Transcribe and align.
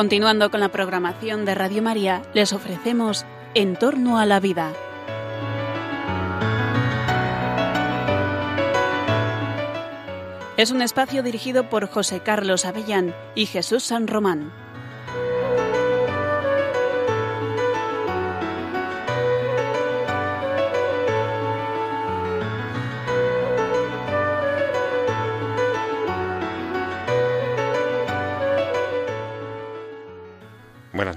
Continuando 0.00 0.50
con 0.50 0.60
la 0.60 0.70
programación 0.70 1.44
de 1.44 1.54
Radio 1.54 1.82
María, 1.82 2.22
les 2.32 2.54
ofrecemos 2.54 3.26
En 3.52 3.76
torno 3.76 4.18
a 4.18 4.24
la 4.24 4.40
vida. 4.40 4.72
Es 10.56 10.70
un 10.70 10.80
espacio 10.80 11.22
dirigido 11.22 11.68
por 11.68 11.86
José 11.86 12.20
Carlos 12.20 12.64
Avellán 12.64 13.14
y 13.34 13.44
Jesús 13.44 13.82
San 13.82 14.06
Román. 14.06 14.50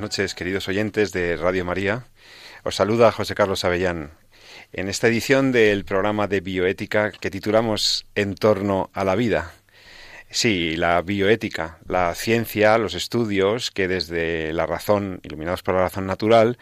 Noches, 0.04 0.36
queridos 0.36 0.68
oyentes 0.68 1.14
de 1.14 1.38
Radio 1.38 1.64
María. 1.64 2.04
Os 2.66 2.76
saluda 2.76 3.14
José 3.14 3.36
Carlos 3.36 3.64
Avellán. 3.64 4.12
En 4.74 4.90
esta 4.90 5.08
edición 5.08 5.54
del 5.54 5.86
programa 5.86 6.28
de 6.28 6.42
bioética 6.42 7.10
que 7.12 7.32
titulamos 7.32 8.06
En 8.14 8.36
torno 8.36 8.90
a 8.92 9.06
la 9.06 9.16
vida. 9.16 9.54
Sí, 10.30 10.76
la 10.76 11.02
bioética, 11.02 11.78
la 11.88 12.14
ciencia, 12.16 12.78
los 12.78 12.96
estudios 12.96 13.72
que 13.72 13.88
desde 13.88 14.52
la 14.52 14.66
razón, 14.66 15.22
iluminados 15.24 15.64
por 15.64 15.76
la 15.76 15.84
razón 15.84 16.06
natural, 16.06 16.58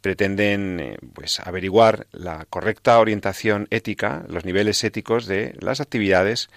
pretenden 0.00 0.78
eh, 0.78 0.96
pues 1.14 1.40
averiguar 1.40 2.06
la 2.12 2.46
correcta 2.48 3.00
orientación 3.00 3.66
ética, 3.70 4.24
los 4.28 4.44
niveles 4.44 4.84
éticos 4.84 5.26
de 5.26 5.56
las 5.58 5.80
actividades 5.80 6.48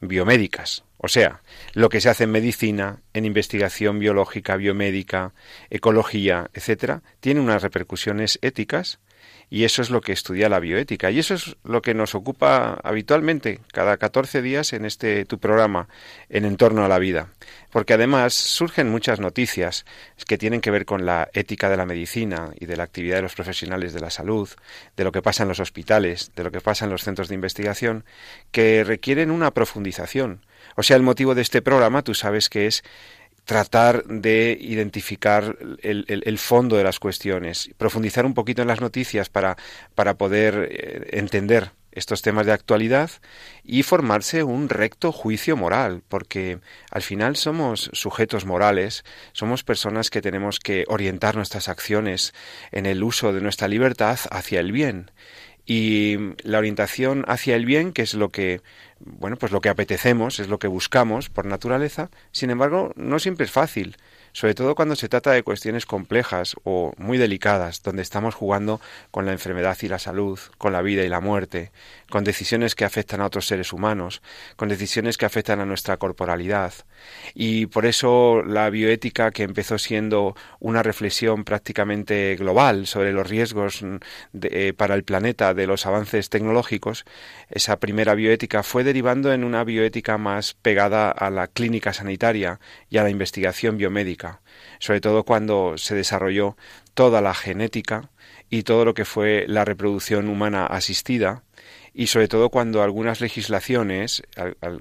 biomédicas, 0.00 0.84
o 1.02 1.08
sea, 1.08 1.40
lo 1.72 1.88
que 1.88 2.02
se 2.02 2.10
hace 2.10 2.24
en 2.24 2.30
medicina, 2.30 3.00
en 3.14 3.24
investigación 3.24 3.98
biológica, 3.98 4.56
biomédica, 4.56 5.32
ecología, 5.70 6.50
etcétera, 6.52 7.02
tiene 7.20 7.40
unas 7.40 7.62
repercusiones 7.62 8.38
éticas 8.42 9.00
y 9.48 9.64
eso 9.64 9.80
es 9.80 9.88
lo 9.88 10.02
que 10.02 10.12
estudia 10.12 10.50
la 10.50 10.60
bioética 10.60 11.10
y 11.10 11.18
eso 11.18 11.34
es 11.34 11.56
lo 11.64 11.80
que 11.80 11.94
nos 11.94 12.14
ocupa 12.14 12.78
habitualmente 12.84 13.60
cada 13.72 13.96
14 13.96 14.42
días 14.42 14.74
en 14.74 14.84
este 14.84 15.24
tu 15.24 15.38
programa 15.38 15.88
en 16.28 16.44
entorno 16.44 16.84
a 16.84 16.88
la 16.88 16.98
vida, 16.98 17.28
porque 17.72 17.94
además 17.94 18.34
surgen 18.34 18.90
muchas 18.90 19.20
noticias 19.20 19.86
que 20.26 20.36
tienen 20.36 20.60
que 20.60 20.70
ver 20.70 20.84
con 20.84 21.06
la 21.06 21.30
ética 21.32 21.70
de 21.70 21.78
la 21.78 21.86
medicina 21.86 22.50
y 22.60 22.66
de 22.66 22.76
la 22.76 22.84
actividad 22.84 23.16
de 23.16 23.22
los 23.22 23.34
profesionales 23.34 23.94
de 23.94 24.00
la 24.00 24.10
salud, 24.10 24.50
de 24.96 25.04
lo 25.04 25.12
que 25.12 25.22
pasa 25.22 25.44
en 25.44 25.48
los 25.48 25.60
hospitales, 25.60 26.30
de 26.36 26.44
lo 26.44 26.52
que 26.52 26.60
pasa 26.60 26.84
en 26.84 26.90
los 26.90 27.02
centros 27.02 27.28
de 27.28 27.34
investigación, 27.34 28.04
que 28.52 28.84
requieren 28.84 29.30
una 29.30 29.50
profundización. 29.50 30.42
O 30.80 30.82
sea, 30.82 30.96
el 30.96 31.02
motivo 31.02 31.34
de 31.34 31.42
este 31.42 31.60
programa, 31.60 32.00
tú 32.00 32.14
sabes 32.14 32.48
que 32.48 32.66
es 32.66 32.82
tratar 33.44 34.02
de 34.04 34.56
identificar 34.58 35.58
el, 35.82 36.38
fondo 36.38 36.74
de 36.78 36.84
las 36.84 36.98
cuestiones, 36.98 37.68
profundizar 37.76 38.24
un 38.24 38.32
poquito 38.32 38.62
en 38.62 38.68
las 38.68 38.80
noticias 38.80 39.28
para, 39.28 39.58
para 39.94 40.14
poder 40.14 40.68
eh, 40.70 41.18
entender 41.18 41.72
estos 41.92 42.22
temas 42.22 42.46
de 42.46 42.52
actualidad 42.52 43.10
y 43.62 43.82
formarse 43.82 44.42
un 44.42 44.70
recto 44.70 45.12
juicio 45.12 45.54
moral, 45.54 46.02
porque 46.08 46.60
al 46.90 47.02
final 47.02 47.36
somos 47.36 47.90
sujetos 47.92 48.46
morales, 48.46 49.04
somos 49.32 49.64
personas 49.64 50.08
que 50.08 50.22
tenemos 50.22 50.60
que 50.60 50.86
orientar 50.88 51.36
nuestras 51.36 51.68
acciones 51.68 52.32
en 52.72 52.86
el 52.86 53.02
uso 53.04 53.34
de 53.34 53.42
nuestra 53.42 53.68
libertad 53.68 54.18
hacia 54.30 54.60
el 54.60 54.72
bien. 54.72 55.10
Y 55.66 56.16
la 56.42 56.58
orientación 56.58 57.24
hacia 57.28 57.56
el 57.56 57.64
bien, 57.64 57.92
que 57.92 58.02
es 58.02 58.14
lo 58.14 58.30
que 58.30 58.60
bueno, 58.98 59.36
pues 59.36 59.50
lo 59.50 59.62
que 59.62 59.70
apetecemos, 59.70 60.40
es 60.40 60.48
lo 60.48 60.58
que 60.58 60.68
buscamos 60.68 61.30
por 61.30 61.46
naturaleza, 61.46 62.10
sin 62.32 62.50
embargo, 62.50 62.92
no 62.96 63.18
siempre 63.18 63.46
es 63.46 63.50
fácil 63.50 63.96
sobre 64.32 64.54
todo 64.54 64.74
cuando 64.74 64.96
se 64.96 65.08
trata 65.08 65.32
de 65.32 65.42
cuestiones 65.42 65.86
complejas 65.86 66.54
o 66.64 66.92
muy 66.98 67.18
delicadas, 67.18 67.82
donde 67.82 68.02
estamos 68.02 68.34
jugando 68.34 68.80
con 69.10 69.26
la 69.26 69.32
enfermedad 69.32 69.76
y 69.82 69.88
la 69.88 69.98
salud, 69.98 70.38
con 70.58 70.72
la 70.72 70.82
vida 70.82 71.02
y 71.04 71.08
la 71.08 71.20
muerte, 71.20 71.72
con 72.10 72.24
decisiones 72.24 72.74
que 72.74 72.84
afectan 72.84 73.20
a 73.20 73.26
otros 73.26 73.46
seres 73.46 73.72
humanos, 73.72 74.20
con 74.56 74.68
decisiones 74.68 75.16
que 75.16 75.26
afectan 75.26 75.60
a 75.60 75.66
nuestra 75.66 75.96
corporalidad. 75.96 76.74
Y 77.34 77.66
por 77.66 77.86
eso 77.86 78.42
la 78.42 78.68
bioética, 78.68 79.30
que 79.30 79.44
empezó 79.44 79.78
siendo 79.78 80.36
una 80.58 80.82
reflexión 80.82 81.44
prácticamente 81.44 82.36
global 82.36 82.86
sobre 82.86 83.12
los 83.12 83.28
riesgos 83.28 83.82
eh, 84.42 84.74
para 84.76 84.94
el 84.94 85.04
planeta 85.04 85.54
de 85.54 85.66
los 85.66 85.86
avances 85.86 86.28
tecnológicos, 86.28 87.04
esa 87.48 87.78
primera 87.78 88.14
bioética 88.14 88.62
fue 88.62 88.84
derivando 88.84 89.32
en 89.32 89.44
una 89.44 89.64
bioética 89.64 90.18
más 90.18 90.54
pegada 90.54 91.10
a 91.10 91.30
la 91.30 91.46
clínica 91.46 91.92
sanitaria 91.92 92.60
y 92.90 92.98
a 92.98 93.02
la 93.02 93.10
investigación 93.10 93.78
biomédica 93.78 94.40
sobre 94.78 95.00
todo 95.00 95.24
cuando 95.24 95.74
se 95.76 95.94
desarrolló 95.94 96.56
toda 96.94 97.20
la 97.20 97.34
genética 97.34 98.10
y 98.48 98.64
todo 98.64 98.84
lo 98.84 98.94
que 98.94 99.04
fue 99.04 99.44
la 99.46 99.64
reproducción 99.64 100.28
humana 100.28 100.66
asistida, 100.66 101.44
y 102.00 102.06
sobre 102.06 102.28
todo 102.28 102.48
cuando 102.48 102.82
algunas 102.82 103.20
legislaciones, 103.20 104.22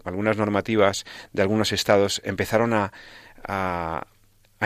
algunas 0.05 0.37
normativas 0.37 1.03
de 1.33 1.41
algunos 1.41 1.73
estados 1.73 2.21
empezaron 2.23 2.71
a, 2.71 2.93
a, 3.43 4.05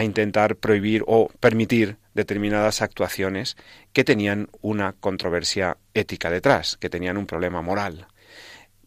intentar 0.03 0.57
prohibir 0.57 1.03
o 1.07 1.29
permitir 1.39 1.97
determinadas 2.13 2.83
actuaciones 2.83 3.57
que 3.91 4.03
tenían 4.03 4.49
una 4.61 4.93
controversia 4.93 5.77
ética 5.95 6.29
detrás, 6.29 6.77
que 6.77 6.91
tenían 6.91 7.17
un 7.17 7.25
problema 7.25 7.63
moral. 7.63 8.05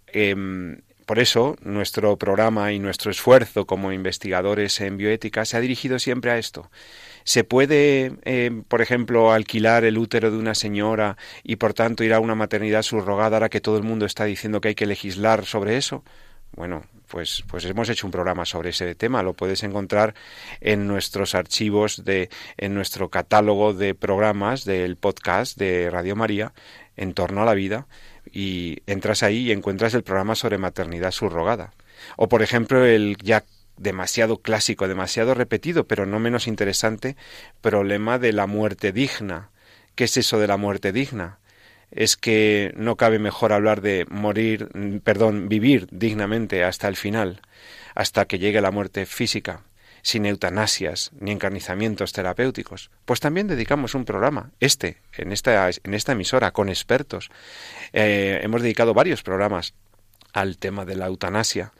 Em, 0.06 0.82
por 1.04 1.18
eso, 1.18 1.56
nuestro 1.60 2.16
programa 2.16 2.72
y 2.72 2.78
nuestro 2.78 3.10
esfuerzo 3.10 3.66
como 3.66 3.90
investigadores 3.90 4.80
en 4.80 4.96
bioética 4.96 5.44
se 5.44 5.56
ha 5.56 5.60
dirigido 5.60 5.98
siempre 5.98 6.30
a 6.30 6.38
esto. 6.38 6.70
¿Se 7.26 7.42
puede, 7.42 8.12
eh, 8.24 8.62
por 8.68 8.82
ejemplo, 8.82 9.32
alquilar 9.32 9.84
el 9.84 9.98
útero 9.98 10.30
de 10.30 10.38
una 10.38 10.54
señora 10.54 11.16
y, 11.42 11.56
por 11.56 11.74
tanto, 11.74 12.04
ir 12.04 12.14
a 12.14 12.20
una 12.20 12.36
maternidad 12.36 12.82
subrogada 12.82 13.36
ahora 13.36 13.48
que 13.48 13.60
todo 13.60 13.76
el 13.76 13.82
mundo 13.82 14.06
está 14.06 14.26
diciendo 14.26 14.60
que 14.60 14.68
hay 14.68 14.74
que 14.76 14.86
legislar 14.86 15.44
sobre 15.44 15.76
eso? 15.76 16.04
Bueno, 16.52 16.84
pues, 17.08 17.42
pues 17.48 17.64
hemos 17.64 17.88
hecho 17.88 18.06
un 18.06 18.12
programa 18.12 18.46
sobre 18.46 18.70
ese 18.70 18.94
tema. 18.94 19.24
Lo 19.24 19.34
puedes 19.34 19.64
encontrar 19.64 20.14
en 20.60 20.86
nuestros 20.86 21.34
archivos, 21.34 22.04
de, 22.04 22.30
en 22.58 22.74
nuestro 22.74 23.08
catálogo 23.10 23.74
de 23.74 23.96
programas 23.96 24.64
del 24.64 24.94
podcast 24.94 25.58
de 25.58 25.90
Radio 25.90 26.14
María 26.14 26.52
en 26.96 27.12
torno 27.12 27.42
a 27.42 27.44
la 27.44 27.54
vida 27.54 27.88
y 28.30 28.78
entras 28.86 29.24
ahí 29.24 29.48
y 29.48 29.52
encuentras 29.52 29.94
el 29.94 30.04
programa 30.04 30.36
sobre 30.36 30.58
maternidad 30.58 31.10
subrogada. 31.10 31.74
O 32.16 32.28
por 32.28 32.42
ejemplo 32.42 32.84
el 32.84 33.16
ya 33.20 33.44
demasiado 33.76 34.38
clásico, 34.38 34.88
demasiado 34.88 35.34
repetido, 35.34 35.86
pero 35.86 36.06
no 36.06 36.18
menos 36.18 36.46
interesante, 36.46 37.16
problema 37.60 38.18
de 38.18 38.32
la 38.32 38.46
muerte 38.46 38.92
digna. 38.92 39.50
¿Qué 39.94 40.04
es 40.04 40.16
eso 40.16 40.38
de 40.38 40.46
la 40.46 40.56
muerte 40.56 40.92
digna? 40.92 41.38
Es 41.90 42.16
que 42.16 42.72
no 42.76 42.96
cabe 42.96 43.18
mejor 43.18 43.52
hablar 43.52 43.80
de 43.80 44.06
morir, 44.10 44.68
perdón, 45.04 45.48
vivir 45.48 45.88
dignamente 45.90 46.64
hasta 46.64 46.88
el 46.88 46.96
final, 46.96 47.40
hasta 47.94 48.26
que 48.26 48.38
llegue 48.38 48.60
la 48.60 48.70
muerte 48.70 49.06
física 49.06 49.62
sin 50.06 50.24
eutanasias 50.24 51.10
ni 51.18 51.32
encarnizamientos 51.32 52.12
terapéuticos. 52.12 52.90
Pues 53.04 53.18
también 53.18 53.48
dedicamos 53.48 53.96
un 53.96 54.04
programa, 54.04 54.52
este, 54.60 54.98
en 55.16 55.32
esta, 55.32 55.68
en 55.68 55.94
esta 55.94 56.12
emisora, 56.12 56.52
con 56.52 56.68
expertos. 56.68 57.28
Eh, 57.92 58.38
hemos 58.40 58.62
dedicado 58.62 58.94
varios 58.94 59.24
programas 59.24 59.74
al 60.32 60.58
tema 60.58 60.84
de 60.84 60.94
la 60.94 61.06
eutanasia 61.06 61.72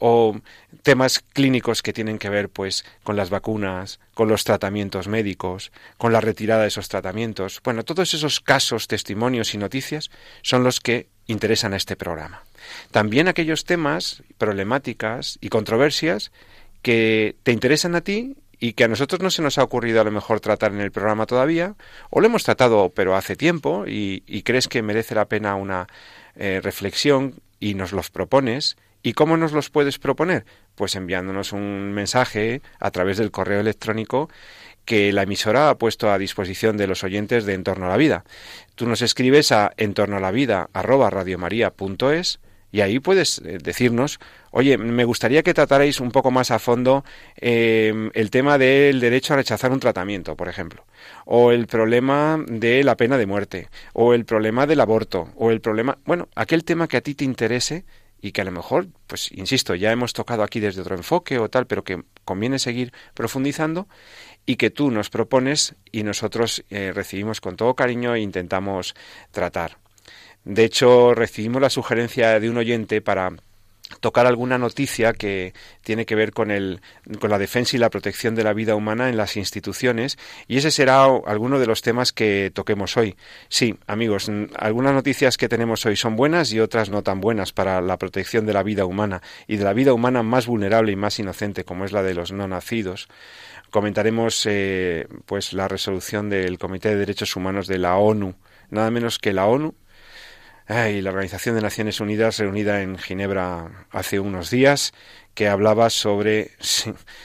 o 0.00 0.36
temas 0.82 1.20
clínicos 1.20 1.82
que 1.82 1.92
tienen 1.92 2.18
que 2.18 2.28
ver 2.28 2.48
pues 2.48 2.84
con 3.04 3.16
las 3.16 3.30
vacunas, 3.30 4.00
con 4.14 4.28
los 4.28 4.42
tratamientos 4.42 5.06
médicos, 5.06 5.70
con 5.96 6.12
la 6.12 6.20
retirada 6.20 6.62
de 6.62 6.68
esos 6.68 6.88
tratamientos. 6.88 7.60
Bueno, 7.62 7.84
todos 7.84 8.12
esos 8.14 8.40
casos, 8.40 8.88
testimonios 8.88 9.54
y 9.54 9.58
noticias 9.58 10.10
son 10.42 10.64
los 10.64 10.80
que 10.80 11.06
interesan 11.26 11.74
a 11.74 11.76
este 11.76 11.96
programa. 11.96 12.42
También 12.90 13.28
aquellos 13.28 13.64
temas, 13.64 14.22
problemáticas 14.38 15.38
y 15.40 15.48
controversias 15.48 16.32
que 16.82 17.36
te 17.42 17.52
interesan 17.52 17.94
a 17.94 18.00
ti 18.00 18.36
y 18.58 18.74
que 18.74 18.84
a 18.84 18.88
nosotros 18.88 19.20
no 19.20 19.30
se 19.30 19.42
nos 19.42 19.58
ha 19.58 19.62
ocurrido 19.62 20.00
a 20.00 20.04
lo 20.04 20.10
mejor 20.10 20.40
tratar 20.40 20.72
en 20.72 20.80
el 20.80 20.92
programa 20.92 21.26
todavía, 21.26 21.74
o 22.10 22.20
lo 22.20 22.26
hemos 22.26 22.44
tratado 22.44 22.90
pero 22.94 23.16
hace 23.16 23.36
tiempo 23.36 23.84
y, 23.86 24.20
crees 24.42 24.68
que 24.68 24.82
merece 24.82 25.14
la 25.14 25.26
pena 25.26 25.54
una 25.54 25.86
eh, 26.36 26.60
reflexión 26.62 27.40
y 27.58 27.74
nos 27.74 27.92
los 27.92 28.10
propones. 28.10 28.76
¿Y 29.02 29.14
cómo 29.14 29.36
nos 29.36 29.52
los 29.52 29.70
puedes 29.70 29.98
proponer? 29.98 30.44
Pues 30.74 30.94
enviándonos 30.94 31.52
un 31.52 31.92
mensaje 31.92 32.62
a 32.78 32.90
través 32.90 33.18
del 33.18 33.30
correo 33.30 33.60
electrónico 33.60 34.28
que 34.84 35.12
la 35.12 35.22
emisora 35.22 35.70
ha 35.70 35.78
puesto 35.78 36.10
a 36.10 36.18
disposición 36.18 36.76
de 36.76 36.86
los 36.86 37.02
oyentes 37.04 37.46
de 37.46 37.54
Entorno 37.54 37.86
a 37.86 37.90
la 37.90 37.96
Vida. 37.96 38.24
Tú 38.74 38.86
nos 38.86 39.00
escribes 39.02 39.52
a 39.52 39.72
entornoalavida@radiomaria.es 39.76 42.40
y 42.72 42.82
ahí 42.82 43.00
puedes 43.00 43.38
eh, 43.38 43.58
decirnos, 43.62 44.20
oye, 44.50 44.78
me 44.78 45.04
gustaría 45.04 45.42
que 45.42 45.54
tratarais 45.54 46.00
un 46.00 46.12
poco 46.12 46.30
más 46.30 46.50
a 46.50 46.58
fondo 46.58 47.04
eh, 47.36 48.10
el 48.14 48.30
tema 48.30 48.58
del 48.58 49.00
derecho 49.00 49.34
a 49.34 49.38
rechazar 49.38 49.72
un 49.72 49.80
tratamiento, 49.80 50.36
por 50.36 50.48
ejemplo, 50.48 50.84
o 51.24 51.52
el 51.52 51.66
problema 51.66 52.42
de 52.46 52.84
la 52.84 52.96
pena 52.96 53.18
de 53.18 53.26
muerte, 53.26 53.68
o 53.92 54.14
el 54.14 54.24
problema 54.24 54.66
del 54.66 54.80
aborto, 54.80 55.28
o 55.36 55.50
el 55.50 55.60
problema, 55.60 55.98
bueno, 56.04 56.28
aquel 56.36 56.64
tema 56.64 56.86
que 56.86 56.96
a 56.96 57.00
ti 57.00 57.14
te 57.14 57.24
interese 57.24 57.84
y 58.20 58.32
que 58.32 58.42
a 58.42 58.44
lo 58.44 58.52
mejor, 58.52 58.88
pues 59.06 59.32
insisto, 59.32 59.74
ya 59.74 59.92
hemos 59.92 60.12
tocado 60.12 60.42
aquí 60.42 60.60
desde 60.60 60.80
otro 60.80 60.96
enfoque 60.96 61.38
o 61.38 61.48
tal, 61.48 61.66
pero 61.66 61.84
que 61.84 62.02
conviene 62.24 62.58
seguir 62.58 62.92
profundizando 63.14 63.88
y 64.46 64.56
que 64.56 64.70
tú 64.70 64.90
nos 64.90 65.10
propones 65.10 65.74
y 65.90 66.02
nosotros 66.02 66.64
eh, 66.70 66.92
recibimos 66.94 67.40
con 67.40 67.56
todo 67.56 67.74
cariño 67.74 68.14
e 68.14 68.20
intentamos 68.20 68.94
tratar. 69.30 69.78
De 70.44 70.64
hecho, 70.64 71.14
recibimos 71.14 71.60
la 71.60 71.70
sugerencia 71.70 72.40
de 72.40 72.48
un 72.48 72.56
oyente 72.56 73.00
para 73.00 73.30
tocar 73.98 74.26
alguna 74.26 74.58
noticia 74.58 75.12
que 75.12 75.52
tiene 75.82 76.06
que 76.06 76.14
ver 76.14 76.32
con, 76.32 76.50
el, 76.50 76.80
con 77.18 77.30
la 77.30 77.38
defensa 77.38 77.76
y 77.76 77.80
la 77.80 77.90
protección 77.90 78.34
de 78.34 78.44
la 78.44 78.52
vida 78.52 78.76
humana 78.76 79.08
en 79.08 79.16
las 79.16 79.36
instituciones 79.36 80.18
y 80.46 80.58
ese 80.58 80.70
será 80.70 81.04
alguno 81.04 81.58
de 81.58 81.66
los 81.66 81.82
temas 81.82 82.12
que 82.12 82.50
toquemos 82.54 82.96
hoy. 82.96 83.16
Sí, 83.48 83.76
amigos, 83.86 84.30
algunas 84.56 84.94
noticias 84.94 85.36
que 85.36 85.48
tenemos 85.48 85.84
hoy 85.86 85.96
son 85.96 86.16
buenas 86.16 86.52
y 86.52 86.60
otras 86.60 86.90
no 86.90 87.02
tan 87.02 87.20
buenas 87.20 87.52
para 87.52 87.80
la 87.80 87.98
protección 87.98 88.46
de 88.46 88.52
la 88.52 88.62
vida 88.62 88.84
humana 88.84 89.22
y 89.46 89.56
de 89.56 89.64
la 89.64 89.72
vida 89.72 89.92
humana 89.92 90.22
más 90.22 90.46
vulnerable 90.46 90.92
y 90.92 90.96
más 90.96 91.18
inocente 91.18 91.64
como 91.64 91.84
es 91.84 91.92
la 91.92 92.02
de 92.02 92.14
los 92.14 92.32
no 92.32 92.46
nacidos. 92.46 93.08
Comentaremos 93.70 94.46
eh, 94.46 95.06
pues 95.26 95.52
la 95.52 95.68
resolución 95.68 96.28
del 96.28 96.58
Comité 96.58 96.90
de 96.90 96.96
Derechos 96.96 97.36
Humanos 97.36 97.68
de 97.68 97.78
la 97.78 97.96
ONU, 97.96 98.34
nada 98.70 98.90
menos 98.90 99.18
que 99.18 99.32
la 99.32 99.46
ONU 99.46 99.74
y 100.68 101.00
la 101.00 101.10
Organización 101.10 101.56
de 101.56 101.62
Naciones 101.62 102.00
Unidas 102.00 102.38
reunida 102.38 102.82
en 102.82 102.96
Ginebra 102.96 103.86
hace 103.90 104.20
unos 104.20 104.50
días 104.50 104.92
que 105.34 105.48
hablaba 105.48 105.90
sobre 105.90 106.52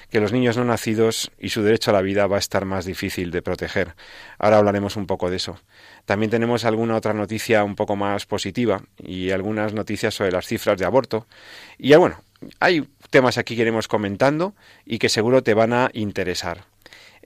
que 0.09 0.19
los 0.19 0.31
niños 0.31 0.57
no 0.57 0.65
nacidos 0.65 1.31
y 1.37 1.49
su 1.49 1.61
derecho 1.61 1.91
a 1.91 1.93
la 1.93 2.01
vida 2.01 2.27
va 2.27 2.37
a 2.37 2.39
estar 2.39 2.65
más 2.65 2.85
difícil 2.85 3.31
de 3.31 3.41
proteger. 3.41 3.95
Ahora 4.39 4.57
hablaremos 4.57 4.95
un 4.95 5.05
poco 5.05 5.29
de 5.29 5.37
eso. 5.37 5.59
También 6.05 6.31
tenemos 6.31 6.65
alguna 6.65 6.95
otra 6.95 7.13
noticia 7.13 7.63
un 7.63 7.75
poco 7.75 7.95
más 7.95 8.25
positiva 8.25 8.81
y 8.97 9.31
algunas 9.31 9.73
noticias 9.73 10.13
sobre 10.13 10.31
las 10.31 10.47
cifras 10.47 10.77
de 10.77 10.85
aborto. 10.85 11.27
Y 11.77 11.93
bueno, 11.95 12.21
hay 12.59 12.87
temas 13.09 13.37
aquí 13.37 13.55
que 13.55 13.61
iremos 13.61 13.87
comentando 13.87 14.55
y 14.85 14.97
que 14.97 15.09
seguro 15.09 15.43
te 15.43 15.53
van 15.53 15.73
a 15.73 15.89
interesar. 15.93 16.74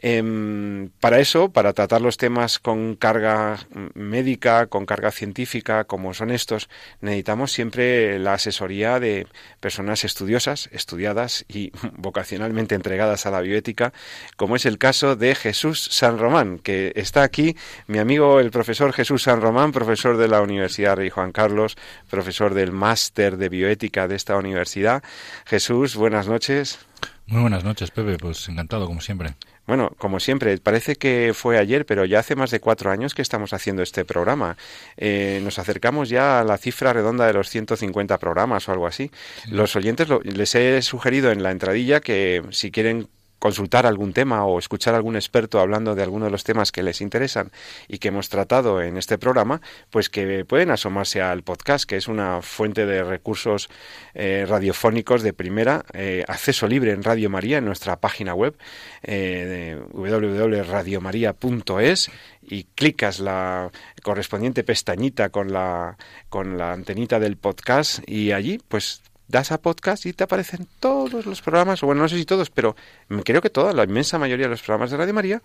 Em, 0.01 0.89
para 1.01 1.19
eso, 1.19 1.51
para 1.51 1.73
tratar 1.73 2.01
los 2.01 2.17
temas 2.17 2.59
con 2.59 2.95
carga 2.95 3.57
médica, 3.95 4.67
con 4.67 4.85
carga 4.85 5.11
científica, 5.11 5.83
como 5.83 6.13
son 6.13 6.31
estos, 6.31 6.69
necesitamos 7.01 7.51
siempre 7.51 8.17
la 8.19 8.35
asesoría 8.35 8.99
de 8.99 9.27
personas 9.59 10.05
estudiosas, 10.05 10.69
estudiadas 10.71 11.45
y 11.49 11.71
vocacionalmente 11.97 12.75
entregadas 12.75 13.25
a 13.25 13.31
la 13.31 13.41
bioética, 13.41 13.91
como 14.37 14.55
es 14.55 14.65
el 14.65 14.77
caso 14.77 15.17
de 15.17 15.35
Jesús 15.35 15.89
San 15.91 16.17
Román, 16.17 16.59
que 16.59 16.93
está 16.95 17.23
aquí, 17.23 17.57
mi 17.87 17.99
amigo 17.99 18.39
el 18.39 18.51
profesor 18.51 18.93
Jesús 18.93 19.23
San 19.23 19.41
Román, 19.41 19.73
profesor 19.73 20.15
de 20.15 20.29
la 20.29 20.41
Universidad 20.41 20.95
Rey 20.95 21.09
Juan 21.09 21.31
Carlos, 21.33 21.75
profesor 22.09 22.53
del 22.53 22.71
máster 22.71 23.35
de 23.37 23.49
bioética 23.49 24.07
de 24.07 24.15
esta 24.15 24.37
universidad. 24.37 25.03
Jesús, 25.45 25.95
buenas 25.95 26.27
noches. 26.27 26.79
Muy 27.27 27.41
buenas 27.41 27.63
noches, 27.63 27.91
Pepe. 27.91 28.17
Pues 28.17 28.47
encantado, 28.49 28.87
como 28.87 29.01
siempre. 29.01 29.35
Bueno, 29.69 29.93
como 29.99 30.19
siempre, 30.19 30.57
parece 30.57 30.95
que 30.95 31.31
fue 31.35 31.59
ayer, 31.59 31.85
pero 31.85 32.03
ya 32.03 32.17
hace 32.17 32.35
más 32.35 32.49
de 32.49 32.59
cuatro 32.59 32.89
años 32.89 33.13
que 33.13 33.21
estamos 33.21 33.53
haciendo 33.53 33.83
este 33.83 34.03
programa. 34.03 34.57
Eh, 34.97 35.41
nos 35.43 35.59
acercamos 35.59 36.09
ya 36.09 36.39
a 36.39 36.43
la 36.43 36.57
cifra 36.57 36.91
redonda 36.91 37.27
de 37.27 37.33
los 37.33 37.49
150 37.49 38.17
programas 38.17 38.67
o 38.67 38.71
algo 38.71 38.87
así. 38.87 39.11
Los 39.47 39.75
oyentes 39.75 40.07
les 40.23 40.55
he 40.55 40.81
sugerido 40.81 41.29
en 41.31 41.43
la 41.43 41.51
entradilla 41.51 41.99
que 41.99 42.41
si 42.49 42.71
quieren 42.71 43.09
consultar 43.39 43.85
algún 43.85 44.13
tema 44.13 44.45
o 44.45 44.59
escuchar 44.59 44.93
a 44.93 44.97
algún 44.97 45.15
experto 45.15 45.59
hablando 45.59 45.95
de 45.95 46.03
alguno 46.03 46.25
de 46.25 46.31
los 46.31 46.43
temas 46.43 46.71
que 46.71 46.83
les 46.83 47.01
interesan 47.01 47.51
y 47.87 47.97
que 47.97 48.09
hemos 48.09 48.29
tratado 48.29 48.81
en 48.81 48.97
este 48.97 49.17
programa, 49.17 49.61
pues 49.89 50.09
que 50.09 50.45
pueden 50.45 50.69
asomarse 50.71 51.21
al 51.21 51.43
podcast, 51.43 51.89
que 51.89 51.97
es 51.97 52.07
una 52.07 52.41
fuente 52.41 52.85
de 52.85 53.03
recursos 53.03 53.69
eh, 54.13 54.45
radiofónicos 54.47 55.23
de 55.23 55.33
primera, 55.33 55.83
eh, 55.93 56.23
acceso 56.27 56.67
libre 56.67 56.91
en 56.91 57.03
Radio 57.03 57.29
María, 57.29 57.59
en 57.59 57.65
nuestra 57.65 57.97
página 57.97 58.33
web 58.33 58.55
eh, 59.03 59.79
www.radiomaria.es 59.93 62.11
y 62.41 62.63
clicas 62.75 63.19
la 63.19 63.69
correspondiente 64.01 64.63
pestañita 64.63 65.29
con 65.29 65.53
la 65.53 65.97
con 66.29 66.57
la 66.57 66.73
antenita 66.73 67.19
del 67.19 67.37
podcast 67.37 67.99
y 68.07 68.31
allí 68.31 68.59
pues 68.67 69.03
das 69.29 69.51
a 69.51 69.61
podcast 69.61 70.05
y 70.07 70.13
te 70.13 70.23
aparecen 70.23 70.67
todos 70.79 71.25
los 71.25 71.41
programas, 71.41 71.81
o 71.83 71.85
bueno, 71.85 72.01
no 72.01 72.09
sé 72.09 72.17
si 72.17 72.25
todos, 72.25 72.49
pero 72.49 72.75
creo 73.23 73.41
que 73.41 73.51
toda, 73.51 73.73
la 73.73 73.83
inmensa 73.83 74.17
mayoría 74.17 74.47
de 74.47 74.51
los 74.51 74.61
programas 74.61 74.89
de 74.89 74.97
Radio 74.97 75.13
María, 75.13 75.41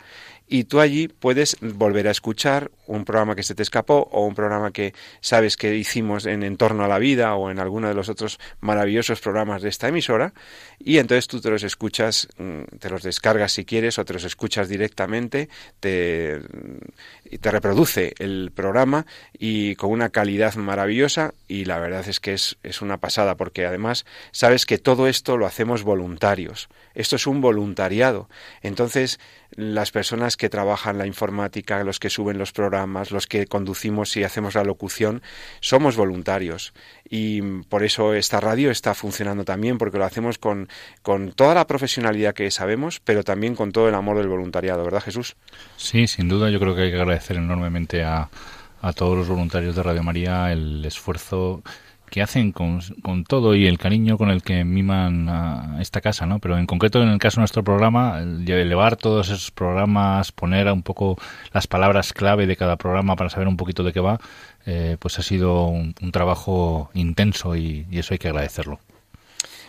y 0.48 0.64
tú 0.64 0.80
allí 0.80 1.08
puedes 1.08 1.58
volver 1.60 2.08
a 2.08 2.10
escuchar 2.10 2.70
un 2.86 3.04
programa 3.04 3.36
que 3.36 3.42
se 3.42 3.54
te 3.54 3.62
escapó 3.62 4.08
o 4.10 4.26
un 4.26 4.34
programa 4.34 4.72
que 4.72 4.94
sabes 5.20 5.56
que 5.56 5.76
hicimos 5.76 6.24
en 6.24 6.42
Entorno 6.42 6.84
a 6.84 6.88
la 6.88 6.98
Vida 6.98 7.34
o 7.34 7.50
en 7.50 7.58
alguno 7.58 7.88
de 7.88 7.94
los 7.94 8.08
otros 8.08 8.40
maravillosos 8.60 9.20
programas 9.20 9.60
de 9.60 9.68
esta 9.68 9.88
emisora, 9.88 10.32
y 10.78 10.96
entonces 10.96 11.28
tú 11.28 11.42
te 11.42 11.50
los 11.50 11.62
escuchas, 11.62 12.26
mm, 12.38 12.78
te 12.78 12.88
los 12.88 13.02
descargas 13.02 13.52
si 13.52 13.66
quieres 13.66 13.98
o 13.98 14.04
te 14.06 14.14
los 14.14 14.24
escuchas 14.24 14.68
directamente, 14.68 15.50
te, 15.80 16.40
te 17.38 17.50
reproduce 17.50 18.14
el 18.18 18.52
programa 18.54 19.06
y 19.38 19.74
con 19.76 19.90
una 19.90 20.10
calidad 20.10 20.54
maravillosa 20.54 21.34
y 21.48 21.64
la 21.64 21.78
verdad 21.78 22.06
es 22.08 22.20
que 22.20 22.32
es, 22.32 22.56
es 22.62 22.82
una 22.82 22.98
pasada 22.98 23.36
porque 23.36 23.66
además 23.66 24.04
sabes 24.32 24.66
que 24.66 24.78
todo 24.78 25.08
esto 25.08 25.36
lo 25.36 25.46
hacemos 25.46 25.82
voluntarios. 25.82 26.68
Esto 26.94 27.16
es 27.16 27.26
un 27.26 27.40
voluntariado. 27.40 28.28
Entonces, 28.62 29.18
las 29.50 29.90
personas 29.90 30.36
que 30.36 30.48
trabajan 30.48 30.98
la 30.98 31.06
informática, 31.06 31.82
los 31.84 32.00
que 32.00 32.10
suben 32.10 32.38
los 32.38 32.52
programas, 32.52 33.10
los 33.10 33.26
que 33.26 33.46
conducimos 33.46 34.16
y 34.16 34.24
hacemos 34.24 34.54
la 34.54 34.64
locución, 34.64 35.22
somos 35.60 35.96
voluntarios. 35.96 36.74
Y 37.08 37.42
por 37.64 37.84
eso 37.84 38.14
esta 38.14 38.40
radio 38.40 38.70
está 38.70 38.94
funcionando 38.94 39.44
también, 39.44 39.78
porque 39.78 39.98
lo 39.98 40.04
hacemos 40.04 40.38
con, 40.38 40.68
con 41.02 41.32
toda 41.32 41.54
la 41.54 41.66
profesionalidad 41.66 42.34
que 42.34 42.50
sabemos, 42.50 43.00
pero 43.00 43.22
también 43.22 43.54
con 43.54 43.72
todo 43.72 43.88
el 43.88 43.94
amor 43.94 44.18
del 44.18 44.28
voluntariado, 44.28 44.84
¿verdad 44.84 45.02
Jesús? 45.02 45.36
Sí, 45.76 46.06
sin 46.06 46.28
duda 46.28 46.50
yo 46.50 46.58
creo 46.58 46.74
que 46.74 46.82
hay 46.82 46.90
que 46.90 47.00
agradecer 47.00 47.36
enormemente 47.36 48.02
a, 48.02 48.28
a 48.84 48.92
todos 48.92 49.16
los 49.16 49.28
voluntarios 49.28 49.74
de 49.74 49.82
Radio 49.82 50.02
María 50.02 50.52
el 50.52 50.84
esfuerzo 50.84 51.62
que 52.10 52.22
hacen 52.22 52.52
con, 52.52 52.80
con, 53.02 53.24
todo 53.24 53.54
y 53.54 53.66
el 53.66 53.78
cariño 53.78 54.16
con 54.18 54.30
el 54.30 54.42
que 54.42 54.64
miman 54.64 55.28
a 55.28 55.78
esta 55.80 56.00
casa, 56.00 56.26
¿no? 56.26 56.38
Pero 56.38 56.58
en 56.58 56.66
concreto, 56.66 57.02
en 57.02 57.08
el 57.08 57.18
caso 57.18 57.36
de 57.36 57.42
nuestro 57.42 57.64
programa, 57.64 58.20
elevar 58.20 58.96
todos 58.96 59.28
esos 59.28 59.50
programas, 59.50 60.30
poner 60.32 60.70
un 60.70 60.82
poco 60.82 61.16
las 61.52 61.66
palabras 61.66 62.12
clave 62.12 62.46
de 62.46 62.56
cada 62.56 62.76
programa 62.76 63.16
para 63.16 63.30
saber 63.30 63.48
un 63.48 63.56
poquito 63.56 63.82
de 63.82 63.92
qué 63.92 64.00
va, 64.00 64.20
eh, 64.66 64.96
pues 64.98 65.18
ha 65.18 65.22
sido 65.22 65.66
un, 65.66 65.94
trabajo 66.12 66.90
intenso 66.94 67.56
y, 67.56 67.86
eso 67.90 68.14
hay 68.14 68.18
que 68.18 68.28
agradecerlo. 68.28 68.78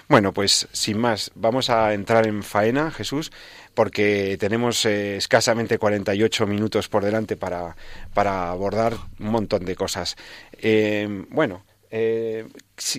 Bueno, 0.08 0.32
pues 0.32 0.68
sin 0.72 1.00
más, 1.00 1.32
vamos 1.34 1.72
a 1.72 1.94
entrar 1.96 2.28
en 2.28 2.44
faena, 2.44 2.92
Jesús, 2.92 3.32
porque 3.74 4.38
tenemos 4.40 4.86
eh, 4.86 5.18
escasamente 5.18 5.80
48 5.80 6.46
minutos 6.46 6.88
por 6.88 7.04
delante 7.04 7.36
para, 7.36 7.76
para 8.14 8.52
abordar 8.52 8.94
un 9.20 9.30
montón 9.30 9.66
de 9.66 9.76
cosas. 9.76 10.16
Eh, 10.62 11.26
bueno, 11.30 11.64
eh, 11.92 12.48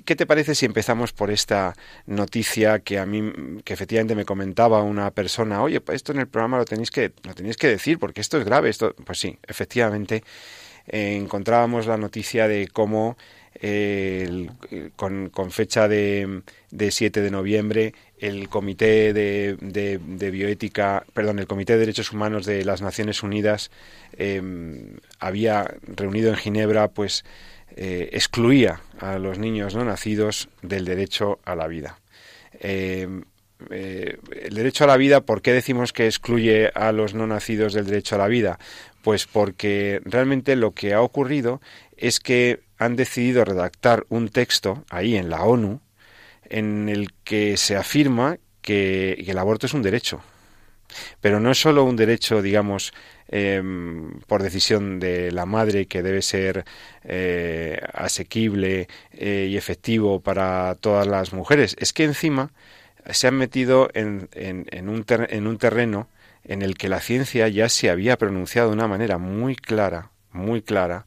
¿Qué 0.04 0.16
te 0.16 0.26
parece 0.26 0.54
si 0.54 0.64
empezamos 0.64 1.12
por 1.12 1.30
esta 1.30 1.74
noticia 2.06 2.78
que 2.80 2.98
a 2.98 3.06
mí, 3.06 3.32
que 3.64 3.74
efectivamente 3.74 4.14
me 4.14 4.24
comentaba 4.24 4.82
una 4.82 5.10
persona, 5.10 5.62
oye, 5.62 5.80
pues 5.80 5.96
esto 5.96 6.12
en 6.12 6.20
el 6.20 6.28
programa 6.28 6.58
lo 6.58 6.64
tenéis 6.64 6.90
que, 6.90 7.12
lo 7.24 7.34
tenéis 7.34 7.56
que 7.56 7.68
decir 7.68 7.98
porque 7.98 8.20
esto 8.20 8.38
es 8.38 8.44
grave, 8.44 8.70
esto, 8.70 8.94
pues 9.04 9.18
sí, 9.18 9.38
efectivamente 9.46 10.24
eh, 10.86 11.16
encontrábamos 11.16 11.86
la 11.86 11.98
noticia 11.98 12.48
de 12.48 12.68
cómo 12.68 13.18
eh, 13.60 14.48
con, 14.96 15.30
fecha 15.50 15.88
de, 15.88 16.42
de, 16.70 16.90
7 16.90 17.20
de 17.20 17.30
noviembre 17.30 17.94
el 18.18 18.48
Comité 18.48 19.12
de, 19.12 19.56
de, 19.60 20.30
Bioética, 20.30 21.04
perdón, 21.12 21.38
el 21.38 21.46
Comité 21.46 21.74
de 21.74 21.80
Derechos 21.80 22.12
Humanos 22.12 22.46
de 22.46 22.64
las 22.64 22.82
Naciones 22.82 23.22
Unidas 23.22 23.70
había 25.18 25.74
reunido 25.86 26.30
en 26.30 26.36
Ginebra, 26.36 26.88
pues 26.88 27.24
eh, 27.76 28.08
excluía 28.12 28.80
a 28.98 29.18
los 29.18 29.38
niños 29.38 29.74
no 29.74 29.84
nacidos 29.84 30.48
del 30.62 30.86
derecho 30.86 31.40
a 31.44 31.54
la 31.54 31.66
vida. 31.66 32.00
Eh, 32.58 33.06
eh, 33.70 34.18
el 34.42 34.54
derecho 34.54 34.84
a 34.84 34.86
la 34.86 34.96
vida, 34.96 35.20
¿por 35.20 35.42
qué 35.42 35.52
decimos 35.52 35.92
que 35.92 36.06
excluye 36.06 36.70
a 36.74 36.92
los 36.92 37.14
no 37.14 37.26
nacidos 37.26 37.74
del 37.74 37.86
derecho 37.86 38.14
a 38.14 38.18
la 38.18 38.28
vida? 38.28 38.58
Pues 39.02 39.26
porque 39.26 40.00
realmente 40.04 40.56
lo 40.56 40.72
que 40.72 40.94
ha 40.94 41.02
ocurrido 41.02 41.60
es 41.96 42.18
que 42.18 42.60
han 42.78 42.96
decidido 42.96 43.44
redactar 43.44 44.06
un 44.08 44.30
texto 44.30 44.84
ahí 44.90 45.16
en 45.16 45.30
la 45.30 45.42
ONU 45.42 45.80
en 46.48 46.88
el 46.88 47.12
que 47.24 47.56
se 47.56 47.76
afirma 47.76 48.38
que, 48.62 49.22
que 49.24 49.30
el 49.30 49.38
aborto 49.38 49.66
es 49.66 49.74
un 49.74 49.82
derecho. 49.82 50.22
Pero 51.20 51.40
no 51.40 51.50
es 51.50 51.58
solo 51.58 51.84
un 51.84 51.96
derecho, 51.96 52.42
digamos, 52.42 52.92
Em, 53.28 54.20
por 54.28 54.42
decisión 54.42 55.00
de 55.00 55.32
la 55.32 55.46
madre 55.46 55.86
que 55.86 56.02
debe 56.04 56.22
ser 56.22 56.64
eh, 57.02 57.80
asequible 57.92 58.86
eh, 59.10 59.48
y 59.50 59.56
efectivo 59.56 60.20
para 60.20 60.76
todas 60.76 61.08
las 61.08 61.32
mujeres. 61.32 61.74
Es 61.80 61.92
que 61.92 62.04
encima 62.04 62.52
se 63.10 63.26
han 63.26 63.34
metido 63.36 63.90
en, 63.94 64.28
en, 64.32 64.88
un, 64.88 65.04
en 65.08 65.46
un 65.48 65.58
terreno 65.58 66.08
en 66.44 66.62
el 66.62 66.76
que 66.76 66.88
la 66.88 67.00
ciencia 67.00 67.48
ya 67.48 67.68
se 67.68 67.90
había 67.90 68.16
pronunciado 68.16 68.68
de 68.68 68.74
una 68.74 68.86
manera 68.86 69.18
muy 69.18 69.56
clara, 69.56 70.12
muy 70.30 70.62
clara, 70.62 71.06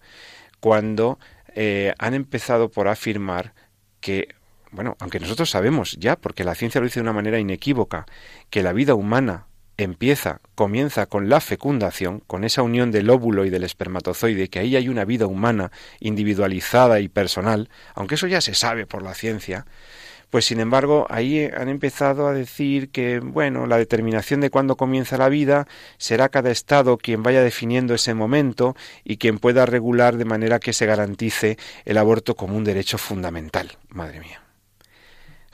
cuando 0.60 1.20
eh, 1.56 1.94
han 2.00 2.14
empezado 2.14 2.70
por 2.70 2.90
afirmar 2.90 3.54
que 4.02 4.36
bueno, 4.72 4.98
aunque 5.00 5.20
nosotros 5.20 5.50
sabemos 5.50 5.94
ya, 6.00 6.16
porque 6.16 6.44
la 6.44 6.54
ciencia 6.54 6.80
lo 6.80 6.86
dice 6.86 7.00
de 7.00 7.04
una 7.04 7.14
manera 7.14 7.40
inequívoca, 7.40 8.06
que 8.52 8.62
la 8.62 8.72
vida 8.72 8.94
humana 8.94 9.48
empieza, 9.84 10.42
comienza 10.56 11.06
con 11.06 11.30
la 11.30 11.42
fecundación, 11.42 12.22
con 12.28 12.44
esa 12.44 12.62
unión 12.62 12.92
del 12.92 13.10
óvulo 13.10 13.46
y 13.46 13.50
del 13.50 13.64
espermatozoide, 13.64 14.50
que 14.50 14.60
ahí 14.60 14.76
hay 14.76 14.90
una 14.90 15.06
vida 15.06 15.28
humana 15.28 15.72
individualizada 16.00 17.00
y 17.00 17.10
personal, 17.10 17.70
aunque 17.96 18.16
eso 18.16 18.28
ya 18.28 18.42
se 18.42 18.54
sabe 18.54 18.86
por 18.86 19.04
la 19.04 19.14
ciencia, 19.14 19.66
pues 20.30 20.46
sin 20.46 20.60
embargo 20.60 21.08
ahí 21.10 21.46
han 21.46 21.70
empezado 21.70 22.28
a 22.28 22.34
decir 22.34 22.90
que, 22.90 23.20
bueno, 23.20 23.66
la 23.66 23.78
determinación 23.78 24.42
de 24.42 24.50
cuándo 24.50 24.76
comienza 24.76 25.18
la 25.18 25.30
vida 25.30 25.68
será 25.98 26.30
cada 26.30 26.52
Estado 26.52 26.98
quien 26.98 27.24
vaya 27.24 27.42
definiendo 27.42 27.96
ese 27.96 28.14
momento 28.14 28.76
y 29.04 29.18
quien 29.18 29.40
pueda 29.40 29.66
regular 29.66 30.18
de 30.18 30.26
manera 30.26 30.60
que 30.60 30.74
se 30.74 30.86
garantice 30.86 31.58
el 31.86 31.98
aborto 31.98 32.36
como 32.36 32.56
un 32.56 32.64
derecho 32.64 32.98
fundamental. 32.98 33.78
Madre 33.90 34.20
mía. 34.20 34.49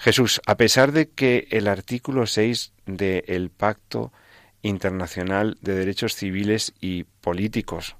Jesús, 0.06 0.40
a 0.46 0.56
pesar 0.56 0.92
de 0.92 1.10
que 1.10 1.48
el 1.50 1.68
artículo 1.68 2.28
6 2.28 2.74
del 2.86 3.50
Pacto 3.50 4.14
Internacional 4.62 5.58
de 5.62 5.74
Derechos 5.74 6.14
Civiles 6.14 6.76
y 6.80 7.06
Políticos 7.06 7.96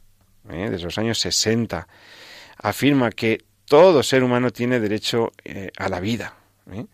¿eh? 0.48 0.70
de 0.70 0.78
los 0.78 1.00
años 1.00 1.18
60 1.18 1.88
afirma 2.58 3.10
que 3.10 3.44
todo 3.66 4.04
ser 4.04 4.24
humano 4.24 4.52
tiene 4.52 4.80
derecho 4.80 5.32
eh, 5.44 5.72
a 5.80 5.90
la 5.90 6.00
vida, 6.00 6.36
¿eh? 6.72 6.86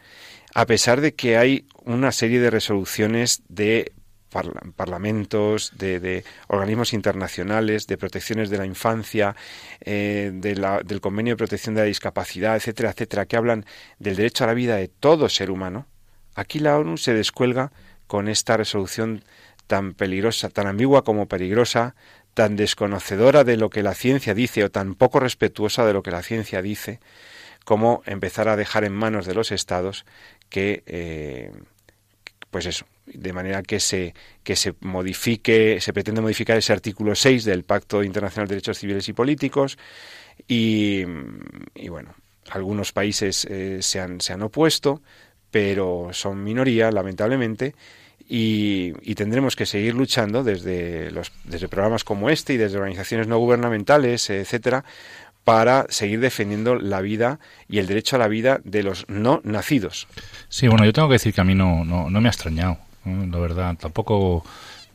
a 0.55 0.65
pesar 0.65 1.01
de 1.01 1.13
que 1.13 1.35
hay 1.35 1.65
una 1.83 2.13
serie 2.13 2.39
de 2.39 2.49
resoluciones 2.49 3.43
de 3.49 3.91
parlamentos, 4.31 5.73
de, 5.77 6.23
organismos 6.47 6.93
internacionales, 6.93 7.87
de 7.87 7.97
protecciones 7.97 8.49
de 8.49 8.57
la 8.57 8.65
infancia, 8.65 9.35
eh, 9.81 10.31
del 10.33 11.01
convenio 11.01 11.33
de 11.33 11.37
protección 11.37 11.75
de 11.75 11.81
la 11.81 11.87
discapacidad, 11.87 12.55
etcétera, 12.55 12.91
etcétera, 12.91 13.25
que 13.25 13.35
hablan 13.37 13.65
del 13.99 14.15
derecho 14.15 14.43
a 14.43 14.47
la 14.47 14.53
vida 14.53 14.77
de 14.77 14.87
todo 14.87 15.29
ser 15.29 15.51
humano, 15.51 15.87
aquí 16.35 16.59
la 16.59 16.77
ONU 16.77 16.97
se 16.97 17.13
descuelga 17.13 17.71
con 18.07 18.27
esta 18.27 18.57
resolución 18.57 19.23
tan 19.67 19.93
peligrosa, 19.93 20.49
tan 20.49 20.67
ambigua 20.67 21.03
como 21.03 21.27
peligrosa, 21.27 21.95
tan 22.33 22.55
desconocedora 22.55 23.43
de 23.43 23.57
lo 23.57 23.69
que 23.69 23.83
la 23.83 23.93
ciencia 23.93 24.33
dice 24.33 24.63
o 24.63 24.71
tan 24.71 24.95
poco 24.95 25.19
respetuosa 25.19 25.85
de 25.85 25.93
lo 25.93 26.03
que 26.03 26.11
la 26.11 26.23
ciencia 26.23 26.61
dice, 26.61 26.99
como 27.65 28.01
empezar 28.05 28.47
a 28.49 28.55
dejar 28.55 28.83
en 28.83 28.93
manos 28.93 29.25
de 29.25 29.33
los 29.33 29.51
estados 29.51 30.05
que, 30.49 30.83
eh, 30.87 31.51
pues 32.49 32.65
eso, 32.65 32.85
de 33.13 33.33
manera 33.33 33.63
que 33.63 33.79
se, 33.79 34.13
que 34.43 34.55
se 34.55 34.73
modifique, 34.81 35.79
se 35.81 35.93
pretende 35.93 36.21
modificar 36.21 36.57
ese 36.57 36.73
artículo 36.73 37.15
6 37.15 37.45
del 37.45 37.63
Pacto 37.63 38.03
Internacional 38.03 38.47
de 38.47 38.55
Derechos 38.55 38.79
Civiles 38.79 39.07
y 39.09 39.13
Políticos 39.13 39.77
y, 40.47 41.03
bueno, 41.89 42.13
algunos 42.49 42.91
países 42.91 43.45
eh, 43.49 43.79
se, 43.81 43.99
han, 43.99 44.21
se 44.21 44.33
han 44.33 44.41
opuesto, 44.41 45.01
pero 45.49 46.09
son 46.11 46.43
minoría, 46.43 46.91
lamentablemente, 46.91 47.75
y, 48.27 48.93
y, 49.01 49.15
tendremos 49.15 49.55
que 49.55 49.65
seguir 49.65 49.93
luchando 49.93 50.43
desde, 50.43 51.11
los, 51.11 51.33
desde 51.43 51.67
programas 51.67 52.05
como 52.05 52.29
este 52.29 52.53
y 52.53 52.57
desde 52.57 52.77
organizaciones 52.77 53.27
no 53.27 53.37
gubernamentales, 53.39 54.29
etcétera, 54.29 54.85
para 55.43 55.85
seguir 55.89 56.21
defendiendo 56.21 56.75
la 56.75 57.01
vida 57.01 57.39
y 57.67 57.79
el 57.79 57.87
derecho 57.87 58.15
a 58.15 58.19
la 58.19 58.29
vida 58.29 58.61
de 58.63 58.83
los 58.83 59.09
no 59.09 59.41
nacidos. 59.43 60.07
Sí, 60.47 60.67
bueno, 60.67 60.85
yo 60.85 60.93
tengo 60.93 61.09
que 61.09 61.15
decir 61.15 61.33
que 61.33 61.41
a 61.41 61.43
mí 61.43 61.55
no, 61.55 61.83
no, 61.83 62.09
no 62.09 62.21
me 62.21 62.29
ha 62.29 62.31
extrañado 62.31 62.77
la 63.05 63.39
verdad. 63.39 63.75
Tampoco, 63.77 64.43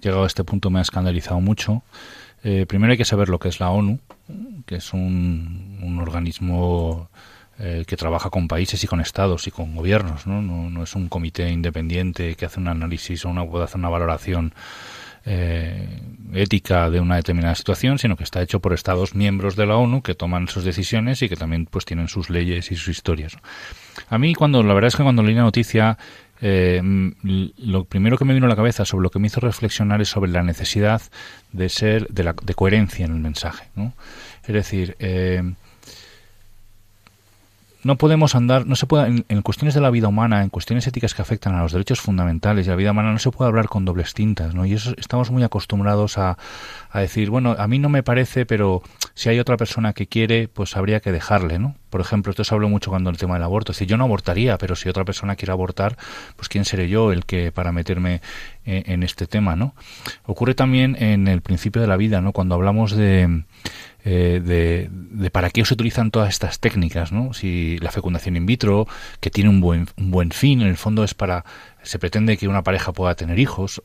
llegado 0.01 0.25
a 0.25 0.27
este 0.27 0.45
punto, 0.45 0.71
me 0.71 0.79
ha 0.79 0.83
escandalizado 0.83 1.41
mucho. 1.41 1.83
Eh, 2.45 2.67
primero 2.67 2.93
hay 2.93 2.99
que 2.99 3.05
saber 3.05 3.29
lo 3.29 3.39
que 3.39 3.49
es 3.49 3.61
la 3.61 3.71
ONU, 3.71 3.99
que 4.67 4.77
es 4.77 4.93
un, 4.93 5.99
organismo 6.01 7.09
eh, 7.59 7.85
que 7.87 7.97
trabaja 7.97 8.31
con 8.31 8.49
países 8.49 8.83
y 8.85 8.87
con 8.87 9.01
estados 9.01 9.47
y 9.47 9.51
con 9.51 9.75
gobiernos, 9.75 10.27
¿no? 10.27 10.43
No, 10.43 10.71
no 10.71 10.83
es 10.83 10.95
un 10.95 11.09
comité 11.09 11.51
independiente 11.51 12.35
que 12.35 12.47
hace 12.47 12.61
un 12.61 12.69
análisis 12.69 13.25
o 13.25 13.31
una, 13.31 13.45
puede 13.45 13.65
hacer 13.65 13.79
una 13.79 13.89
valoración 13.89 14.53
eh, 15.29 15.89
ética 16.35 16.89
de 16.89 17.01
una 17.01 17.17
determinada 17.17 17.57
situación, 17.57 17.99
sino 17.99 18.17
que 18.17 18.23
está 18.23 18.41
hecho 18.43 18.61
por 18.61 18.73
estados 18.73 19.17
miembros 19.17 19.57
de 19.57 19.67
la 19.67 19.77
ONU 19.77 20.01
que 20.01 20.15
toman 20.15 20.47
sus 20.47 20.63
decisiones 20.63 21.21
y 21.21 21.29
que 21.29 21.35
también 21.35 21.67
pues 21.67 21.85
tienen 21.85 22.07
sus 22.07 22.31
leyes 22.31 22.71
y 22.71 22.77
sus 22.77 22.89
historias. 22.89 23.37
A 24.09 24.19
mí 24.19 24.35
cuando 24.35 24.63
la 24.63 24.73
verdad 24.73 24.89
es 24.89 24.97
que 24.97 25.03
cuando 25.03 25.25
leí 25.25 25.35
la 25.35 25.43
noticia 25.43 25.99
eh, 26.41 26.83
lo 27.23 27.85
primero 27.85 28.19
que 28.19 28.25
me 28.25 28.35
vino 28.35 28.47
a 28.47 28.49
la 28.49 28.57
cabeza 28.57 28.85
sobre 28.85 29.05
lo 29.05 29.11
que 29.11 29.19
me 29.19 29.29
hizo 29.29 29.41
reflexionar 29.41 30.01
es 30.01 30.09
sobre 30.09 30.31
la 30.31 30.43
necesidad 30.43 31.03
de 31.53 31.69
ser 31.69 32.09
de, 32.09 32.25
la, 32.25 32.35
de 32.43 32.55
coherencia 32.55 33.07
en 33.07 33.13
el 33.13 33.21
mensaje 33.21 33.69
¿no? 33.75 33.95
es 34.47 34.55
decir 34.55 34.97
eh, 34.99 35.43
no 37.87 37.97
podemos 37.97 38.35
andar, 38.35 38.67
no 38.67 38.75
se 38.75 38.87
puede, 38.87 39.25
en, 39.29 39.43
cuestiones 39.43 39.75
de 39.75 39.81
la 39.81 39.91
vida 39.91 40.09
humana, 40.09 40.43
en 40.43 40.49
cuestiones 40.49 40.87
éticas 40.89 41.15
que 41.15 41.23
afectan 41.23 41.55
a 41.55 41.63
los 41.63 41.71
derechos 41.71 42.01
fundamentales 42.01 42.67
y 42.67 42.71
la 42.71 42.75
vida 42.75 42.91
humana, 42.91 43.13
no 43.13 43.21
se 43.21 43.31
puede 43.31 43.49
hablar 43.49 43.69
con 43.69 43.85
dobles 43.85 44.13
tintas, 44.13 44.57
¿no? 44.57 44.67
Y 44.67 44.73
eso 44.73 44.93
estamos 44.99 45.31
muy 45.31 45.45
acostumbrados 45.45 46.19
a, 46.19 46.37
a 46.91 47.01
decir, 47.01 47.31
bueno, 47.31 47.55
a 47.57 47.69
mí 47.69 47.79
no 47.79 47.89
me 47.89 48.03
parece, 48.03 48.45
pero 48.45 48.83
si 49.15 49.29
hay 49.29 49.39
otra 49.39 49.57
persona 49.57 49.93
que 49.93 50.09
quiere, 50.09 50.49
pues 50.49 50.77
habría 50.77 50.99
que 50.99 51.13
dejarle, 51.13 51.61
¿no? 51.61 51.77
Por 51.91 52.01
ejemplo, 52.01 52.31
esto 52.31 52.45
se 52.45 52.55
habló 52.55 52.69
mucho 52.69 52.91
cuando 52.91 53.11
el 53.11 53.17
tema 53.17 53.35
del 53.35 53.43
aborto. 53.43 53.73
Es 53.73 53.79
decir, 53.79 53.89
yo 53.89 53.97
no 53.97 54.05
abortaría, 54.05 54.59
pero 54.59 54.77
si 54.77 54.89
otra 54.89 55.05
persona 55.05 55.37
quiere 55.37 55.53
abortar, 55.53 55.97
pues 56.37 56.49
quién 56.49 56.65
seré 56.65 56.89
yo 56.89 57.13
el 57.13 57.25
que 57.25 57.53
para 57.53 57.73
meterme 57.73 58.21
en, 58.65 58.91
en 58.91 59.03
este 59.03 59.27
tema, 59.27 59.57
¿no? 59.57 59.75
Ocurre 60.25 60.55
también 60.55 60.97
en 61.01 61.29
el 61.29 61.41
principio 61.43 61.81
de 61.81 61.89
la 61.89 61.97
vida, 61.97 62.21
¿no? 62.21 62.33
Cuando 62.33 62.55
hablamos 62.55 62.93
de 62.93 63.45
eh, 64.09 64.41
de, 64.41 65.31
para 65.33 65.51
qué 65.51 65.65
se 65.65 65.75
utilizan 65.75 66.13
todas 66.13 66.29
estas 66.29 66.61
técnicas, 66.61 67.11
¿no? 67.11 67.35
Si 67.35 67.77
la 67.81 67.91
fecundación 67.91 68.37
in 68.37 68.47
vitro, 68.47 68.87
que 69.19 69.31
tiene 69.31 69.51
un 69.51 69.61
buen, 69.61 69.89
un 69.97 70.13
buen 70.13 70.31
fin, 70.31 70.61
en 70.61 70.69
el 70.69 70.77
fondo 70.77 71.03
es 71.03 71.15
para, 71.15 71.45
se 71.83 71.99
pretende 71.99 72.37
que 72.37 72.47
una 72.47 72.63
pareja 72.63 72.93
pueda 72.93 73.17
tener 73.17 73.41
hijos, 73.41 73.83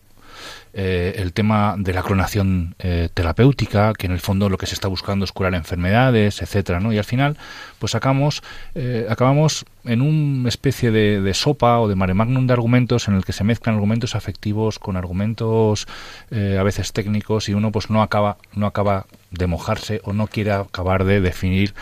eh, 0.74 1.16
el 1.18 1.34
tema 1.34 1.76
de 1.78 1.94
la 1.94 2.02
clonación 2.02 2.76
eh, 2.80 3.10
terapéutica, 3.14 3.92
que 3.94 4.06
en 4.06 4.14
el 4.14 4.22
fondo 4.22 4.48
lo 4.48 4.58
que 4.58 4.68
se 4.68 4.74
está 4.74 4.88
buscando 4.88 5.26
es 5.26 5.34
curar 5.34 5.54
enfermedades, 5.54 6.42
etcétera, 6.42 6.80
¿no? 6.80 6.94
Y 6.94 6.98
al 6.98 7.04
final, 7.04 7.38
pues 7.78 7.92
sacamos, 7.92 8.42
eh, 8.74 9.06
acabamos 9.10 9.66
en 9.84 10.02
una 10.02 10.48
especie 10.48 10.92
de, 10.92 11.34
sopa 11.34 11.80
o 11.80 11.90
de 11.90 11.96
mare 11.96 12.14
magnum 12.14 12.48
de 12.48 12.54
argumentos 12.54 13.10
en 13.10 13.16
el 13.16 13.26
que 13.26 13.34
se 13.34 13.44
mezclan 13.44 13.76
argumentos 13.76 14.16
afectivos 14.16 14.80
con 14.80 14.96
argumentos 14.96 15.88
a 16.32 16.64
veces 16.64 16.94
técnicos 16.94 17.50
y 17.50 17.54
uno 17.54 17.72
pues 17.72 17.90
no 17.90 18.02
acaba, 18.04 18.38
no 18.54 18.68
acaba 18.68 19.08
de 19.32 19.48
mojarse 19.48 20.02
o 20.04 20.14
no 20.14 20.28
quiere 20.28 20.52
acabar 20.52 21.04
de 21.04 21.20
definir 21.20 21.74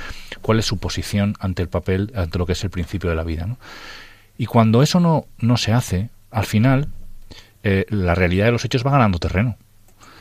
cuál 0.41 0.59
es 0.59 0.65
su 0.65 0.77
posición 0.77 1.35
ante 1.39 1.61
el 1.61 1.67
papel, 1.67 2.11
ante 2.15 2.37
lo 2.37 2.45
que 2.45 2.53
es 2.53 2.63
el 2.63 2.69
principio 2.69 3.09
de 3.09 3.15
la 3.15 3.23
vida, 3.23 3.45
¿no? 3.45 3.57
Y 4.37 4.45
cuando 4.45 4.81
eso 4.81 5.01
no, 5.01 5.25
no 5.39 5.57
se 5.57 5.73
hace, 5.73 6.09
al 6.31 6.45
final 6.45 6.87
eh, 7.63 7.85
la 7.89 8.15
realidad 8.15 8.45
de 8.45 8.51
los 8.53 8.63
hechos 8.63 8.85
va 8.85 8.91
ganando 8.91 9.19
terreno. 9.19 9.57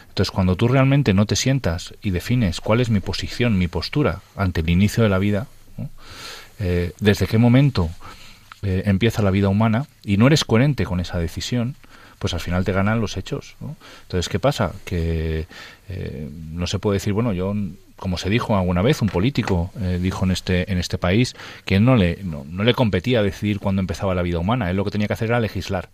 Entonces, 0.09 0.33
cuando 0.33 0.57
tú 0.57 0.67
realmente 0.67 1.15
no 1.15 1.27
te 1.27 1.37
sientas 1.37 1.95
y 2.03 2.11
defines 2.11 2.61
cuál 2.61 2.81
es 2.81 2.91
mi 2.91 2.99
posición, 2.99 3.57
mi 3.57 3.69
postura 3.69 4.21
ante 4.37 4.63
el 4.63 4.71
inicio 4.71 5.05
de 5.05 5.09
la 5.09 5.19
vida, 5.19 5.47
eh, 6.59 6.93
desde 6.99 7.29
qué 7.29 7.39
momento 7.39 7.89
eh, 8.63 8.83
empieza 8.87 9.23
la 9.23 9.31
vida 9.31 9.49
humana, 9.49 9.87
y 10.03 10.17
no 10.17 10.27
eres 10.27 10.45
coherente 10.45 10.85
con 10.85 10.99
esa 10.99 11.19
decisión, 11.19 11.77
pues 12.19 12.35
al 12.35 12.41
final 12.41 12.65
te 12.65 12.73
ganan 12.73 13.01
los 13.01 13.17
hechos. 13.17 13.55
Entonces, 14.03 14.29
¿qué 14.29 14.41
pasa? 14.41 14.73
Que 14.85 15.47
no 16.51 16.67
se 16.67 16.81
puede 16.81 16.97
decir, 16.97 17.13
bueno, 17.13 17.33
yo, 17.33 17.55
como 17.95 18.19
se 18.19 18.29
dijo 18.29 18.57
alguna 18.57 18.83
vez, 18.83 19.01
un 19.03 19.09
político 19.09 19.71
dijo 20.01 20.25
en 20.25 20.33
este, 20.33 20.73
en 20.73 20.79
este 20.79 20.99
país 20.99 21.37
que 21.65 21.79
no 21.79 21.95
le, 21.95 22.19
no, 22.25 22.45
no, 22.51 22.65
le 22.65 22.75
competía 22.75 23.23
decidir 23.23 23.61
cuándo 23.61 23.79
empezaba 23.79 24.17
la 24.17 24.23
vida 24.23 24.41
humana, 24.41 24.69
él 24.69 24.77
lo 24.77 24.85
que 24.85 24.91
tenía 24.91 25.07
que 25.07 25.13
hacer 25.13 25.29
era 25.29 25.39
legislar. 25.39 25.91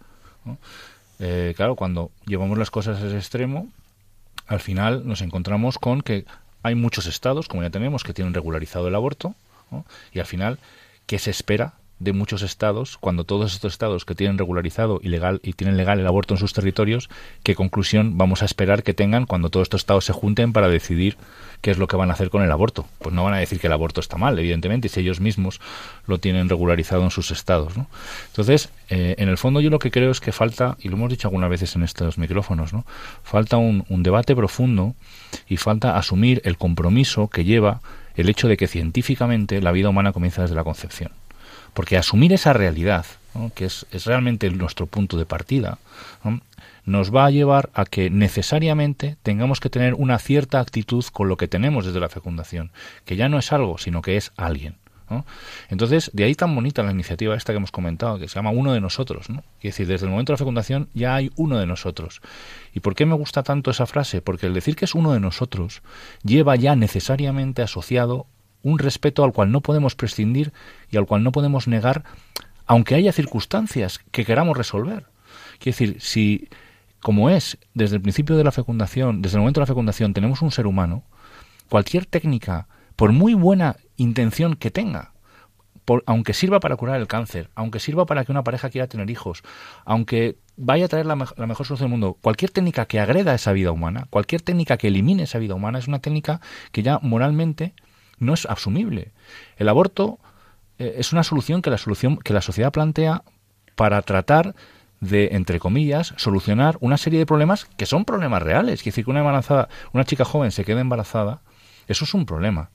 Eh, 1.27 1.55
claro, 1.57 1.75
cuando 1.75 2.11
llevamos 2.27 2.59
las 2.59 2.71
cosas 2.71 3.01
a 3.01 3.07
ese 3.07 3.17
extremo, 3.17 3.69
al 4.47 4.61
final 4.61 5.09
nos 5.09 5.23
encontramos 5.23 5.79
con 5.79 6.03
que 6.03 6.27
hay 6.63 6.75
muchos 6.75 7.07
estados, 7.07 7.49
como 7.49 7.63
ya 7.63 7.71
tenemos, 7.71 8.05
que 8.05 8.13
tienen 8.13 8.35
regularizado 8.35 8.89
el 8.89 8.95
aborto, 8.95 9.35
y 10.13 10.19
al 10.19 10.27
final, 10.27 10.59
¿qué 11.07 11.19
se 11.19 11.31
espera 11.31 11.73
de 11.99 12.13
muchos 12.13 12.43
estados, 12.43 12.99
cuando 12.99 13.25
todos 13.25 13.55
estos 13.55 13.73
estados 13.73 14.05
que 14.05 14.15
tienen 14.15 14.37
regularizado 14.37 15.01
y 15.03 15.09
legal 15.09 15.41
y 15.43 15.55
tienen 15.55 15.79
legal 15.79 15.99
el 15.99 16.07
aborto 16.07 16.35
en 16.35 16.39
sus 16.39 16.53
territorios, 16.53 17.09
qué 17.43 17.55
conclusión 17.55 18.19
vamos 18.19 18.43
a 18.43 18.45
esperar 18.45 18.83
que 18.83 18.93
tengan 18.93 19.25
cuando 19.25 19.49
todos 19.49 19.65
estos 19.65 19.81
estados 19.81 20.05
se 20.05 20.13
junten 20.13 20.53
para 20.53 20.69
decidir 20.69 21.17
qué 21.65 21.71
es 21.71 21.79
lo 21.79 21.89
que 21.89 21.97
van 21.97 22.11
a 22.11 22.13
hacer 22.13 22.29
con 22.29 22.43
el 22.43 22.53
aborto? 22.53 22.87
Pues 22.99 23.15
no 23.15 23.25
van 23.25 23.33
a 23.33 23.39
decir 23.39 23.59
que 23.59 23.69
el 23.69 23.73
aborto 23.73 23.99
está 23.99 24.19
mal, 24.19 24.39
evidentemente, 24.39 24.91
si 24.91 25.01
ellos 25.01 25.19
mismos 25.19 25.63
lo 26.07 26.19
tienen 26.19 26.51
regularizado 26.51 27.03
en 27.05 27.11
sus 27.11 27.31
estados, 27.31 27.75
¿no? 27.79 27.87
Entonces, 28.27 28.69
eh, 28.91 29.15
en 29.17 29.31
el 29.31 29.39
fondo 29.39 29.63
yo 29.63 29.71
lo 29.71 29.79
que 29.79 29.91
creo 29.91 30.11
es 30.11 30.21
que 30.21 30.31
falta, 30.31 30.77
y 30.79 30.91
lo 30.91 30.97
hemos 30.97 31.09
dicho 31.09 31.27
algunas 31.27 31.49
veces 31.49 31.75
en 31.75 31.83
estos 31.83 32.19
micrófonos, 32.19 32.75
¿no? 32.75 32.85
Falta 33.23 33.57
un, 33.57 33.83
debate 34.03 34.37
profundo 34.37 34.95
y 35.49 35.57
falta 35.57 35.97
asumir 35.97 36.43
el 36.45 36.59
compromiso 36.59 37.29
que 37.29 37.45
lleva 37.45 37.81
el 38.15 38.29
hecho 38.29 38.47
de 38.47 38.59
que 38.59 38.67
científicamente 38.67 39.63
la 39.63 39.73
vida 39.73 39.89
humana 39.89 40.13
comienza 40.13 40.43
desde 40.43 40.55
la 40.55 40.65
concepción. 40.65 41.13
Porque 41.73 41.97
asumir 41.97 42.35
esa 42.35 42.53
realidad, 42.53 43.07
que 43.55 43.65
es, 43.65 43.87
realmente 44.05 44.51
nuestro 44.51 44.85
punto 44.85 45.17
de 45.17 45.25
partida, 45.25 45.79
nos 46.85 47.15
va 47.15 47.27
a 47.27 47.31
llevar 47.31 47.71
a 47.75 47.85
que 47.85 48.11
necesariamente 48.11 49.17
tengamos 49.23 49.61
que 49.61 49.71
tener 49.71 49.95
una 49.95 50.19
cierta 50.19 50.61
actitud 50.61 51.05
con 51.13 51.29
lo 51.29 51.37
que 51.37 51.49
tenemos 51.49 51.87
desde 51.87 52.01
la 52.01 52.09
fecundación, 52.09 52.73
que 53.05 53.17
ya 53.17 53.29
no 53.29 53.39
es 53.39 53.53
algo, 53.53 53.79
sino 53.79 54.03
que 54.03 54.17
es 54.17 54.33
alguien. 54.37 54.77
Entonces, 55.69 56.11
de 56.15 56.25
ahí 56.25 56.35
tan 56.35 56.55
bonita 56.55 56.83
la 56.83 56.91
iniciativa 56.91 57.37
esta 57.37 57.53
que 57.53 57.59
hemos 57.59 57.71
comentado, 57.71 58.19
que 58.19 58.29
se 58.29 58.37
llama 58.37 58.51
Uno 58.51 58.73
de 58.73 58.81
nosotros. 58.81 59.29
¿no? 59.29 59.45
Es 59.59 59.75
decir, 59.75 59.87
desde 59.87 60.07
el 60.07 60.11
momento 60.11 60.33
de 60.33 60.35
la 60.35 60.39
fecundación 60.39 60.89
ya 60.95 61.15
hay 61.15 61.31
uno 61.37 61.59
de 61.59 61.67
nosotros. 61.67 62.21
¿Y 62.73 62.81
por 62.81 62.95
qué 62.95 63.07
me 63.07 63.15
gusta 63.15 63.43
tanto 63.43 63.71
esa 63.71 63.87
frase? 63.87 64.23
Porque 64.23 64.47
el 64.47 64.55
decir 64.55 64.77
que 64.77 64.85
es 64.85 64.95
uno 64.95 65.13
de 65.13 65.21
nosotros 65.21 65.83
lleva 66.23 66.57
ya 66.57 66.75
necesariamente 66.75 67.63
asociado 67.63 68.27
un 68.63 68.79
respeto 68.79 69.25
al 69.25 69.33
cual 69.33 69.53
no 69.53 69.61
podemos 69.61 69.95
prescindir 69.95 70.53
y 70.91 70.97
al 70.97 71.07
cual 71.07 71.23
no 71.23 71.33
podemos 71.33 71.69
negar, 71.69 72.05
aunque 72.67 72.95
haya 72.95 73.13
circunstancias 73.13 74.01
que 74.11 74.25
queramos 74.25 74.57
resolver. 74.57 75.05
Quiere 75.59 75.77
decir, 75.79 75.97
si, 76.01 76.49
como 77.05 77.29
es 77.29 77.59
desde 77.75 77.97
el 77.97 78.01
principio 78.01 78.35
de 78.35 78.45
la 78.45 78.51
fecundación, 78.51 79.21
desde 79.21 79.37
el 79.37 79.41
momento 79.41 79.61
de 79.61 79.65
la 79.65 79.67
fecundación, 79.67 80.15
tenemos 80.15 80.41
un 80.41 80.51
ser 80.51 80.67
humano, 80.67 81.05
cualquier 81.69 82.07
técnica, 82.07 82.67
por 82.97 83.13
muy 83.13 83.35
buena 83.35 83.77
intención 83.97 84.57
que 84.57 84.71
tenga, 84.71 85.13
aunque 86.07 86.33
sirva 86.33 86.61
para 86.61 86.77
curar 86.77 86.99
el 86.99 87.07
cáncer, 87.07 87.51
aunque 87.57 87.79
sirva 87.79 88.07
para 88.07 88.25
que 88.25 88.33
una 88.33 88.43
pareja 88.43 88.71
quiera 88.71 88.87
tener 88.87 89.11
hijos, 89.11 89.43
aunque 89.85 90.39
vaya 90.57 90.87
a 90.87 90.89
traer 90.89 91.05
la, 91.05 91.15
la, 91.37 91.47
mejor 91.47 91.67
solución 91.67 91.91
del 91.91 91.99
mundo, 91.99 92.17
cualquier 92.23 92.51
técnica 92.51 92.87
que 92.87 92.99
agreda 92.99 93.35
esa 93.35 93.53
vida 93.53 93.71
humana, 93.71 94.07
cualquier 94.09 94.41
técnica 94.41 94.79
que 94.79 94.89
elimine 94.89 95.25
esa 95.25 95.39
vida 95.39 95.55
humana, 95.55 95.81
es 95.81 95.89
una 95.89 95.99
técnica 95.99 96.41
que 96.73 96.83
ya 96.83 97.01
moralmente 97.03 97.75
no 98.19 98.33
es 98.33 98.47
asumible. 98.47 99.13
El 99.59 99.69
aborto 99.69 100.21
eh, 100.79 100.95
es 100.97 101.13
una 101.13 101.23
solución 101.23 101.61
que 101.61 101.69
la 101.69 101.77
solución 101.77 102.17
que 102.17 102.33
la 102.33 102.41
sociedad 102.41 102.73
plantea 102.73 103.25
para 103.77 104.01
tratar 104.01 104.55
de, 105.09 105.31
entre 105.33 105.59
comillas, 105.59 106.15
solucionar 106.17 106.77
una 106.81 106.97
serie 106.97 107.19
de 107.19 107.27
problemas 107.27 107.67
que 107.77 107.87
son 107.87 108.05
problemas 108.05 108.43
reales. 108.43 108.81
Es 108.81 108.85
decir, 108.85 109.05
que 109.05 109.11
una 109.11 109.21
embarazada, 109.21 109.69
una 109.93 110.05
chica 110.05 110.25
joven 110.25 110.51
se 110.51 110.65
quede 110.65 110.81
embarazada, 110.81 111.41
eso 111.87 112.05
es 112.05 112.15
un 112.15 112.27
problema 112.27 112.71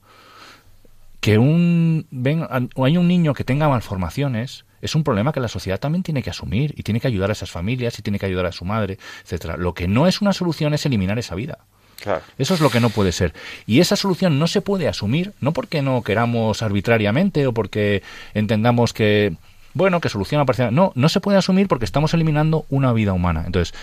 que 1.20 1.36
un 1.36 2.06
ven, 2.10 2.46
hay 2.50 2.96
un 2.96 3.06
niño 3.06 3.34
que 3.34 3.44
tenga 3.44 3.68
malformaciones 3.68 4.64
es 4.80 4.94
un 4.94 5.04
problema 5.04 5.32
que 5.32 5.40
la 5.40 5.48
sociedad 5.48 5.78
también 5.78 6.02
tiene 6.02 6.22
que 6.22 6.30
asumir 6.30 6.74
y 6.76 6.82
tiene 6.82 7.00
que 7.00 7.06
ayudar 7.06 7.30
a 7.30 7.32
esas 7.32 7.50
familias 7.50 7.98
y 7.98 8.02
tiene 8.02 8.18
que 8.18 8.26
ayudar 8.26 8.46
a 8.46 8.52
su 8.52 8.64
madre, 8.64 8.98
etcétera. 9.22 9.56
Lo 9.56 9.74
que 9.74 9.88
no 9.88 10.06
es 10.06 10.20
una 10.20 10.32
solución 10.32 10.74
es 10.74 10.86
eliminar 10.86 11.18
esa 11.18 11.34
vida. 11.34 11.58
Eso 12.38 12.54
es 12.54 12.60
lo 12.60 12.70
que 12.70 12.80
no 12.80 12.88
puede 12.88 13.12
ser. 13.12 13.34
Y 13.66 13.80
esa 13.80 13.94
solución 13.94 14.38
no 14.38 14.46
se 14.46 14.62
puede 14.62 14.88
asumir, 14.88 15.34
no 15.40 15.52
porque 15.52 15.82
no 15.82 16.00
queramos 16.02 16.62
arbitrariamente 16.62 17.46
o 17.46 17.52
porque 17.52 18.02
entendamos 18.32 18.94
que, 18.94 19.36
bueno, 19.74 20.00
que 20.00 20.08
soluciona 20.08 20.44
parcial. 20.44 20.74
No, 20.74 20.92
no 20.94 21.08
se 21.08 21.20
puede 21.20 21.38
asumir 21.38 21.68
porque 21.68 21.84
estamos 21.84 22.14
eliminando 22.14 22.64
una 22.68 22.92
vida 22.92 23.12
humana. 23.12 23.44
Entonces, 23.46 23.74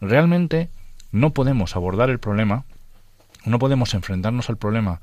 realmente 0.00 0.68
no 1.10 1.30
podemos 1.30 1.76
abordar 1.76 2.10
el 2.10 2.18
problema, 2.18 2.64
no 3.44 3.58
podemos 3.58 3.94
enfrentarnos 3.94 4.48
al 4.48 4.56
problema 4.56 5.00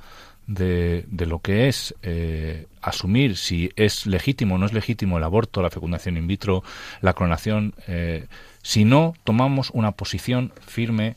de, 0.48 1.06
de 1.08 1.26
lo 1.26 1.40
que 1.40 1.68
es 1.68 1.94
eh, 2.02 2.66
asumir 2.82 3.38
si 3.38 3.72
es 3.76 4.08
legítimo 4.08 4.56
o 4.56 4.58
no 4.58 4.66
es 4.66 4.74
legítimo 4.74 5.18
el 5.18 5.24
aborto, 5.24 5.62
la 5.62 5.70
fecundación 5.70 6.18
in 6.18 6.28
vitro, 6.28 6.64
la 7.02 7.14
clonación, 7.14 7.76
eh, 7.88 8.26
si 8.64 8.84
no 8.84 9.14
tomamos 9.24 9.70
una 9.72 9.92
posición 9.92 10.52
firme, 10.66 11.16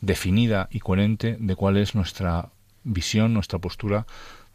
definida 0.00 0.68
y 0.70 0.80
coherente 0.80 1.36
de 1.38 1.56
cuál 1.56 1.76
es 1.76 1.94
nuestra 1.94 2.48
visión, 2.84 3.34
nuestra 3.34 3.58
postura 3.58 4.06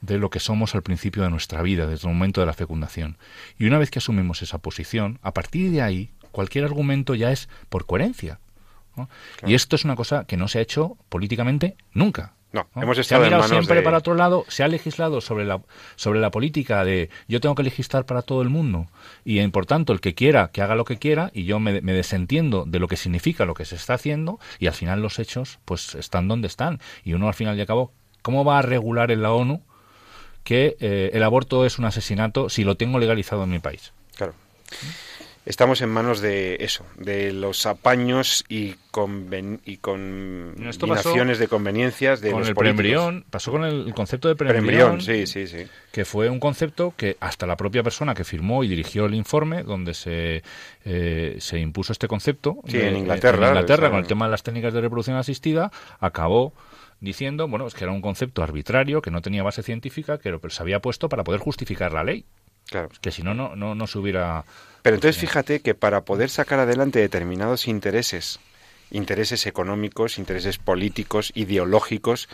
de 0.06 0.18
lo 0.18 0.30
que 0.30 0.40
somos 0.40 0.76
al 0.76 0.84
principio 0.84 1.24
de 1.24 1.30
nuestra 1.30 1.62
vida, 1.62 1.88
desde 1.88 2.08
el 2.08 2.14
momento 2.14 2.42
de 2.42 2.48
la 2.48 2.54
fecundación. 2.54 3.18
Y 3.58 3.66
una 3.66 3.80
vez 3.80 3.92
que 3.92 4.00
asumimos 4.00 4.42
esa 4.42 4.60
posición, 4.60 5.20
a 5.22 5.34
partir 5.34 5.72
de 5.72 5.82
ahí, 5.82 6.12
cualquier 6.32 6.66
argumento 6.66 7.16
ya 7.16 7.32
es 7.32 7.50
por 7.70 7.86
coherencia. 7.86 8.40
Y 9.46 9.56
esto 9.56 9.76
es 9.76 9.84
una 9.84 9.96
cosa 9.96 10.26
que 10.26 10.38
no 10.38 10.48
se 10.48 10.60
ha 10.60 10.62
hecho 10.62 10.98
políticamente 11.10 11.76
nunca. 11.94 12.34
No, 12.54 12.70
hemos 12.78 12.98
estado 12.98 13.22
se 13.22 13.28
ha 13.28 13.30
mirado 13.30 13.50
siempre 13.50 13.82
para 13.82 13.98
otro 13.98 14.16
lado, 14.16 14.46
se 14.48 14.64
ha 14.64 14.70
legislado 14.70 15.20
sobre 15.20 15.44
la, 15.44 15.62
sobre 15.98 16.22
la 16.22 16.32
política 16.32 16.86
de 16.86 17.10
yo 17.28 17.42
tengo 17.42 17.54
que 17.54 17.64
legislar 17.64 18.06
para 18.06 18.22
todo 18.22 18.42
el 18.42 18.50
mundo 18.50 18.88
y 19.26 19.46
por 19.50 19.66
tanto 19.66 19.92
el 19.92 20.00
que 20.00 20.16
quiera 20.16 20.52
que 20.54 20.62
haga 20.62 20.76
lo 20.76 20.86
que 20.86 20.98
quiera 20.98 21.32
y 21.34 21.44
yo 21.44 21.60
me, 21.60 21.82
desentiendo 21.82 22.64
de 22.66 22.80
lo 22.80 22.88
que 22.88 22.96
significa 22.96 23.44
lo 23.44 23.56
que 23.56 23.66
se 23.66 23.76
está 23.76 23.96
haciendo 23.96 24.40
y 24.58 24.68
al 24.68 24.74
final 24.74 25.02
los 25.02 25.20
hechos 25.20 25.60
pues 25.66 25.96
están 25.96 26.30
donde 26.30 26.48
están 26.48 26.80
y 27.04 27.12
uno 27.12 27.28
al 27.28 27.34
final 27.34 27.58
y 27.58 27.60
al 27.60 27.68
cabo, 27.68 27.92
¿cómo 28.22 28.46
va 28.46 28.60
a 28.60 28.62
regular 28.62 29.12
en 29.12 29.22
la 29.22 29.34
ONU 29.34 29.62
que 30.46 30.78
eh, 30.80 31.10
el 31.12 31.24
aborto 31.24 31.66
es 31.66 31.78
un 31.78 31.84
asesinato 31.84 32.48
si 32.48 32.64
lo 32.64 32.76
tengo 32.76 33.00
legalizado 33.00 33.44
en 33.44 33.50
mi 33.50 33.60
país? 33.60 33.92
Claro 34.16 34.34
estamos 35.46 35.82
en 35.82 35.90
manos 35.90 36.22
de 36.22 36.58
eso, 36.60 36.86
de 36.98 37.32
los 37.32 37.66
apaños 37.66 38.44
y, 38.50 38.76
conven 38.92 39.62
y 39.66 39.78
combinaciones 39.78 41.38
de 41.40 41.48
conveniencias 41.48 42.22
de 42.22 42.32
con 42.32 42.40
los 42.40 42.50
el 42.50 42.56
políticos. 42.56 43.24
pasó 43.30 43.52
con 43.52 43.64
el, 43.64 43.94
concepto 43.94 44.28
de 44.28 44.36
preembrión, 44.36 45.02
sí, 45.02 45.28
sí, 45.28 45.48
sí. 45.48 45.68
que 45.92 46.06
fue 46.06 46.30
un 46.30 46.40
concepto 46.40 46.94
que 46.98 47.18
hasta 47.20 47.46
la 47.46 47.56
propia 47.56 47.84
persona 47.84 48.16
que 48.16 48.24
firmó 48.24 48.64
y 48.64 48.68
dirigió 48.68 49.06
el 49.06 49.14
informe 49.14 49.64
donde 49.64 49.94
se, 49.94 50.44
eh, 50.84 51.36
se 51.40 51.60
impuso 51.60 51.94
este 51.94 52.08
concepto 52.08 52.58
sí, 52.68 52.78
en 52.78 52.98
Inglaterra, 52.98 53.50
en 53.50 53.56
Inglaterra 53.56 53.90
con 53.90 54.00
el 54.00 54.08
tema 54.08 54.26
de 54.26 54.32
las 54.32 54.44
técnicas 54.44 54.74
de 54.74 54.82
reproducción 54.82 55.18
asistida 55.18 55.72
acabó 56.00 56.54
diciendo 57.00 57.48
bueno 57.48 57.68
es 57.68 57.74
que 57.74 57.84
era 57.84 57.94
un 57.94 58.02
concepto 58.02 58.44
arbitrario 58.44 59.02
que 59.02 59.12
no 59.12 59.22
tenía 59.22 59.44
base 59.44 59.64
científica 59.64 60.18
que 60.18 60.38
pero 60.38 60.50
se 60.50 60.62
había 60.62 60.82
puesto 60.82 61.10
para 61.10 61.24
poder 61.24 61.40
justificar 61.40 61.94
la 61.94 62.04
ley 62.04 62.26
claro 62.68 62.90
que 63.02 63.12
si 63.12 63.22
no 63.22 63.34
no 63.34 63.56
no, 63.56 63.76
no 63.76 63.88
se 63.88 64.00
hubiera 64.00 64.46
pero 64.86 64.98
entonces 64.98 65.20
fíjate 65.20 65.62
que 65.62 65.74
para 65.74 66.02
poder 66.02 66.30
sacar 66.30 66.60
adelante 66.60 67.00
determinados 67.00 67.68
intereses, 67.68 68.40
intereses 68.92 69.48
económicos, 69.48 70.20
intereses 70.20 70.60
políticos, 70.60 71.32
ideológicos, 71.34 72.30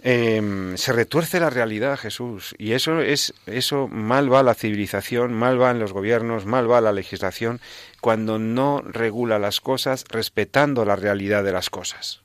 em, 0.00 0.74
se 0.78 0.94
retuerce 0.94 1.40
la 1.40 1.50
realidad, 1.50 1.98
Jesús. 1.98 2.54
Y 2.56 2.72
eso 2.72 3.02
es, 3.02 3.34
eso 3.44 3.86
mal 3.86 4.32
va 4.32 4.42
la 4.42 4.54
civilización, 4.54 5.34
mal 5.34 5.58
van 5.58 5.78
los 5.78 5.92
gobiernos, 5.92 6.46
mal 6.46 6.70
va 6.70 6.80
la 6.80 6.92
legislación, 6.92 7.60
cuando 8.00 8.38
no 8.38 8.80
regula 8.80 9.38
las 9.38 9.60
cosas 9.60 10.06
respetando 10.08 10.86
la 10.86 10.96
realidad 10.96 11.44
de 11.44 11.52
las 11.52 11.68
cosas. 11.68 12.22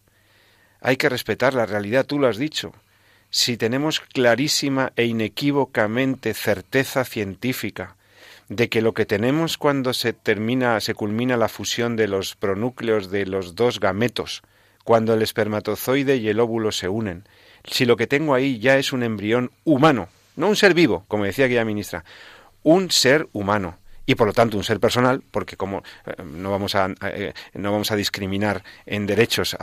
Hay 0.85 0.97
que 0.97 1.07
respetar 1.07 1.53
la 1.53 1.65
realidad, 1.65 2.05
tú 2.05 2.19
lo 2.19 2.27
has 2.27 2.37
dicho. 2.37 2.73
Si 3.29 3.55
tenemos 3.55 4.01
clarísima 4.01 4.91
e 4.97 5.05
inequívocamente 5.05 6.33
certeza 6.33 7.05
científica 7.05 7.95
de 8.49 8.67
que 8.67 8.81
lo 8.81 8.93
que 8.93 9.05
tenemos 9.05 9.57
cuando 9.57 9.93
se 9.93 10.11
termina, 10.11 10.77
se 10.81 10.93
culmina 10.93 11.37
la 11.37 11.47
fusión 11.47 11.95
de 11.95 12.09
los 12.09 12.35
pronúcleos 12.35 13.09
de 13.09 13.25
los 13.25 13.55
dos 13.55 13.79
gametos, 13.79 14.43
cuando 14.83 15.13
el 15.13 15.21
espermatozoide 15.21 16.17
y 16.17 16.27
el 16.27 16.41
óvulo 16.41 16.73
se 16.73 16.89
unen, 16.89 17.23
si 17.63 17.85
lo 17.85 17.95
que 17.95 18.05
tengo 18.05 18.33
ahí 18.33 18.59
ya 18.59 18.77
es 18.77 18.91
un 18.91 19.03
embrión 19.03 19.51
humano, 19.63 20.09
no 20.35 20.49
un 20.49 20.57
ser 20.57 20.73
vivo, 20.73 21.05
como 21.07 21.23
decía 21.23 21.45
aquella 21.45 21.63
ministra, 21.63 22.03
un 22.61 22.91
ser 22.91 23.29
humano, 23.31 23.77
y 24.05 24.15
por 24.15 24.27
lo 24.27 24.33
tanto 24.33 24.57
un 24.57 24.63
ser 24.63 24.79
personal, 24.79 25.23
porque 25.31 25.55
como 25.55 25.83
eh, 26.05 26.23
no 26.23 26.51
vamos 26.51 26.75
a 26.75 26.93
eh, 27.01 27.33
no 27.53 27.71
vamos 27.71 27.91
a 27.91 27.95
discriminar 27.95 28.63
en 28.85 29.05
derechos 29.05 29.55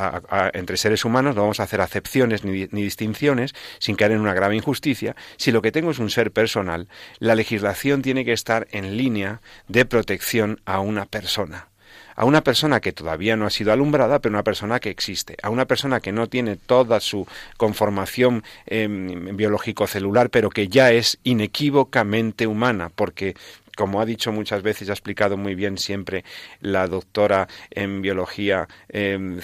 entre 0.52 0.76
seres 0.76 1.04
humanos, 1.04 1.34
no 1.34 1.42
vamos 1.42 1.60
a 1.60 1.64
hacer 1.64 1.80
acepciones 1.80 2.44
ni, 2.44 2.68
ni, 2.70 2.82
distinciones 2.82 3.54
sin 3.78 3.96
caer 3.96 4.12
en 4.12 4.20
una 4.20 4.34
grave 4.34 4.56
injusticia. 4.56 5.16
Si 5.36 5.52
lo 5.52 5.62
que 5.62 5.72
tengo 5.72 5.90
es 5.90 5.98
un 5.98 6.10
ser 6.10 6.32
personal, 6.32 6.88
la 7.18 7.34
legislación 7.34 8.02
tiene 8.02 8.24
que 8.24 8.32
estar 8.32 8.66
en 8.70 8.96
línea 8.96 9.40
de 9.68 9.84
protección 9.84 10.60
a 10.64 10.80
una 10.80 11.06
persona 11.06 11.70
a 12.16 12.26
una 12.26 12.42
persona 12.42 12.80
que 12.80 12.92
todavía 12.92 13.34
no 13.34 13.46
ha 13.46 13.50
sido 13.50 13.72
alumbrada, 13.72 14.18
pero 14.18 14.34
una 14.34 14.44
persona 14.44 14.78
que 14.78 14.90
existe, 14.90 15.36
a 15.42 15.48
una 15.48 15.64
persona 15.64 16.00
que 16.00 16.12
no 16.12 16.28
tiene 16.28 16.56
toda 16.56 17.00
su 17.00 17.26
conformación 17.56 18.44
em, 18.66 19.34
biológico-celular, 19.38 20.28
pero 20.28 20.50
que 20.50 20.68
ya 20.68 20.92
es 20.92 21.18
inequívocamente 21.24 22.46
humana, 22.46 22.90
porque 22.94 23.36
como 23.80 23.98
ha 24.02 24.04
dicho 24.04 24.30
muchas 24.30 24.62
veces, 24.62 24.90
ha 24.90 24.92
explicado 24.92 25.38
muy 25.38 25.54
bien 25.54 25.78
siempre 25.78 26.22
la 26.60 26.86
doctora 26.86 27.48
en 27.70 28.02
biología 28.02 28.68
en 28.90 29.40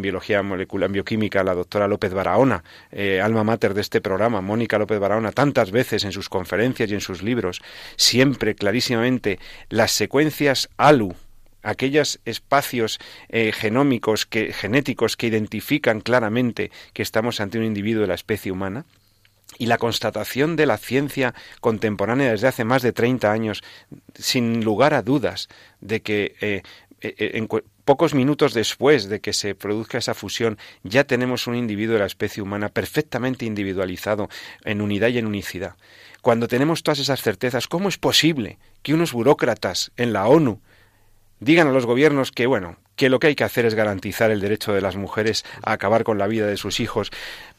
biología 0.00 0.40
molecular, 0.44 0.86
en 0.86 0.92
bioquímica, 0.92 1.42
la 1.42 1.52
doctora 1.52 1.88
López 1.88 2.14
Barahona, 2.14 2.62
eh, 2.92 3.20
alma 3.20 3.42
mater 3.42 3.74
de 3.74 3.80
este 3.80 4.00
programa, 4.00 4.40
Mónica 4.40 4.78
López 4.78 5.00
Barahona, 5.00 5.32
tantas 5.32 5.72
veces 5.72 6.04
en 6.04 6.12
sus 6.12 6.28
conferencias 6.28 6.92
y 6.92 6.94
en 6.94 7.00
sus 7.00 7.24
libros, 7.24 7.60
siempre 7.96 8.54
clarísimamente 8.54 9.40
las 9.68 9.90
secuencias 9.90 10.68
ALU, 10.76 11.16
aquellos 11.64 12.20
espacios 12.24 13.00
eh, 13.30 13.50
genómicos 13.50 14.26
que, 14.26 14.52
genéticos 14.52 15.16
que 15.16 15.26
identifican 15.26 16.00
claramente 16.00 16.70
que 16.92 17.02
estamos 17.02 17.40
ante 17.40 17.58
un 17.58 17.64
individuo 17.64 18.02
de 18.02 18.08
la 18.08 18.14
especie 18.14 18.52
humana, 18.52 18.84
y 19.58 19.66
la 19.66 19.78
constatación 19.78 20.56
de 20.56 20.66
la 20.66 20.78
ciencia 20.78 21.34
contemporánea 21.60 22.30
desde 22.30 22.48
hace 22.48 22.64
más 22.64 22.82
de 22.82 22.92
30 22.92 23.30
años, 23.30 23.62
sin 24.14 24.64
lugar 24.64 24.94
a 24.94 25.02
dudas, 25.02 25.48
de 25.80 26.02
que 26.02 26.34
eh, 26.40 26.62
eh, 27.00 27.14
eh, 27.18 27.30
en 27.34 27.48
pocos 27.84 28.14
minutos 28.14 28.54
después 28.54 29.08
de 29.08 29.20
que 29.20 29.32
se 29.32 29.54
produzca 29.54 29.98
esa 29.98 30.14
fusión, 30.14 30.58
ya 30.84 31.04
tenemos 31.04 31.46
un 31.46 31.56
individuo 31.56 31.94
de 31.94 32.00
la 32.00 32.06
especie 32.06 32.42
humana 32.42 32.68
perfectamente 32.68 33.44
individualizado 33.44 34.28
en 34.64 34.80
unidad 34.80 35.08
y 35.08 35.18
en 35.18 35.26
unicidad. 35.26 35.74
Cuando 36.20 36.46
tenemos 36.46 36.84
todas 36.84 37.00
esas 37.00 37.20
certezas, 37.20 37.66
¿cómo 37.66 37.88
es 37.88 37.98
posible 37.98 38.58
que 38.82 38.94
unos 38.94 39.12
burócratas 39.12 39.90
en 39.96 40.12
la 40.12 40.28
ONU 40.28 40.60
digan 41.40 41.66
a 41.66 41.72
los 41.72 41.84
gobiernos 41.84 42.30
que, 42.30 42.46
bueno, 42.46 42.76
que 42.96 43.08
lo 43.08 43.18
que 43.18 43.28
hay 43.28 43.34
que 43.34 43.44
hacer 43.44 43.66
es 43.66 43.74
garantizar 43.74 44.30
el 44.30 44.40
derecho 44.40 44.72
de 44.72 44.80
las 44.80 44.96
mujeres 44.96 45.44
a 45.62 45.72
acabar 45.72 46.04
con 46.04 46.18
la 46.18 46.26
vida 46.26 46.46
de 46.46 46.56
sus 46.56 46.80
hijos, 46.80 47.10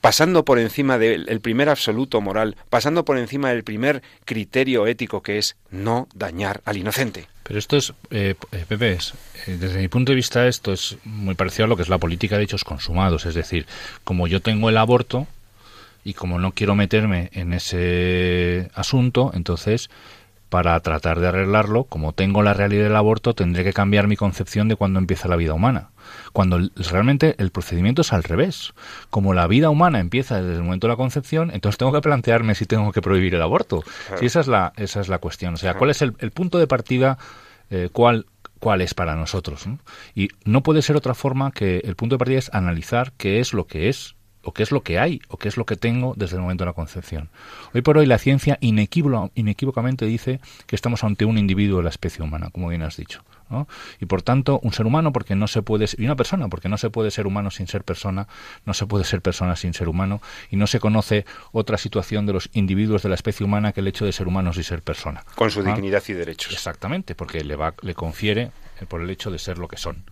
pasando 0.02 0.46
por 0.46 0.60
encima 0.60 0.98
del 0.98 1.42
primer 1.42 1.70
absoluto 1.70 2.22
moral, 2.22 2.56
pasando 2.70 3.06
por 3.06 3.18
encima 3.18 3.50
del 3.50 3.64
primer 3.64 4.02
criterio 4.26 4.88
ético 4.88 5.22
que 5.22 5.38
es 5.38 5.56
no 5.72 6.08
dañar 6.14 6.62
al 6.66 6.78
inocente. 6.78 7.28
Pero 7.44 7.60
esto 7.60 7.76
es, 7.76 7.94
eh, 8.10 8.36
eh 8.52 8.66
Pepe, 8.68 8.94
eh, 8.94 9.58
desde 9.60 9.80
mi 9.80 9.88
punto 9.90 10.12
de 10.12 10.16
vista 10.16 10.48
esto 10.48 10.72
es 10.72 10.98
muy 11.04 11.36
parecido 11.36 11.66
a 11.66 11.68
lo 11.68 11.76
que 11.76 11.82
es 11.84 11.90
la 11.90 11.98
política 11.98 12.38
de 12.38 12.44
hechos 12.44 12.64
consumados. 12.64 13.26
Es 13.26 13.36
decir, 13.36 13.66
como 14.04 14.28
yo 14.28 14.42
tengo 14.42 14.70
el 14.70 14.78
aborto 14.78 15.28
y 16.06 16.14
como 16.14 16.40
no 16.40 16.54
quiero 16.54 16.76
meterme 16.76 17.30
en 17.34 17.54
ese 17.54 18.70
asunto, 18.74 19.32
entonces 19.34 19.90
para 20.54 20.80
tratar 20.82 21.20
de 21.20 21.30
arreglarlo, 21.30 21.86
como 21.86 22.14
tengo 22.14 22.44
la 22.44 22.54
realidad 22.54 22.84
del 22.84 22.96
aborto, 22.96 23.34
tendré 23.34 23.64
que 23.64 23.74
cambiar 23.74 24.08
mi 24.08 24.16
concepción 24.16 24.68
de 24.68 24.76
cuándo 24.76 25.00
empieza 25.00 25.28
la 25.28 25.36
vida 25.36 25.56
humana. 25.56 25.90
Cuando 26.32 26.60
realmente 26.76 27.34
el 27.40 27.50
procedimiento 27.50 28.04
es 28.04 28.14
al 28.14 28.22
revés. 28.22 28.76
Como 29.10 29.34
la 29.34 29.48
vida 29.48 29.72
humana 29.72 30.00
empieza 30.00 30.40
desde 30.40 30.58
el 30.58 30.62
momento 30.62 30.86
de 30.86 30.94
la 30.94 30.96
concepción, 30.96 31.50
entonces 31.50 31.80
tengo 31.80 31.92
que 31.92 32.02
plantearme 32.02 32.54
si 32.54 32.68
tengo 32.68 32.92
que 32.92 33.02
prohibir 33.02 33.34
el 33.34 33.42
aborto. 33.42 33.84
Si 34.20 34.28
esa 34.28 34.42
es 34.42 34.48
la, 34.48 34.74
esa 34.76 35.02
es 35.02 35.10
la 35.10 35.18
cuestión. 35.18 35.56
O 35.56 35.58
sea, 35.58 35.74
¿cuál 35.74 35.90
es 35.90 36.04
el, 36.04 36.14
punto 36.14 36.60
de 36.60 36.68
partida? 36.68 37.18
Eh, 37.72 37.90
¿Cuál 37.92 38.28
cuál 38.60 38.82
es 38.82 38.94
para 38.94 39.16
nosotros. 39.16 39.66
Y 40.14 40.30
no 40.46 40.62
puede 40.62 40.84
ser 40.84 40.96
otra 40.96 41.16
forma 41.16 41.52
que 41.52 41.80
el 41.80 41.96
punto 41.96 42.14
de 42.14 42.20
partida 42.20 42.38
es 42.38 42.54
analizar 42.54 43.12
qué 43.18 43.40
es 43.40 43.54
lo 43.54 43.66
que 43.66 43.90
es 43.90 44.16
o 44.44 44.54
qué 44.54 44.64
es 44.64 44.72
lo 44.72 44.84
que 44.84 45.00
hay, 45.00 45.22
o 45.30 45.38
qué 45.38 45.48
es 45.48 45.58
lo 45.58 45.66
que 45.66 45.76
tengo 45.76 46.14
desde 46.16 46.36
el 46.36 46.42
momento 46.42 46.64
de 46.64 46.70
la 46.70 46.74
concepción. 46.74 47.30
Hoy 47.74 47.82
por 47.82 47.98
hoy 47.98 48.06
la 48.06 48.18
ciencia 48.18 48.58
inequívocamente 48.62 50.06
dice 50.06 50.40
que 50.68 50.76
estamos 50.76 51.04
ante 51.04 51.26
un 51.26 51.38
individuo 51.38 51.78
de 51.78 51.84
la 51.84 51.90
especie 51.90 52.24
humana, 52.24 52.50
como 52.52 52.70
bien 52.70 52.82
has 52.82 52.98
dicho. 52.98 53.24
Y 54.00 54.06
por 54.06 54.22
tanto, 54.22 54.60
un 54.64 54.74
ser 54.74 54.86
humano, 54.86 55.14
porque 55.14 55.36
no 55.36 55.48
se 55.48 55.62
puede, 55.62 55.86
y 55.98 56.06
una 56.06 56.16
persona, 56.16 56.48
porque 56.48 56.70
no 56.70 56.78
se 56.78 56.90
puede 56.90 57.12
ser 57.12 57.28
humano 57.28 57.52
sin 57.52 57.68
ser 57.68 57.84
persona, 57.84 58.28
no 58.66 58.74
se 58.74 58.88
puede 58.88 59.04
ser 59.04 59.22
persona 59.22 59.56
sin 59.56 59.74
ser 59.74 59.90
humano, 59.90 60.22
y 60.50 60.56
no 60.56 60.68
se 60.68 60.80
conoce 60.80 61.26
otra 61.52 61.78
situación 61.78 62.26
de 62.26 62.34
los 62.34 62.50
individuos 62.54 63.04
de 63.04 63.10
la 63.10 63.16
especie 63.16 63.46
humana 63.46 63.72
que 63.72 63.82
el 63.82 63.88
hecho 63.88 64.06
de 64.06 64.12
ser 64.12 64.28
humanos 64.28 64.58
y 64.58 64.64
ser 64.64 64.82
persona. 64.82 65.24
Con 65.36 65.52
su 65.52 65.64
dignidad 65.64 66.04
y 66.08 66.14
derechos. 66.14 66.54
Exactamente, 66.54 67.16
porque 67.16 67.44
le, 67.44 67.56
va, 67.56 67.74
le 67.82 67.94
confiere 67.94 68.52
eh, 68.80 68.86
por 68.88 69.02
el 69.02 69.10
hecho 69.10 69.32
de 69.32 69.40
ser 69.40 69.58
lo 69.58 69.68
que 69.68 69.78
son 69.78 70.04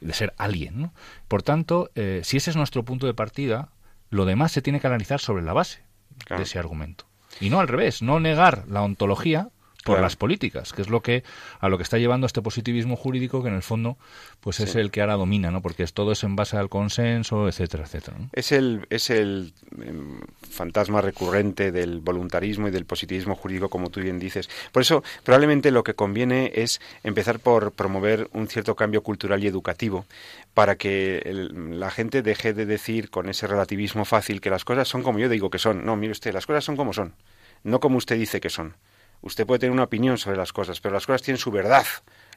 de 0.00 0.12
ser 0.12 0.34
alguien. 0.38 0.90
Por 1.28 1.42
tanto, 1.42 1.90
eh, 1.94 2.20
si 2.24 2.36
ese 2.36 2.50
es 2.50 2.56
nuestro 2.56 2.84
punto 2.84 3.06
de 3.06 3.14
partida, 3.14 3.68
lo 4.10 4.24
demás 4.24 4.52
se 4.52 4.62
tiene 4.62 4.80
que 4.80 4.86
analizar 4.86 5.20
sobre 5.20 5.42
la 5.42 5.52
base 5.52 5.82
de 6.28 6.42
ese 6.42 6.58
argumento. 6.58 7.06
Y 7.40 7.50
no 7.50 7.60
al 7.60 7.68
revés, 7.68 8.02
no 8.02 8.20
negar 8.20 8.64
la 8.68 8.82
ontología 8.82 9.48
por 9.84 10.00
las 10.00 10.16
políticas, 10.16 10.72
que 10.72 10.82
es 10.82 10.88
lo 10.88 11.02
que 11.02 11.22
a 11.60 11.68
lo 11.68 11.76
que 11.76 11.82
está 11.82 11.98
llevando 11.98 12.26
este 12.26 12.42
positivismo 12.42 12.96
jurídico 12.96 13.42
que 13.42 13.48
en 13.48 13.54
el 13.54 13.62
fondo 13.62 13.98
pues 14.40 14.60
es 14.60 14.74
el 14.74 14.90
que 14.90 15.02
ahora 15.02 15.14
domina, 15.14 15.50
¿no? 15.50 15.60
Porque 15.60 15.86
todo 15.86 16.12
es 16.12 16.24
en 16.24 16.36
base 16.36 16.56
al 16.56 16.68
consenso, 16.68 17.48
etcétera, 17.48 17.84
etcétera. 17.84 18.16
Es 18.32 18.52
el 18.52 18.86
es 18.90 19.10
el 19.10 19.52
em, 19.78 20.20
fantasma 20.50 21.00
recurrente 21.00 21.70
del 21.70 22.00
voluntarismo 22.00 22.68
y 22.68 22.70
del 22.70 22.86
positivismo 22.86 23.34
jurídico 23.34 23.68
como 23.68 23.90
tú 23.90 24.00
bien 24.00 24.18
dices. 24.18 24.48
Por 24.72 24.82
eso 24.82 25.04
probablemente 25.22 25.70
lo 25.70 25.84
que 25.84 25.94
conviene 25.94 26.50
es 26.54 26.80
empezar 27.02 27.38
por 27.38 27.72
promover 27.72 28.28
un 28.32 28.48
cierto 28.48 28.74
cambio 28.74 29.02
cultural 29.02 29.44
y 29.44 29.46
educativo 29.46 30.06
para 30.54 30.76
que 30.76 31.22
la 31.70 31.90
gente 31.90 32.22
deje 32.22 32.54
de 32.54 32.64
decir 32.64 33.10
con 33.10 33.28
ese 33.28 33.46
relativismo 33.46 34.04
fácil 34.04 34.40
que 34.40 34.50
las 34.50 34.64
cosas 34.64 34.88
son 34.88 35.02
como 35.02 35.18
yo 35.18 35.28
digo 35.28 35.50
que 35.50 35.58
son. 35.58 35.84
No, 35.84 35.96
mire 35.96 36.12
usted, 36.12 36.32
las 36.32 36.46
cosas 36.46 36.64
son 36.64 36.76
como 36.76 36.92
son, 36.92 37.12
no 37.64 37.80
como 37.80 37.98
usted 37.98 38.16
dice 38.16 38.40
que 38.40 38.50
son. 38.50 38.74
Usted 39.24 39.46
puede 39.46 39.60
tener 39.60 39.72
una 39.72 39.84
opinión 39.84 40.18
sobre 40.18 40.36
las 40.36 40.52
cosas, 40.52 40.80
pero 40.80 40.94
las 40.94 41.06
cosas 41.06 41.22
tienen 41.22 41.38
su 41.38 41.50
verdad, 41.50 41.86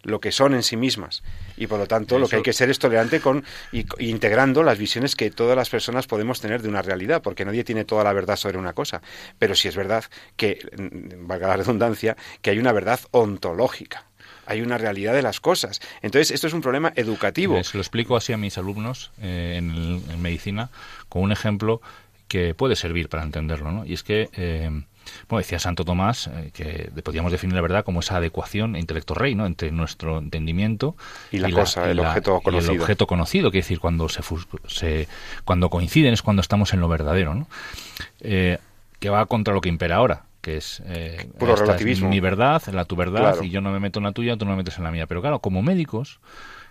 lo 0.04 0.22
que 0.22 0.32
son 0.32 0.56
en 0.56 0.64
sí 0.64 0.78
mismas. 0.78 1.22
Y 1.58 1.68
por 1.68 1.80
lo 1.80 1.86
tanto, 1.86 2.18
lo 2.18 2.30
que 2.30 2.38
hay 2.38 2.42
que 2.42 2.54
ser 2.54 2.70
es 2.70 2.80
tolerante 2.80 3.20
con 3.20 3.44
y, 3.74 3.86
integrando 4.00 4.64
las 4.64 4.78
visiones 4.78 5.18
que 5.18 5.30
todas 5.30 5.58
las 5.58 5.70
personas 5.70 6.08
podemos 6.08 6.40
tener 6.40 6.62
de 6.62 6.70
una 6.70 6.82
realidad, 6.82 7.22
porque 7.22 7.44
nadie 7.44 7.66
tiene 7.66 7.84
toda 7.84 8.06
la 8.06 8.14
verdad 8.14 8.38
sobre 8.38 8.58
una 8.58 8.72
cosa. 8.72 9.02
Pero 9.38 9.54
sí 9.54 9.68
es 9.68 9.76
verdad 9.76 10.06
que, 10.38 10.60
mm, 10.78 11.28
valga 11.28 11.50
la 11.50 11.58
redundancia, 11.58 12.16
que 12.42 12.52
hay 12.52 12.60
una 12.60 12.72
verdad 12.72 13.02
ontológica 13.12 14.06
hay 14.50 14.62
una 14.62 14.78
realidad 14.78 15.14
de 15.14 15.22
las 15.22 15.42
cosas. 15.42 15.82
Entonces, 16.02 16.32
esto 16.32 16.48
es 16.48 16.54
un 16.54 16.62
problema 16.62 16.94
educativo. 16.96 17.62
Se 17.66 17.76
lo 17.76 17.82
explico 17.82 18.16
así 18.16 18.32
a 18.32 18.38
mis 18.38 18.58
alumnos 18.58 19.12
eh, 19.22 19.56
en, 19.58 20.22
medicina 20.22 20.70
con 21.10 21.24
un 21.24 21.34
ejemplo 21.34 21.82
que 22.30 22.54
puede 22.54 22.78
servir 22.78 23.10
para 23.10 23.24
entenderlo, 23.24 23.74
¿no? 23.74 23.86
Y 23.86 23.92
es 23.92 24.04
que 24.04 24.30
eh, 24.38 24.72
bueno, 25.30 25.40
decía 25.40 25.60
Santo 25.60 25.86
Tomás 25.86 26.28
eh, 26.28 26.52
que 26.54 26.92
podríamos 27.02 27.32
definir 27.32 27.56
la 27.56 27.62
verdad 27.62 27.84
como 27.84 28.00
esa 28.00 28.18
adecuación 28.18 28.76
intelecto-rey, 28.76 29.36
¿no? 29.36 29.46
Entre 29.46 29.72
nuestro 29.72 30.20
entendimiento 30.20 30.96
y 31.32 31.40
la 31.40 31.52
cosa, 31.52 31.90
el 31.90 32.00
objeto 32.00 32.40
conocido. 32.42 32.74
el 32.74 32.80
objeto 32.82 33.08
conocido, 33.08 33.52
que 33.52 33.60
decir, 33.60 33.80
cuando 33.80 34.10
se, 34.10 34.22
se, 34.68 35.08
cuando 35.46 35.70
coinciden 35.70 36.14
es 36.14 36.22
cuando 36.22 36.42
estamos 36.42 36.74
en 36.74 36.80
lo 36.80 36.88
verdadero, 36.88 37.34
¿no? 37.34 37.48
Eh, 38.22 38.58
que 39.00 39.10
va 39.10 39.26
contra 39.26 39.54
lo 39.54 39.62
que 39.62 39.70
impera 39.70 39.98
ahora, 39.98 40.24
que 40.42 40.58
es, 40.58 40.82
eh, 40.86 41.30
Puro 41.38 41.56
relativismo. 41.56 42.10
mi 42.10 42.20
verdad, 42.20 42.62
la 42.72 42.86
tu 42.86 42.96
verdad, 42.96 43.42
y 43.42 43.50
yo 43.50 43.62
no 43.62 43.72
me 43.72 43.80
meto 43.80 44.00
en 44.00 44.06
la 44.06 44.12
tuya, 44.12 44.38
tú 44.38 44.46
no 44.46 44.52
me 44.52 44.58
metes 44.58 44.78
en 44.78 44.84
la 44.84 44.92
mía. 44.92 45.06
Pero 45.08 45.22
claro, 45.22 45.40
como 45.40 45.62
médicos, 45.62 46.20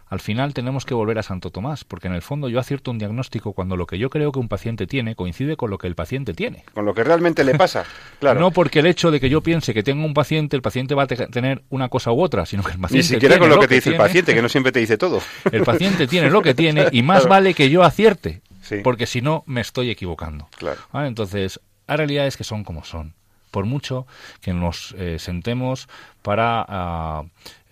al 0.08 0.20
final 0.20 0.54
tenemos 0.54 0.84
que 0.84 0.94
volver 0.94 1.18
a 1.18 1.22
Santo 1.22 1.50
Tomás, 1.50 1.84
porque 1.84 2.06
en 2.06 2.14
el 2.14 2.22
fondo 2.22 2.48
yo 2.48 2.60
acierto 2.60 2.92
un 2.92 2.98
diagnóstico 2.98 3.52
cuando 3.52 3.76
lo 3.76 3.86
que 3.86 3.98
yo 3.98 4.08
creo 4.08 4.30
que 4.30 4.38
un 4.38 4.48
paciente 4.48 4.86
tiene 4.86 5.16
coincide 5.16 5.56
con 5.56 5.70
lo 5.70 5.78
que 5.78 5.88
el 5.88 5.96
paciente 5.96 6.32
tiene. 6.32 6.64
Con 6.74 6.84
lo 6.84 6.94
que 6.94 7.02
realmente 7.02 7.42
le 7.42 7.56
pasa, 7.56 7.84
claro. 8.20 8.38
No 8.38 8.52
porque 8.52 8.78
el 8.78 8.86
hecho 8.86 9.10
de 9.10 9.18
que 9.18 9.28
yo 9.28 9.40
piense 9.40 9.74
que 9.74 9.82
tengo 9.82 10.04
un 10.04 10.14
paciente, 10.14 10.54
el 10.54 10.62
paciente 10.62 10.94
va 10.94 11.04
a 11.04 11.06
tener 11.06 11.62
una 11.70 11.88
cosa 11.88 12.12
u 12.12 12.22
otra, 12.22 12.46
sino 12.46 12.62
que 12.62 12.72
el 12.72 12.78
paciente. 12.78 13.08
Ni 13.08 13.14
siquiera 13.14 13.38
con 13.38 13.48
lo, 13.48 13.58
que, 13.58 13.66
te 13.66 13.74
dice 13.76 13.90
el 13.90 13.96
paciente, 13.96 14.34
que 14.34 14.42
no 14.42 14.48
siempre 14.48 14.70
te 14.70 14.80
dice 14.80 14.96
todo. 14.96 15.20
El 15.50 15.64
paciente 15.64 16.06
tiene 16.06 16.30
lo 16.30 16.42
que 16.42 16.54
tiene 16.62 16.86
y 16.92 17.02
más 17.02 17.26
vale 17.26 17.54
que 17.54 17.68
yo 17.70 17.82
acierte, 17.82 18.42
porque 18.84 19.06
si 19.06 19.22
no 19.22 19.42
me 19.46 19.60
estoy 19.60 19.90
equivocando. 19.90 20.48
Claro. 20.56 20.80
Entonces, 20.94 21.60
hay 21.86 21.96
realidades 21.96 22.36
que 22.36 22.44
son 22.44 22.64
como 22.64 22.84
son 22.84 23.14
por 23.50 23.64
mucho 23.64 24.06
que 24.42 24.52
nos 24.52 24.94
eh, 24.98 25.18
sentemos 25.18 25.88
para 26.20 26.64
ah, 26.68 27.24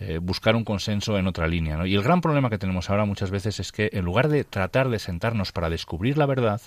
eh, 0.07 0.19
buscar 0.19 0.55
un 0.55 0.65
consenso 0.65 1.17
en 1.19 1.27
otra 1.27 1.47
línea. 1.47 1.77
¿no? 1.77 1.87
Y 1.87 1.95
el 1.95 2.03
gran 2.03 2.21
problema 2.21 2.51
que 2.51 2.59
tenemos 2.59 2.91
ahora 2.91 3.05
muchas 3.05 3.31
veces 3.31 3.59
es 3.61 3.73
que 3.73 3.89
en 3.93 4.05
lugar 4.05 4.29
de 4.29 4.45
tratar 4.45 4.89
de 4.91 4.99
sentarnos 4.99 5.53
para 5.53 5.71
descubrir 5.71 6.19
la 6.19 6.27
verdad, 6.27 6.61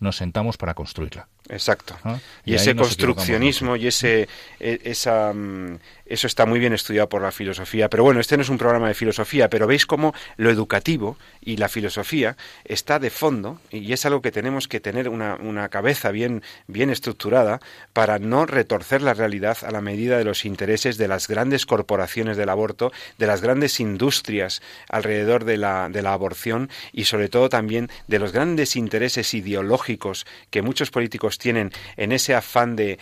nos 0.00 0.16
sentamos 0.16 0.56
para 0.56 0.74
construirla. 0.74 1.28
Exacto. 1.48 1.96
Y, 2.44 2.54
ese 2.54 2.74
construccionismo 2.74 3.76
y 3.76 3.88
ese, 3.88 4.28
e, 4.60 4.80
esa, 4.84 5.32
mm, 5.32 5.78
eso 6.08 6.26
está 6.26 6.46
muy 6.46 6.58
bien 6.58 6.72
estudiado 6.72 7.08
por 7.08 7.22
la 7.22 7.32
filosofía. 7.32 7.88
Pero 7.88 8.02
bueno, 8.02 8.20
este 8.20 8.36
no 8.36 8.42
es 8.42 8.48
un 8.48 8.58
programa 8.58 8.88
de 8.88 8.94
filosofía, 8.94 9.48
pero 9.48 9.66
veis 9.66 9.86
cómo 9.86 10.14
lo 10.36 10.50
educativo 10.50 11.16
y 11.40 11.56
la 11.56 11.68
filosofía 11.68 12.36
está 12.64 12.98
de 12.98 13.10
fondo 13.10 13.60
y 13.70 13.92
es 13.92 14.04
algo 14.06 14.22
que 14.22 14.32
tenemos 14.32 14.68
que 14.68 14.80
tener 14.80 15.08
una, 15.08 15.36
una 15.36 15.68
cabeza 15.68 16.10
bien, 16.10 16.42
bien 16.66 16.90
estructurada 16.90 17.60
para 17.92 18.18
no 18.18 18.46
retorcer 18.46 19.02
la 19.02 19.14
realidad 19.14 19.58
a 19.62 19.70
la 19.70 19.80
medida 19.80 20.18
de 20.18 20.24
los 20.24 20.44
intereses 20.44 20.98
de 20.98 21.08
las 21.08 21.28
grandes 21.28 21.66
corporaciones 21.66 22.36
del 22.36 22.48
aborto, 22.48 22.92
de 23.18 23.26
las 23.26 23.40
grandes 23.40 23.80
industrias 23.80 24.62
alrededor 24.88 25.44
de 25.44 25.56
la, 25.56 25.88
de 25.88 26.02
la 26.02 26.12
aborción 26.12 26.70
y 26.92 27.04
sobre 27.04 27.28
todo 27.28 27.48
también 27.48 27.90
de 28.06 28.18
los 28.18 28.32
grandes 28.32 28.76
intereses 28.76 29.34
ideológicos 29.34 30.26
que 30.50 30.62
muchos 30.62 30.90
políticos 30.90 31.38
tienen 31.38 31.72
en 31.96 32.12
ese 32.12 32.34
afán 32.34 32.76
de, 32.76 32.98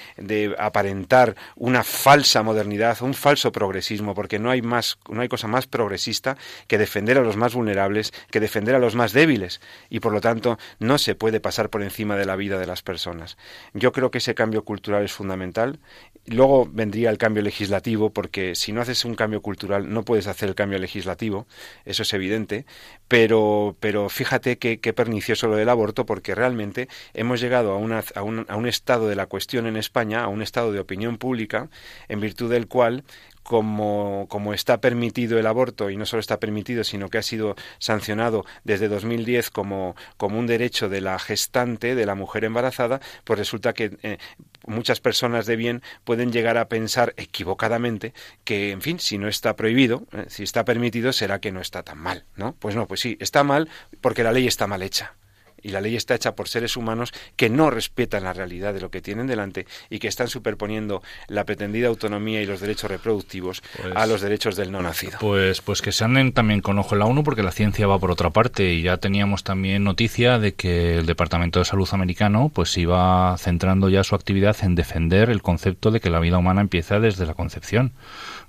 aparentar 0.59 1.37
una 1.57 1.83
falsa 1.83 2.43
modernidad, 2.43 2.96
un 3.05 3.15
falso 3.15 3.53
progresismo, 3.53 4.15
porque 4.15 4.39
no 4.39 4.51
hay 4.51 4.63
más, 4.63 4.99
no 5.09 5.21
hay 5.23 5.29
cosa 5.29 5.49
más 5.49 5.67
progresista 5.67 6.37
que 6.69 6.79
defender 6.79 7.19
a 7.19 7.23
los 7.23 7.37
más 7.37 7.55
vulnerables, 7.55 8.13
que 8.31 8.41
defender 8.41 8.75
a 8.75 8.79
los 8.79 8.95
más 8.95 9.13
débiles, 9.13 9.61
y 9.89 10.01
por 10.01 10.13
lo 10.13 10.21
tanto 10.21 10.59
no 10.79 10.99
se 10.99 11.15
puede 11.15 11.41
pasar 11.41 11.71
por 11.71 11.83
encima 11.83 12.17
de 12.17 12.27
la 12.27 12.37
vida 12.37 12.59
de 12.59 12.67
las 12.67 12.83
personas. 12.83 13.37
Yo 13.75 13.93
creo 13.93 14.11
que 14.11 14.19
ese 14.19 14.35
cambio 14.35 14.65
cultural 14.65 15.05
es 15.05 15.13
fundamental. 15.13 15.79
Luego 16.27 16.69
vendría 16.71 17.11
el 17.11 17.19
cambio 17.19 17.43
legislativo, 17.43 18.11
porque 18.11 18.55
si 18.55 18.73
no 18.73 18.81
haces 18.81 19.05
un 19.05 19.15
cambio 19.15 19.43
cultural 19.43 19.93
no 19.93 20.05
puedes 20.05 20.27
hacer 20.27 20.49
el 20.49 20.55
cambio 20.55 20.79
legislativo, 20.79 21.47
eso 21.85 22.03
es 22.03 22.13
evidente, 22.13 22.67
pero, 23.09 23.77
pero 23.81 24.09
fíjate 24.09 24.59
qué 24.59 24.93
pernicioso 24.93 25.47
lo 25.49 25.57
del 25.57 25.69
aborto, 25.69 26.05
porque 26.07 26.35
realmente 26.35 26.89
hemos 27.15 27.41
llegado 27.41 27.73
a 27.73 27.77
una, 27.77 28.03
a 28.15 28.23
a 28.49 28.57
un 28.57 28.67
estado 28.67 29.09
de 29.09 29.17
la 29.17 29.27
cuestión 29.27 29.67
en 29.67 29.77
España, 29.77 30.25
a 30.25 30.29
un 30.29 30.43
estado 30.43 30.73
de 30.73 30.81
opinión 30.81 31.19
pública, 31.19 31.69
en 32.09 32.21
virtud 32.21 32.51
del 32.51 32.67
cual 32.67 32.86
como, 33.43 34.27
como, 34.29 34.55
está 34.55 34.81
permitido 34.81 35.39
el 35.39 35.47
aborto, 35.47 35.89
y 35.91 35.97
no 35.97 36.05
solo 36.05 36.21
está 36.21 36.41
permitido, 36.41 36.83
sino 36.83 37.09
que 37.09 37.19
ha 37.19 37.23
sido 37.23 37.55
sancionado 37.79 38.45
desde 38.65 38.89
2010 38.89 39.51
como, 39.51 39.95
como 40.17 40.39
un 40.39 40.49
derecho 40.49 40.89
de 40.89 41.01
la 41.01 41.19
gestante, 41.19 41.95
de 41.95 42.07
la 42.07 42.17
mujer 42.17 42.45
embarazada, 42.45 43.01
pues 43.25 43.39
resulta 43.39 43.73
que 43.73 43.97
eh, 44.03 44.19
muchas 44.67 45.01
personas 45.01 45.47
de 45.47 45.57
bien 45.57 45.83
pueden 46.03 46.33
llegar 46.33 46.59
a 46.59 46.69
pensar 46.69 47.15
equivocadamente 47.17 48.15
que, 48.45 48.73
en 48.73 48.83
fin, 48.83 48.99
si 48.99 49.17
no 49.17 49.29
está 49.29 49.55
prohibido, 49.55 50.03
eh, 50.13 50.25
si 50.29 50.43
está 50.43 50.65
permitido, 50.65 51.13
será 51.13 51.41
que 51.41 51.53
no 51.53 51.61
está 51.61 51.85
tan 51.85 51.99
mal, 51.99 52.25
¿no? 52.35 52.57
Pues 52.59 52.75
no, 52.75 52.89
pues 52.89 53.01
sí, 53.01 53.17
está 53.21 53.45
mal 53.45 53.69
porque 54.01 54.25
la 54.25 54.33
ley 54.33 54.49
está 54.49 54.67
mal 54.67 54.83
hecha 54.83 55.15
y 55.67 55.71
la 55.71 55.81
ley 55.81 55.97
está 55.97 56.15
hecha 56.15 56.37
por 56.37 56.49
seres 56.49 56.77
humanos 56.77 57.13
que 57.35 57.51
no 57.51 57.71
respetan 57.71 58.23
la 58.23 58.33
realidad 58.33 58.73
de 58.73 58.81
lo 58.81 58.91
que 58.91 59.03
tienen 59.03 59.27
delante 59.27 59.67
y 59.91 59.99
que 59.99 60.07
están 60.07 60.29
superponiendo 60.29 61.03
la 61.27 61.45
pretendida 61.45 61.89
autonomía 61.89 62.41
y 62.41 62.47
los 62.47 62.61
derechos 62.61 62.89
reproductivos 62.91 63.63
a 63.81 63.83
Pues- 63.95 64.09
los 64.09 64.21
derechos 64.21 64.55
del 64.55 64.71
no 64.71 64.81
nacido. 64.81 65.19
Pues, 65.21 65.61
pues 65.63 65.83
que 65.83 65.91
se 65.91 66.05
anden 66.05 66.33
también 66.33 66.61
con 66.61 66.79
ojo 66.79 66.95
en 66.95 67.01
la 67.01 67.07
ONU 67.07 67.25
porque 67.25 67.43
la 67.43 67.51
ciencia 67.51 67.87
va 67.89 67.99
por 67.99 68.13
otra 68.13 68.31
parte 68.31 68.73
y 68.75 68.83
ya 68.83 68.99
teníamos 68.99 69.43
también 69.43 69.83
noticia 69.83 70.39
de 70.39 70.55
que 70.55 70.99
el 70.99 71.07
Departamento 71.07 71.59
de 71.59 71.65
Salud 71.65 71.89
americano 71.91 72.51
pues 72.55 72.77
iba 72.79 73.37
centrando 73.39 73.89
ya 73.89 74.05
su 74.05 74.15
actividad 74.15 74.57
en 74.63 74.77
defender 74.77 75.31
el 75.31 75.43
concepto 75.43 75.91
de 75.91 75.99
que 76.01 76.11
la 76.11 76.21
vida 76.21 76.39
humana 76.39 76.61
empieza 76.61 77.01
desde 77.01 77.27
la 77.27 77.35
concepción 77.35 77.93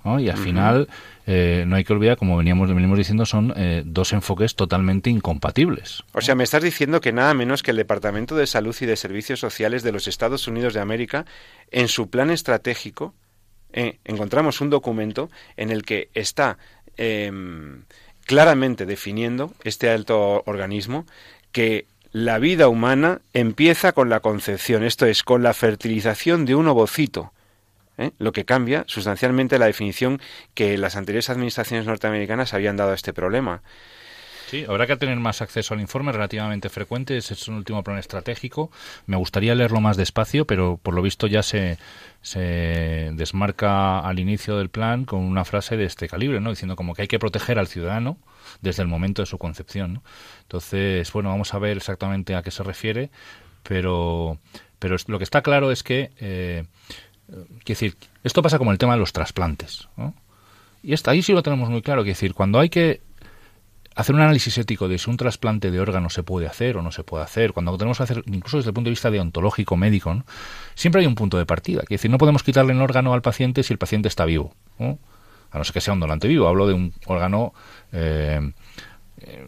¿no? 0.04 0.20
y 0.20 0.28
al 0.28 0.36
final 0.38 0.88
eh, 1.30 1.64
no 1.66 1.76
hay 1.76 1.84
que 1.84 1.92
olvidar 1.92 2.16
como 2.16 2.38
veníamos 2.38 2.74
venimos 2.74 2.96
diciendo 2.96 3.26
son 3.26 3.52
eh, 3.54 3.82
dos 3.84 4.14
enfoques 4.14 4.54
totalmente 4.54 5.10
incompatibles 5.10 6.02
O 6.14 6.22
sea, 6.22 6.34
me 6.34 6.44
estás 6.44 6.62
diciendo 6.62 7.02
que 7.02 7.12
nada 7.12 7.34
menos 7.34 7.62
que 7.62 7.70
el 7.70 7.76
Departamento 7.76 8.34
de 8.34 8.46
Salud 8.46 8.74
y 8.80 8.86
de 8.86 8.96
Servicios 8.96 9.38
Sociales 9.38 9.82
de 9.82 9.92
los 9.92 10.08
Estados 10.08 10.48
Unidos 10.48 10.72
de 10.72 10.80
América, 10.80 11.26
en 11.70 11.88
su 11.88 12.08
plan 12.08 12.30
estratégico, 12.30 13.14
eh, 13.72 13.98
encontramos 14.04 14.62
un 14.62 14.70
documento 14.70 15.30
en 15.56 15.70
el 15.70 15.84
que 15.84 16.08
está 16.14 16.56
em, 16.96 17.84
claramente 18.24 18.86
definiendo 18.86 19.52
este 19.64 19.90
alto 19.90 20.42
organismo 20.46 21.04
que 21.52 21.86
la 22.10 22.38
vida 22.38 22.68
humana 22.68 23.20
empieza 23.34 23.92
con 23.92 24.08
la 24.08 24.20
concepción, 24.20 24.82
esto 24.82 25.04
es, 25.04 25.22
con 25.22 25.42
la 25.42 25.52
fertilización 25.52 26.46
de 26.46 26.54
un 26.54 26.68
ovocito. 26.68 27.32
¿Eh? 27.98 28.12
lo 28.18 28.32
que 28.32 28.44
cambia 28.44 28.84
sustancialmente 28.86 29.58
la 29.58 29.66
definición 29.66 30.20
que 30.54 30.78
las 30.78 30.96
anteriores 30.96 31.30
administraciones 31.30 31.86
norteamericanas 31.86 32.54
habían 32.54 32.76
dado 32.76 32.92
a 32.92 32.94
este 32.94 33.12
problema. 33.12 33.62
Sí, 34.48 34.64
habrá 34.66 34.86
que 34.86 34.96
tener 34.96 35.18
más 35.18 35.42
acceso 35.42 35.74
al 35.74 35.80
informe 35.80 36.10
relativamente 36.10 36.70
frecuente. 36.70 37.18
Es 37.18 37.48
un 37.48 37.56
último 37.56 37.84
plan 37.84 37.98
estratégico. 37.98 38.70
Me 39.04 39.18
gustaría 39.18 39.54
leerlo 39.54 39.82
más 39.82 39.98
despacio, 39.98 40.46
pero 40.46 40.78
por 40.82 40.94
lo 40.94 41.02
visto 41.02 41.26
ya 41.26 41.42
se, 41.42 41.76
se 42.22 43.10
desmarca 43.12 43.98
al 44.00 44.18
inicio 44.18 44.56
del 44.56 44.70
plan 44.70 45.04
con 45.04 45.20
una 45.20 45.44
frase 45.44 45.76
de 45.76 45.84
este 45.84 46.08
calibre, 46.08 46.40
¿no? 46.40 46.48
Diciendo 46.48 46.76
como 46.76 46.94
que 46.94 47.02
hay 47.02 47.08
que 47.08 47.18
proteger 47.18 47.58
al 47.58 47.66
ciudadano 47.66 48.16
desde 48.62 48.80
el 48.80 48.88
momento 48.88 49.20
de 49.20 49.26
su 49.26 49.36
concepción. 49.36 50.00
Entonces, 50.42 51.12
bueno, 51.12 51.28
vamos 51.28 51.52
a 51.52 51.58
ver 51.58 51.76
exactamente 51.76 52.34
a 52.34 52.42
qué 52.42 52.50
se 52.50 52.62
refiere, 52.62 53.10
pero, 53.62 54.38
pero 54.78 54.96
lo 55.08 55.18
que 55.18 55.24
está 55.24 55.42
claro 55.42 55.70
es 55.70 55.82
que, 55.82 56.10
eh, 56.20 56.64
quiero 57.28 57.62
decir, 57.66 57.96
esto 58.24 58.42
pasa 58.42 58.58
como 58.58 58.72
el 58.72 58.78
tema 58.78 58.94
de 58.94 59.00
los 59.00 59.12
trasplantes. 59.12 59.88
¿no? 59.96 60.14
Y 60.82 60.92
está, 60.92 61.12
ahí 61.12 61.22
sí 61.22 61.32
lo 61.32 61.42
tenemos 61.42 61.68
muy 61.68 61.82
claro. 61.82 62.02
Quiero 62.02 62.14
decir, 62.14 62.34
cuando 62.34 62.58
hay 62.58 62.68
que 62.68 63.00
hacer 63.94 64.14
un 64.14 64.20
análisis 64.20 64.56
ético 64.58 64.88
de 64.88 64.96
si 64.98 65.10
un 65.10 65.16
trasplante 65.16 65.70
de 65.70 65.80
órgano 65.80 66.08
se 66.08 66.22
puede 66.22 66.46
hacer 66.46 66.76
o 66.76 66.82
no 66.82 66.92
se 66.92 67.02
puede 67.02 67.24
hacer, 67.24 67.52
cuando 67.52 67.76
tenemos 67.76 67.98
que 67.98 68.04
hacer, 68.04 68.22
incluso 68.26 68.58
desde 68.58 68.70
el 68.70 68.74
punto 68.74 68.88
de 68.88 68.92
vista 68.92 69.10
deontológico, 69.10 69.76
médico, 69.76 70.14
¿no? 70.14 70.24
siempre 70.74 71.00
hay 71.00 71.06
un 71.06 71.16
punto 71.16 71.36
de 71.36 71.46
partida. 71.46 71.82
Es 71.82 71.88
decir, 71.88 72.10
no 72.10 72.18
podemos 72.18 72.42
quitarle 72.42 72.72
un 72.72 72.80
órgano 72.80 73.12
al 73.12 73.22
paciente 73.22 73.62
si 73.62 73.72
el 73.72 73.78
paciente 73.78 74.08
está 74.08 74.24
vivo. 74.24 74.54
¿no? 74.78 74.98
A 75.50 75.58
no 75.58 75.64
ser 75.64 75.74
que 75.74 75.80
sea 75.80 75.94
un 75.94 76.00
donante 76.00 76.28
vivo. 76.28 76.46
Hablo 76.46 76.66
de 76.66 76.74
un 76.74 76.94
órgano, 77.06 77.52
eh, 77.92 78.52
eh, 79.20 79.46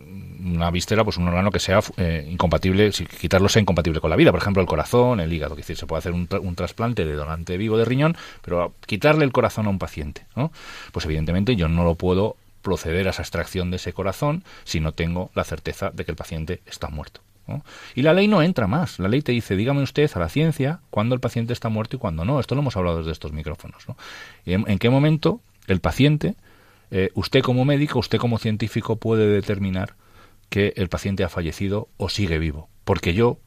una 0.61 0.71
víscera, 0.71 1.03
pues 1.05 1.17
un 1.17 1.27
órgano 1.29 1.51
que 1.51 1.59
sea 1.59 1.81
eh, 1.97 2.27
incompatible, 2.31 2.93
si 2.93 3.07
quitarlo 3.07 3.49
sea 3.49 3.63
incompatible 3.63 4.01
con 4.01 4.11
la 4.11 4.17
vida. 4.17 4.31
Por 4.31 4.41
ejemplo, 4.41 4.61
el 4.61 4.69
corazón, 4.69 5.21
el 5.21 5.33
hígado. 5.33 5.55
Es 5.55 5.59
decir, 5.59 5.77
se 5.77 5.87
puede 5.87 5.99
hacer 6.01 6.13
un, 6.13 6.29
tra- 6.29 6.41
un 6.41 6.55
trasplante 6.55 7.05
de 7.05 7.15
donante 7.15 7.57
vivo 7.57 7.77
de 7.79 7.85
riñón, 7.85 8.17
pero 8.43 8.75
quitarle 8.87 9.25
el 9.25 9.33
corazón 9.33 9.67
a 9.67 9.71
un 9.71 9.79
paciente. 9.79 10.27
¿no? 10.37 10.53
Pues 10.93 11.05
evidentemente 11.07 11.57
yo 11.57 11.69
no 11.69 11.85
lo 11.85 11.95
puedo 11.95 12.37
proceder 12.63 13.07
a 13.07 13.11
esa 13.11 13.23
extracción 13.23 13.71
de 13.71 13.77
ese 13.77 13.93
corazón 13.95 14.45
si 14.65 14.81
no 14.81 14.93
tengo 14.93 15.31
la 15.35 15.45
certeza 15.45 15.91
de 15.91 16.05
que 16.05 16.11
el 16.11 16.17
paciente 16.17 16.61
está 16.67 16.89
muerto. 16.89 17.23
¿no? 17.47 17.65
Y 17.95 18.03
la 18.03 18.13
ley 18.13 18.29
no 18.29 18.43
entra 18.43 18.67
más. 18.67 18.99
La 18.99 19.09
ley 19.09 19.23
te 19.23 19.33
dice, 19.33 19.57
dígame 19.57 19.83
usted 19.83 20.11
a 20.15 20.19
la 20.19 20.29
ciencia 20.29 20.81
cuándo 20.91 21.15
el 21.15 21.21
paciente 21.21 21.53
está 21.55 21.69
muerto 21.71 21.97
y 21.97 21.99
cuándo 21.99 22.25
no. 22.25 22.39
Esto 22.39 22.55
lo 22.55 22.61
hemos 22.61 22.77
hablado 22.77 22.99
desde 22.99 23.13
estos 23.13 23.33
micrófonos. 23.33 23.89
¿no? 23.89 23.97
En 24.45 24.79
qué 24.79 24.91
momento 24.91 25.41
el 25.67 25.81
paciente, 25.81 26.35
eh, 26.91 27.09
usted 27.15 27.41
como 27.43 27.65
médico, 27.65 27.99
usted 27.99 28.19
como 28.19 28.39
científico 28.39 28.97
puede 28.97 29.27
determinar 29.27 29.95
que 30.51 30.75
el 30.77 30.89
paciente 30.89 31.25
ha 31.25 31.29
fallecido 31.29 31.89
o 31.97 32.09
sigue 32.09 32.39
vivo. 32.39 32.69
Porque 32.85 33.15
yo 33.15 33.39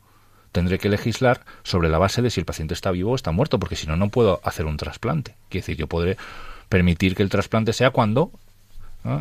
tendré 0.51 0.79
que 0.79 0.89
legislar 0.89 1.45
sobre 1.63 1.89
la 1.89 1.97
base 1.97 2.21
de 2.21 2.29
si 2.29 2.39
el 2.39 2.45
paciente 2.45 2.73
está 2.73 2.91
vivo 2.91 3.11
o 3.11 3.15
está 3.15 3.31
muerto, 3.31 3.59
porque 3.59 3.75
si 3.75 3.85
no, 3.85 3.95
no 3.97 4.09
puedo 4.09 4.41
hacer 4.43 4.65
un 4.65 4.77
trasplante. 4.77 5.35
Quiere 5.49 5.61
decir, 5.61 5.77
yo 5.77 5.87
podré 5.87 6.17
permitir 6.69 7.15
que 7.15 7.23
el 7.23 7.29
trasplante 7.29 7.73
sea 7.73 7.91
cuando 7.91 8.31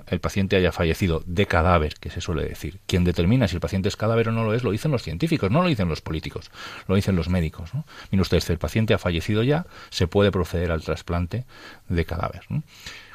el 0.06 0.20
paciente 0.20 0.56
haya 0.56 0.70
fallecido 0.70 1.24
de 1.26 1.46
cadáver, 1.46 1.94
que 1.94 2.10
se 2.10 2.20
suele 2.20 2.44
decir. 2.44 2.78
Quien 2.86 3.02
determina 3.02 3.48
si 3.48 3.56
el 3.56 3.60
paciente 3.60 3.88
es 3.88 3.96
cadáver 3.96 4.28
o 4.28 4.32
no 4.32 4.44
lo 4.44 4.54
es, 4.54 4.62
lo 4.62 4.70
dicen 4.70 4.92
los 4.92 5.02
científicos, 5.02 5.50
no 5.50 5.60
lo 5.62 5.68
dicen 5.68 5.88
los 5.88 6.00
políticos, 6.00 6.50
lo 6.86 6.94
dicen 6.94 7.16
los 7.16 7.28
médicos. 7.28 7.74
¿no? 7.74 7.84
Mire 8.10 8.22
usted, 8.22 8.40
si 8.40 8.52
el 8.52 8.58
paciente 8.58 8.94
ha 8.94 8.98
fallecido 8.98 9.42
ya, 9.42 9.66
se 9.90 10.06
puede 10.06 10.30
proceder 10.30 10.70
al 10.70 10.82
trasplante 10.82 11.46
de 11.88 12.04
cadáver. 12.04 12.42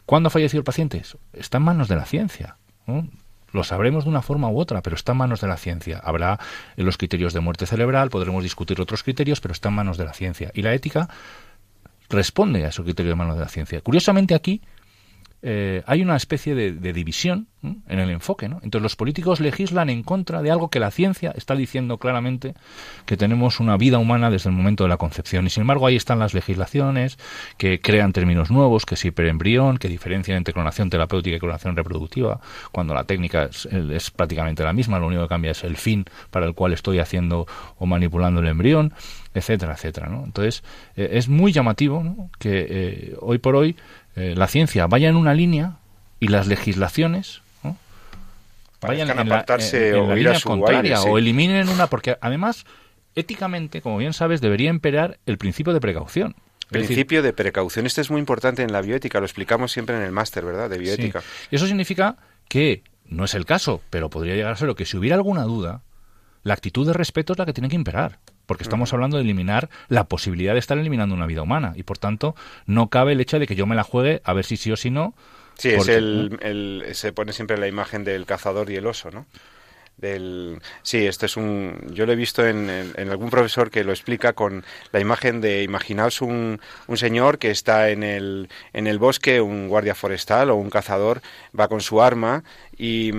¿Cuándo 0.06 0.28
ha 0.28 0.30
fallecido 0.30 0.60
el 0.60 0.66
paciente? 0.66 1.02
Está 1.32 1.58
en 1.58 1.64
manos 1.64 1.88
de 1.88 1.96
la 1.96 2.06
ciencia. 2.06 2.58
¿no? 2.86 3.08
Lo 3.52 3.64
sabremos 3.64 4.04
de 4.04 4.10
una 4.10 4.22
forma 4.22 4.50
u 4.50 4.60
otra, 4.60 4.82
pero 4.82 4.96
está 4.96 5.14
en 5.14 5.20
manos 5.20 5.42
de 5.42 5.48
la 5.48 5.58
ciencia. 5.58 6.00
Habrá 6.04 6.40
los 6.76 6.98
criterios 6.98 7.34
de 7.34 7.40
muerte 7.40 7.66
cerebral, 7.66 8.10
podremos 8.10 8.44
discutir 8.44 8.82
otros 8.82 9.04
criterios, 9.04 9.40
pero 9.42 9.54
está 9.54 9.70
en 9.70 9.76
manos 9.76 9.98
de 9.98 10.06
la 10.06 10.14
ciencia. 10.14 10.52
Y 10.54 10.62
la 10.62 10.74
ética 10.74 11.10
responde 12.10 12.66
a 12.66 12.70
esos 12.70 12.84
criterios 12.84 13.14
de 13.14 13.16
manos 13.16 13.36
de 13.36 13.42
la 13.42 13.50
ciencia. 13.50 13.82
Curiosamente 13.82 14.36
aquí 14.36 14.62
eh, 15.44 15.84
hay 15.86 16.02
una 16.02 16.16
especie 16.16 16.56
de, 16.56 16.72
división 16.94 17.48
en 17.64 18.00
el 18.00 18.10
enfoque. 18.10 18.48
¿no? 18.50 18.60
Entonces 18.64 18.82
los 18.82 18.96
políticos 18.96 19.40
legislan 19.40 19.90
en 19.90 20.04
contra 20.04 20.42
de 20.42 20.52
algo 20.52 20.70
que 20.70 20.80
la 20.80 20.90
ciencia 20.90 21.34
está 21.36 21.56
diciendo 21.56 21.98
claramente 21.98 22.54
que 23.06 23.18
tenemos 23.18 23.60
una 23.60 23.78
vida 23.78 24.00
humana 24.00 24.32
desde 24.32 24.50
el 24.50 24.56
momento 24.56 24.84
de 24.84 24.90
la 24.90 24.98
concepción. 24.98 25.46
Y 25.46 25.50
sin 25.50 25.62
embargo 25.62 25.86
ahí 25.86 25.96
están 25.96 26.20
las 26.20 26.34
legislaciones 26.34 27.18
que 27.58 27.80
crean 27.82 28.14
términos 28.14 28.50
nuevos, 28.50 28.86
que 28.86 28.96
es 28.96 29.06
hiperembrión, 29.06 29.78
que 29.78 29.90
diferencian 29.90 30.38
entre 30.38 30.54
clonación 30.54 30.90
terapéutica 30.90 31.36
y 31.36 31.40
clonación 31.40 31.76
reproductiva, 31.76 32.40
cuando 32.72 32.94
la 32.94 33.04
técnica 33.04 33.46
es, 33.46 33.66
es 33.66 34.12
prácticamente 34.12 34.64
la 34.64 34.74
misma, 34.74 35.00
lo 35.00 35.08
único 35.08 35.24
que 35.24 35.30
cambia 35.30 35.52
es 35.52 35.64
el 35.64 35.78
fin 35.78 36.06
para 36.32 36.46
el 36.46 36.54
cual 36.54 36.74
estoy 36.74 37.00
haciendo 37.00 37.48
o 37.78 37.86
manipulando 37.86 38.42
el 38.42 38.48
embrión, 38.48 38.94
etcétera, 39.38 39.74
etcétera. 39.74 40.10
Entonces 40.24 40.64
eh, 40.96 41.10
es 41.14 41.28
muy 41.28 41.52
llamativo 41.52 42.30
que 42.40 42.68
eh, 42.70 43.16
hoy 43.20 43.38
por 43.38 43.56
hoy 43.56 43.76
eh, 44.18 44.34
la 44.36 44.48
ciencia 44.48 44.88
vaya 44.88 45.10
en 45.10 45.16
una 45.16 45.36
línea 45.36 45.78
y 46.20 46.30
las 46.30 46.48
legislaciones 46.48 47.42
¿no? 47.64 47.78
vayan 48.82 49.10
en 49.12 49.16
la, 49.16 49.22
en 49.22 49.96
o 49.96 50.08
la 50.08 50.14
ir 50.14 50.26
línea 50.26 50.40
contraria 50.42 50.80
aire, 50.80 50.98
sí. 50.98 51.08
o 51.08 51.20
eliminen 51.20 51.70
una 51.70 51.86
porque 51.86 52.18
además 52.20 52.66
éticamente 53.14 53.80
como 53.82 54.00
bien 54.00 54.14
sabes 54.14 54.42
debería 54.42 54.72
imperar 54.72 55.20
el 55.28 55.38
principio 55.38 55.72
de 55.72 55.80
precaución 55.80 56.36
Es 56.36 56.72
decir, 56.72 56.88
Principio 56.88 57.22
de 57.22 57.32
precaución. 57.32 57.86
Este 57.86 58.02
es 58.02 58.10
muy 58.10 58.20
importante 58.20 58.64
en 58.64 58.74
la 58.74 58.82
bioética, 58.82 59.20
lo 59.20 59.26
explicamos 59.26 59.72
siempre 59.72 59.96
en 59.96 60.02
el 60.02 60.12
máster, 60.12 60.44
¿verdad? 60.44 60.70
De 60.70 60.80
bioética. 60.80 61.22
Sí. 61.22 61.28
Y 61.52 61.56
Eso 61.56 61.68
significa 61.68 62.18
que, 62.50 62.84
no 63.06 63.24
es 63.24 63.36
el 63.36 63.46
caso, 63.46 63.82
pero 63.90 64.10
podría 64.10 64.36
llegar 64.36 64.52
a 64.52 64.56
serlo, 64.56 64.76
que 64.76 64.86
si 64.86 64.98
hubiera 64.98 65.16
alguna 65.16 65.44
duda, 65.44 65.84
la 66.44 66.54
actitud 66.54 66.86
de 66.86 66.94
respeto 66.94 67.34
es 67.34 67.40
la 67.40 67.46
que 67.46 67.54
tiene 67.54 67.70
que 67.70 67.76
imperar. 67.76 68.20
Porque 68.48 68.64
estamos 68.64 68.92
hablando 68.94 69.18
de 69.18 69.24
eliminar 69.24 69.70
la 69.90 70.06
posibilidad 70.06 70.54
de 70.54 70.60
estar 70.60 70.78
eliminando 70.80 71.14
una 71.14 71.28
vida 71.28 71.44
humana. 71.44 71.74
Y 71.76 71.84
por 71.84 72.00
tanto, 72.00 72.36
no 72.66 72.88
cabe 72.88 73.12
el 73.12 73.22
hecho 73.22 73.38
de 73.38 73.46
que 73.46 73.56
yo 73.56 73.68
me 73.68 73.76
la 73.76 73.84
juegue 73.84 74.22
a 74.24 74.34
ver 74.34 74.46
si 74.46 74.58
sí 74.58 74.72
o 74.72 74.78
si 74.78 74.90
no. 74.90 75.14
Sí, 75.56 75.70
es 75.70 75.88
el- 75.90 76.86
se 76.94 77.14
pone 77.14 77.34
siempre 77.34 77.58
la 77.58 77.68
imagen 77.68 78.04
del 78.04 78.26
cazador 78.26 78.70
y 78.72 78.76
el 78.76 78.88
oso, 78.88 79.12
¿no? 79.12 79.26
Del, 79.98 80.60
sí, 80.84 81.08
esto 81.08 81.26
es 81.26 81.38
un. 81.38 81.76
Yo 81.92 82.06
lo 82.06 82.14
he 82.14 82.16
visto 82.16 82.46
en, 82.46 82.70
en- 82.70 82.94
en 82.96 83.10
algún 83.10 83.32
profesor 83.32 83.72
que 83.72 83.84
lo 83.84 83.92
explica 83.92 84.34
con 84.34 84.64
la 84.92 85.00
imagen 85.00 85.42
de. 85.42 85.64
Imaginaos 85.64 86.22
un, 86.22 86.60
un 86.88 86.98
señor 86.98 87.40
que 87.40 87.50
está 87.50 87.90
en 87.90 88.04
el, 88.04 88.48
en 88.74 88.86
el 88.86 89.00
bosque, 89.00 89.42
un 89.42 89.68
guardia 89.68 89.96
forestal 89.96 90.52
o 90.52 90.56
un 90.56 90.70
cazador, 90.70 91.22
va 91.60 91.68
con 91.68 91.82
su 91.82 92.00
arma 92.02 92.44
y, 92.78 93.10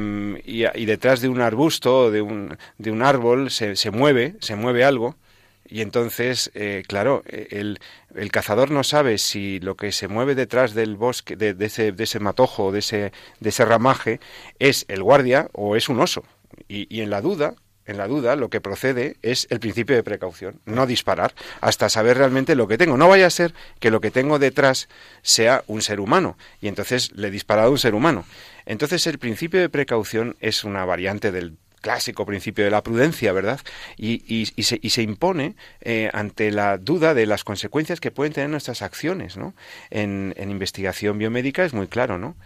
y, 0.44 0.64
y 0.72 0.84
detrás 0.86 1.20
de 1.20 1.28
un 1.28 1.40
arbusto 1.40 2.02
o 2.02 2.10
de 2.12 2.22
un, 2.22 2.56
de 2.78 2.90
un 2.92 3.02
árbol 3.02 3.50
se, 3.50 3.74
se 3.74 3.90
mueve, 3.90 4.36
se 4.40 4.54
mueve 4.54 4.84
algo. 4.84 5.16
Y 5.70 5.82
entonces, 5.82 6.50
eh, 6.54 6.82
claro, 6.86 7.22
eh, 7.26 7.48
el, 7.50 7.78
el 8.14 8.30
cazador 8.30 8.70
no 8.70 8.84
sabe 8.84 9.18
si 9.18 9.58
lo 9.60 9.76
que 9.76 9.90
se 9.92 10.08
mueve 10.08 10.34
detrás 10.34 10.74
del 10.74 10.96
bosque, 10.96 11.36
de, 11.36 11.54
de 11.54 11.66
ese, 11.66 11.92
de 11.92 12.04
ese 12.04 12.20
matojo, 12.20 12.70
de 12.72 12.78
ese, 12.78 13.12
de 13.40 13.48
ese 13.50 13.64
ramaje, 13.64 14.20
es 14.60 14.84
el 14.88 15.02
guardia 15.02 15.48
o 15.52 15.76
es 15.76 15.88
un 15.88 16.00
oso. 16.00 16.24
Y, 16.68 16.86
y 16.94 17.02
en 17.02 17.10
la 17.10 17.20
duda, 17.20 17.54
en 17.86 17.96
la 17.96 18.06
duda, 18.06 18.36
lo 18.36 18.50
que 18.50 18.60
procede 18.60 19.16
es 19.22 19.46
el 19.50 19.60
principio 19.60 19.96
de 19.96 20.02
precaución, 20.02 20.60
no 20.66 20.86
disparar, 20.86 21.32
hasta 21.62 21.88
saber 21.88 22.18
realmente 22.18 22.54
lo 22.54 22.68
que 22.68 22.76
tengo. 22.76 22.96
No 22.98 23.08
vaya 23.08 23.26
a 23.26 23.30
ser 23.30 23.54
que 23.80 23.90
lo 23.90 24.00
que 24.02 24.10
tengo 24.10 24.38
detrás 24.38 24.88
sea 25.22 25.64
un 25.66 25.80
ser 25.80 25.98
humano, 26.00 26.36
y 26.60 26.68
entonces 26.68 27.12
le 27.12 27.28
he 27.28 27.30
disparado 27.30 27.68
a 27.68 27.70
un 27.70 27.78
ser 27.78 27.94
humano. 27.94 28.26
Entonces 28.66 29.06
el 29.06 29.18
principio 29.18 29.60
de 29.60 29.70
precaución 29.70 30.36
es 30.40 30.64
una 30.64 30.84
variante 30.84 31.32
del 31.32 31.56
clásico 31.80 32.26
principio 32.26 32.64
de 32.64 32.72
la 32.72 32.82
prudencia, 32.82 33.32
¿verdad? 33.32 33.60
Y, 33.96 34.22
y- 34.26 34.52
y 34.56 34.64
se, 34.64 34.80
y 34.82 34.90
se 34.90 35.00
impone 35.02 35.54
eh, 35.80 36.10
ante 36.12 36.50
la 36.50 36.76
duda 36.76 37.14
de 37.14 37.24
las 37.24 37.44
consecuencias 37.44 38.00
que 38.00 38.10
pueden 38.10 38.32
tener 38.32 38.50
nuestras 38.50 38.82
acciones, 38.82 39.36
¿no? 39.36 39.54
En, 39.90 40.34
en 40.36 40.50
investigación 40.50 41.16
biomédica 41.18 41.64
es 41.64 41.72
muy 41.72 41.86
claro, 41.86 42.18
¿no? 42.18 42.36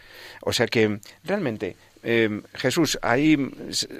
O 0.43 0.53
sea 0.53 0.67
que 0.67 1.01
realmente 1.25 1.77
eh, 2.03 2.43
Jesús, 2.55 2.99
ahí 3.03 3.51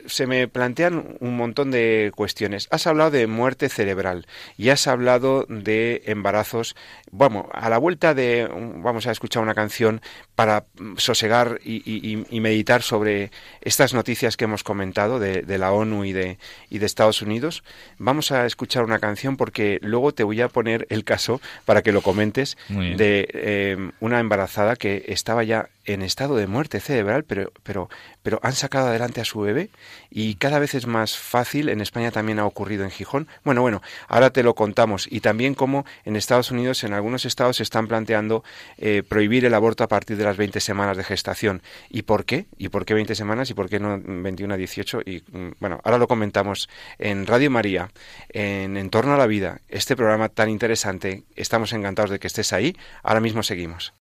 se 0.07 0.27
me 0.27 0.49
plantean 0.49 1.17
un 1.21 1.37
montón 1.37 1.71
de 1.71 2.13
cuestiones. 2.15 2.69
Has 2.71 2.87
hablado 2.87 3.11
de 3.11 3.27
muerte 3.27 3.69
cerebral 3.69 4.27
y 4.57 4.71
has 4.71 4.87
hablado 4.87 5.47
de 5.49 6.03
embarazos. 6.07 6.75
Vamos, 7.11 7.47
a 7.53 7.69
la 7.69 7.79
vuelta 7.79 8.15
de, 8.15 8.49
vamos 8.77 9.07
a 9.07 9.13
escuchar 9.13 9.43
una 9.43 9.55
canción 9.55 10.01
para 10.35 10.65
sosegar 10.97 11.61
y, 11.65 12.41
meditar 12.43 12.83
sobre 12.83 13.31
estas 13.61 13.95
noticias 13.95 14.37
que 14.37 14.45
hemos 14.45 14.65
comentado 14.65 15.21
de, 15.21 15.59
la 15.59 15.73
ONU 15.73 16.05
y 16.05 16.13
de, 16.13 16.39
y 16.71 16.79
de 16.79 16.87
Estados 16.87 17.23
Unidos. 17.23 17.63
Vamos 17.99 18.33
a 18.33 18.47
escuchar 18.47 18.83
una 18.83 18.99
canción 18.99 19.37
porque 19.37 19.79
luego 19.83 20.13
te 20.13 20.25
voy 20.25 20.41
a 20.41 20.49
poner 20.49 20.87
el 20.91 21.05
caso 21.05 21.41
para 21.65 21.83
que 21.83 21.93
lo 21.93 22.03
comentes 22.03 22.57
de 22.69 23.29
eh, 23.33 23.91
una 24.01 24.19
embarazada 24.19 24.77
que 24.77 25.05
estaba 25.09 25.45
ya 25.45 25.69
en 25.85 26.03
estado 26.03 26.37
de 26.37 26.47
muerte 26.47 26.81
cerebral, 26.81 27.25
pero, 27.25 27.53
pero, 27.63 27.89
pero 28.23 28.39
han 28.43 28.53
sacado 28.53 28.89
adelante 28.89 29.21
a 29.21 29.25
su 29.25 29.41
bebé 29.41 29.71
y 30.11 30.35
cada 30.37 30.59
vez 30.59 30.75
es 30.75 30.87
más 30.87 31.17
fácil. 31.17 31.69
En 31.69 31.81
España 31.81 32.11
también 32.11 32.39
ha 32.39 32.47
ocurrido 32.47 32.85
en 32.85 32.91
Gijón. 32.91 33.29
Bueno, 33.45 33.63
bueno, 33.63 33.83
ahora 34.09 34.31
te 34.31 34.43
lo 34.43 34.55
contamos. 34.55 35.07
Y 35.11 35.21
también 35.21 35.55
como 35.55 35.85
en 36.05 36.17
Estados 36.17 36.51
Unidos, 36.51 36.85
en 36.85 36.93
algunos 36.93 37.25
estados 37.25 37.57
se 37.57 37.63
están 37.63 37.89
planteando 37.89 38.45
eh, 38.79 39.03
prohibir 39.09 39.45
el 39.45 39.55
aborto 39.55 39.85
a 39.85 39.89
partir 39.89 40.17
de 40.17 40.25
las 40.25 40.37
20 40.37 40.61
semanas 40.61 40.97
de 40.97 41.05
gestación. 41.05 41.63
¿Y 41.91 42.03
por 42.03 42.25
qué? 42.25 42.47
¿Y 42.59 42.69
por 42.69 42.85
qué 42.85 42.95
20 42.95 43.15
semanas 43.15 43.51
y 43.51 43.55
por 43.55 43.69
qué 43.69 43.81
no 43.81 44.01
21 44.03 44.55
a 44.55 44.57
18? 44.57 45.01
Y 45.05 45.23
mm, 45.31 45.53
bueno, 45.61 45.81
ahora 45.85 45.99
lo 45.99 46.09
comentamos 46.09 46.69
en 46.99 47.27
Radio 47.27 47.51
María, 47.51 47.91
en 48.29 48.77
En 48.77 48.91
torno 48.91 49.15
a 49.15 49.19
la 49.19 49.27
vida, 49.27 49.61
este 49.69 49.97
programa 49.97 50.29
tan 50.29 50.49
interesante. 50.49 51.25
Estamos 51.37 51.73
encantados 51.73 52.11
de 52.11 52.19
que 52.19 52.27
estés 52.27 52.53
ahí. 52.53 52.77
Ahora 53.03 53.21
mismo 53.21 53.43
seguimos. 53.43 54.02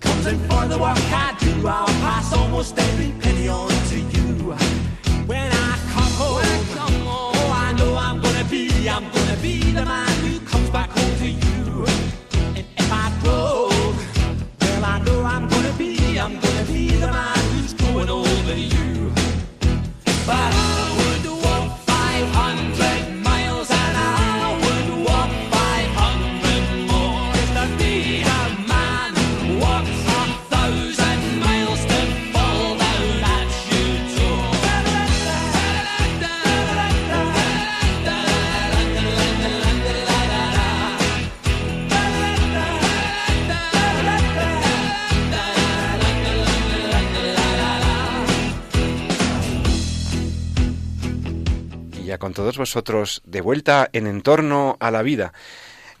Comes 0.00 0.26
in 0.26 0.48
for 0.48 0.66
the 0.66 0.78
work 0.78 0.96
I 0.96 1.36
do, 1.40 1.66
I'll 1.66 1.86
pass 1.86 2.32
almost 2.32 2.78
every 2.78 3.12
penny 3.20 3.48
on 3.48 3.68
to 3.68 3.98
you. 3.98 4.81
Con 52.32 52.44
todos 52.44 52.56
vosotros 52.56 53.20
de 53.26 53.42
vuelta 53.42 53.90
en 53.92 54.06
entorno 54.06 54.78
a 54.80 54.90
la 54.90 55.02
vida. 55.02 55.34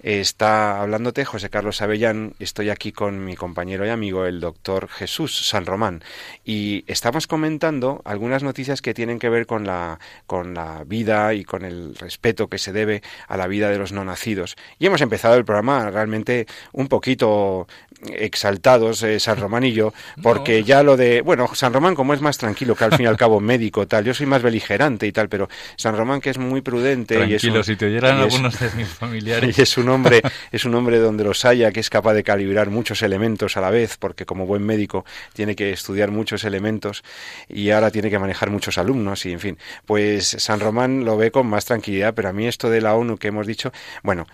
Está 0.02 0.80
hablándote 0.80 1.26
José 1.26 1.50
Carlos 1.50 1.82
Avellán. 1.82 2.32
Estoy 2.38 2.70
aquí 2.70 2.90
con 2.90 3.22
mi 3.22 3.36
compañero 3.36 3.84
y 3.84 3.90
amigo, 3.90 4.24
el 4.24 4.40
doctor 4.40 4.88
Jesús 4.88 5.46
San 5.46 5.66
Román. 5.66 6.02
Y 6.42 6.84
estamos 6.86 7.26
comentando 7.26 8.00
algunas 8.06 8.42
noticias 8.42 8.80
que 8.80 8.94
tienen 8.94 9.18
que 9.18 9.28
ver 9.28 9.46
con 9.46 9.66
la, 9.66 10.00
con 10.26 10.54
la 10.54 10.84
vida 10.84 11.34
y 11.34 11.44
con 11.44 11.66
el 11.66 11.94
respeto 11.96 12.48
que 12.48 12.56
se 12.56 12.72
debe 12.72 13.02
a 13.28 13.36
la 13.36 13.46
vida 13.46 13.68
de 13.68 13.78
los 13.78 13.92
no 13.92 14.02
nacidos. 14.02 14.56
Y 14.78 14.86
hemos 14.86 15.02
empezado 15.02 15.34
el 15.34 15.44
programa 15.44 15.90
realmente 15.90 16.46
un 16.72 16.88
poquito 16.88 17.68
exaltados, 18.10 19.02
eh, 19.02 19.20
San 19.20 19.38
Román 19.38 19.64
y 19.64 19.72
yo, 19.72 19.92
porque 20.22 20.64
ya 20.64 20.82
lo 20.82 20.96
de. 20.96 21.20
Bueno, 21.22 21.48
San 21.54 21.72
Román, 21.72 21.94
como 21.94 22.14
es 22.14 22.20
más 22.20 22.38
tranquilo 22.38 22.74
que 22.74 22.84
al 22.84 22.92
fin 22.92 23.04
y 23.04 23.08
al 23.08 23.16
cabo 23.16 23.40
médico, 23.40 23.86
tal. 23.86 24.04
Yo 24.04 24.14
soy 24.14 24.26
más 24.26 24.42
beligerante 24.42 25.06
y 25.06 25.12
tal, 25.12 25.28
pero 25.28 25.48
San 25.76 25.96
Román, 25.96 26.20
que 26.20 26.30
es 26.30 26.38
muy 26.38 26.60
prudente. 26.60 27.16
Tranquilo, 27.16 27.56
y 27.56 27.60
es 27.60 27.66
si 27.66 27.76
te 27.76 27.86
oyeran 27.86 28.18
algunos 28.18 28.58
de 28.58 28.70
mis 28.76 28.88
familiares. 28.88 29.58
Y 29.58 29.62
es 29.62 29.76
un 29.76 29.88
hombre, 29.88 30.22
es 30.50 30.64
un 30.64 30.74
hombre 30.74 30.98
donde 30.98 31.24
los 31.24 31.44
haya, 31.44 31.72
que 31.72 31.80
es 31.80 31.90
capaz 31.90 32.14
de 32.14 32.22
calibrar 32.22 32.70
muchos 32.70 33.02
elementos 33.02 33.56
a 33.56 33.60
la 33.60 33.70
vez, 33.70 33.96
porque 33.98 34.24
como 34.24 34.46
buen 34.46 34.62
médico 34.62 35.04
tiene 35.32 35.54
que 35.54 35.72
estudiar 35.72 36.10
muchos 36.10 36.44
elementos 36.44 37.02
y 37.48 37.70
ahora 37.70 37.90
tiene 37.90 38.10
que 38.10 38.18
manejar 38.18 38.50
muchos 38.50 38.78
alumnos 38.78 39.26
y 39.26 39.32
en 39.32 39.40
fin. 39.40 39.58
Pues 39.86 40.28
San 40.28 40.60
Román 40.60 41.04
lo 41.04 41.16
ve 41.16 41.30
con 41.30 41.46
más 41.46 41.64
tranquilidad, 41.64 42.14
pero 42.14 42.28
a 42.28 42.32
mí 42.32 42.46
esto 42.46 42.70
de 42.70 42.80
la 42.80 42.94
ONU 42.94 43.16
que 43.16 43.28
hemos 43.28 43.46
dicho, 43.46 43.72
bueno, 44.02 44.26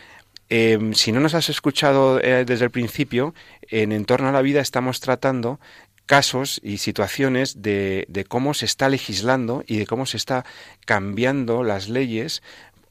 em, 0.49 0.95
si 0.95 1.13
no 1.13 1.21
nos 1.21 1.35
has 1.35 1.49
escuchado 1.49 2.21
eh, 2.21 2.45
desde 2.45 2.65
el 2.65 2.71
principio, 2.71 3.35
en 3.71 3.93
Entorno 3.93 4.29
a 4.29 4.33
la 4.33 4.43
Vida 4.43 4.61
estamos 4.61 5.01
tratando 5.01 5.61
casos 6.09 6.59
y 6.65 6.79
situaciones 6.79 7.61
de, 7.61 8.27
cómo 8.29 8.55
se 8.55 8.65
está 8.65 8.89
legislando 8.89 9.63
y 9.67 9.77
de 9.77 9.87
cómo 9.87 10.07
se 10.07 10.17
está 10.17 10.47
cambiando 10.87 11.63
las 11.63 11.91
leyes 11.91 12.43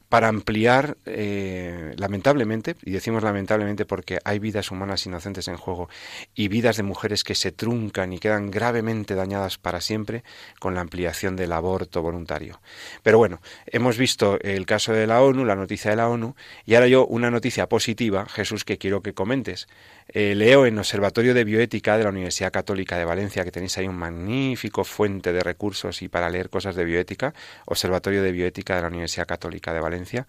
para 0.08 0.28
ampliar, 0.28 0.96
eh, 1.04 1.94
lamentablemente, 1.98 2.76
y 2.82 2.92
decimos 2.92 3.22
lamentablemente 3.22 3.84
porque 3.84 4.20
hay 4.24 4.38
vidas 4.38 4.70
humanas 4.70 5.04
inocentes 5.04 5.48
en 5.48 5.56
juego 5.56 5.90
y 6.34 6.48
vidas 6.48 6.78
de 6.78 6.82
mujeres 6.82 7.24
que 7.24 7.34
se 7.34 7.52
truncan 7.52 8.12
y 8.12 8.18
quedan 8.18 8.50
gravemente 8.50 9.14
dañadas 9.14 9.58
para 9.58 9.80
siempre 9.80 10.22
con 10.60 10.74
la 10.74 10.80
ampliación 10.80 11.36
del 11.36 11.52
aborto 11.52 12.00
voluntario. 12.00 12.60
Pero 13.02 13.18
bueno, 13.18 13.42
hemos 13.66 13.98
visto 13.98 14.38
el 14.40 14.64
caso 14.64 14.92
de 14.92 15.06
la 15.06 15.20
ONU, 15.20 15.44
la 15.44 15.56
noticia 15.56 15.90
de 15.90 15.96
la 15.96 16.08
ONU, 16.08 16.36
y 16.64 16.74
ahora 16.74 16.86
yo 16.86 17.04
una 17.04 17.30
noticia 17.30 17.68
positiva, 17.68 18.26
Jesús, 18.26 18.64
que 18.64 18.78
quiero 18.78 19.02
que 19.02 19.12
comentes. 19.12 19.66
Eh, 20.10 20.34
leo 20.34 20.64
en 20.64 20.78
Observatorio 20.78 21.34
de 21.34 21.44
Bioética 21.44 21.98
de 21.98 22.04
la 22.04 22.10
Universidad 22.10 22.50
Católica 22.50 22.96
de 22.96 23.04
Valencia, 23.04 23.44
que 23.44 23.52
tenéis 23.52 23.76
ahí 23.76 23.86
un 23.86 23.96
magnífico 23.96 24.82
fuente 24.84 25.34
de 25.34 25.40
recursos 25.40 26.00
y 26.00 26.08
para 26.08 26.30
leer 26.30 26.48
cosas 26.48 26.74
de 26.76 26.84
bioética, 26.86 27.34
Observatorio 27.66 28.22
de 28.22 28.32
Bioética 28.32 28.76
de 28.76 28.82
la 28.82 28.88
Universidad 28.88 29.26
Católica 29.26 29.74
de 29.74 29.80
Valencia, 29.80 30.26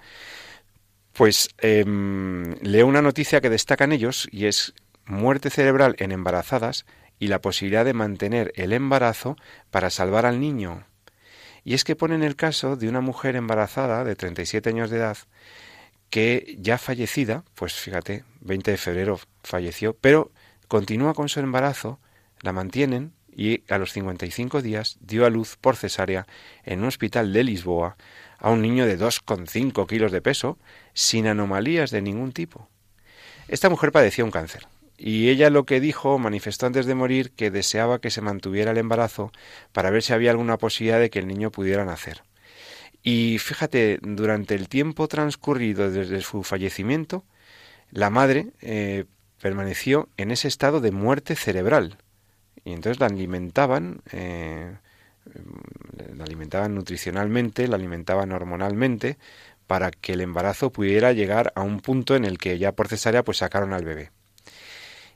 pues 1.13 1.49
em, 1.59 2.55
leo 2.61 2.87
una 2.87 3.01
noticia 3.01 3.39
que 3.41 3.49
destacan 3.49 3.93
ellos 3.93 4.27
y 4.31 4.47
es 4.47 4.73
muerte 5.05 5.49
cerebral 5.49 5.95
en 5.99 6.11
embarazadas 6.11 6.85
y 7.17 7.27
la 7.27 7.41
posibilidad 7.41 7.85
de 7.85 7.93
mantener 7.93 8.51
el 8.55 8.73
embarazo 8.73 9.37
para 9.71 9.89
salvar 9.89 10.25
al 10.25 10.39
niño. 10.41 10.85
Y 11.63 11.73
es 11.73 11.83
que 11.83 11.95
ponen 11.95 12.23
el 12.23 12.35
caso 12.35 12.75
de 12.75 12.89
una 12.89 13.01
mujer 13.01 13.35
embarazada 13.35 14.03
de 14.03 14.15
37 14.15 14.69
años 14.69 14.89
de 14.89 14.97
edad 14.97 15.17
que 16.09 16.55
ya 16.59 16.77
fallecida, 16.77 17.43
pues 17.55 17.73
fíjate, 17.73 18.23
20 18.41 18.71
de 18.71 18.77
febrero 18.77 19.19
falleció, 19.43 19.95
pero 19.99 20.31
continúa 20.67 21.13
con 21.13 21.29
su 21.29 21.39
embarazo, 21.39 21.99
la 22.41 22.53
mantienen 22.53 23.13
y 23.31 23.63
a 23.71 23.77
los 23.77 23.93
55 23.93 24.61
días 24.61 24.97
dio 25.01 25.25
a 25.25 25.29
luz 25.29 25.57
por 25.59 25.75
cesárea 25.75 26.27
en 26.63 26.79
un 26.79 26.85
hospital 26.85 27.31
de 27.31 27.43
Lisboa 27.43 27.97
a 28.37 28.49
un 28.49 28.61
niño 28.61 28.85
de 28.85 28.97
2,5 28.97 29.87
kilos 29.87 30.11
de 30.11 30.21
peso, 30.21 30.57
sin 30.93 31.27
anomalías 31.27 31.91
de 31.91 32.01
ningún 32.01 32.31
tipo. 32.31 32.69
Esta 33.47 33.69
mujer 33.69 33.91
padecía 33.91 34.25
un 34.25 34.31
cáncer 34.31 34.67
y 34.99 35.29
ella 35.29 35.49
lo 35.49 35.65
que 35.65 35.79
dijo, 35.79 36.19
manifestó 36.19 36.65
antes 36.65 36.85
de 36.85 36.93
morir, 36.93 37.31
que 37.31 37.51
deseaba 37.51 37.99
que 37.99 38.11
se 38.11 38.21
mantuviera 38.21 38.71
el 38.71 38.77
embarazo 38.77 39.31
para 39.71 39.89
ver 39.89 40.03
si 40.03 40.11
había 40.11 40.31
alguna 40.31 40.57
posibilidad 40.57 40.99
de 40.99 41.09
que 41.09 41.19
el 41.19 41.27
niño 41.27 41.51
pudiera 41.51 41.85
nacer. 41.85 42.21
Y 43.03 43.37
fíjate, 43.39 43.99
durante 44.01 44.55
el 44.55 44.67
tiempo 44.67 45.07
transcurrido 45.07 45.89
desde 45.89 46.21
su 46.21 46.43
fallecimiento, 46.43 47.23
la 47.91 48.09
madre 48.09 48.47
eh, 48.61 49.05
permaneció 49.41 50.09
en 50.17 50.31
ese 50.31 50.47
estado 50.47 50.81
de 50.81 50.91
muerte 50.91 51.35
cerebral. 51.35 51.97
Y 52.65 52.73
entonces 52.73 52.99
la 52.99 53.05
alimentaban, 53.07 54.01
eh, 54.11 54.75
la 56.15 56.23
alimentaban 56.23 56.75
nutricionalmente, 56.75 57.67
la 57.67 57.77
alimentaban 57.77 58.31
hormonalmente, 58.31 59.17
para 59.65 59.91
que 59.91 60.13
el 60.13 60.21
embarazo 60.21 60.71
pudiera 60.71 61.13
llegar 61.13 61.53
a 61.55 61.61
un 61.61 61.79
punto 61.79 62.15
en 62.15 62.25
el 62.25 62.37
que 62.37 62.57
ya 62.57 62.73
por 62.73 62.87
cesárea 62.87 63.23
pues 63.23 63.37
sacaron 63.37 63.71
al 63.71 63.85
bebé. 63.85 64.11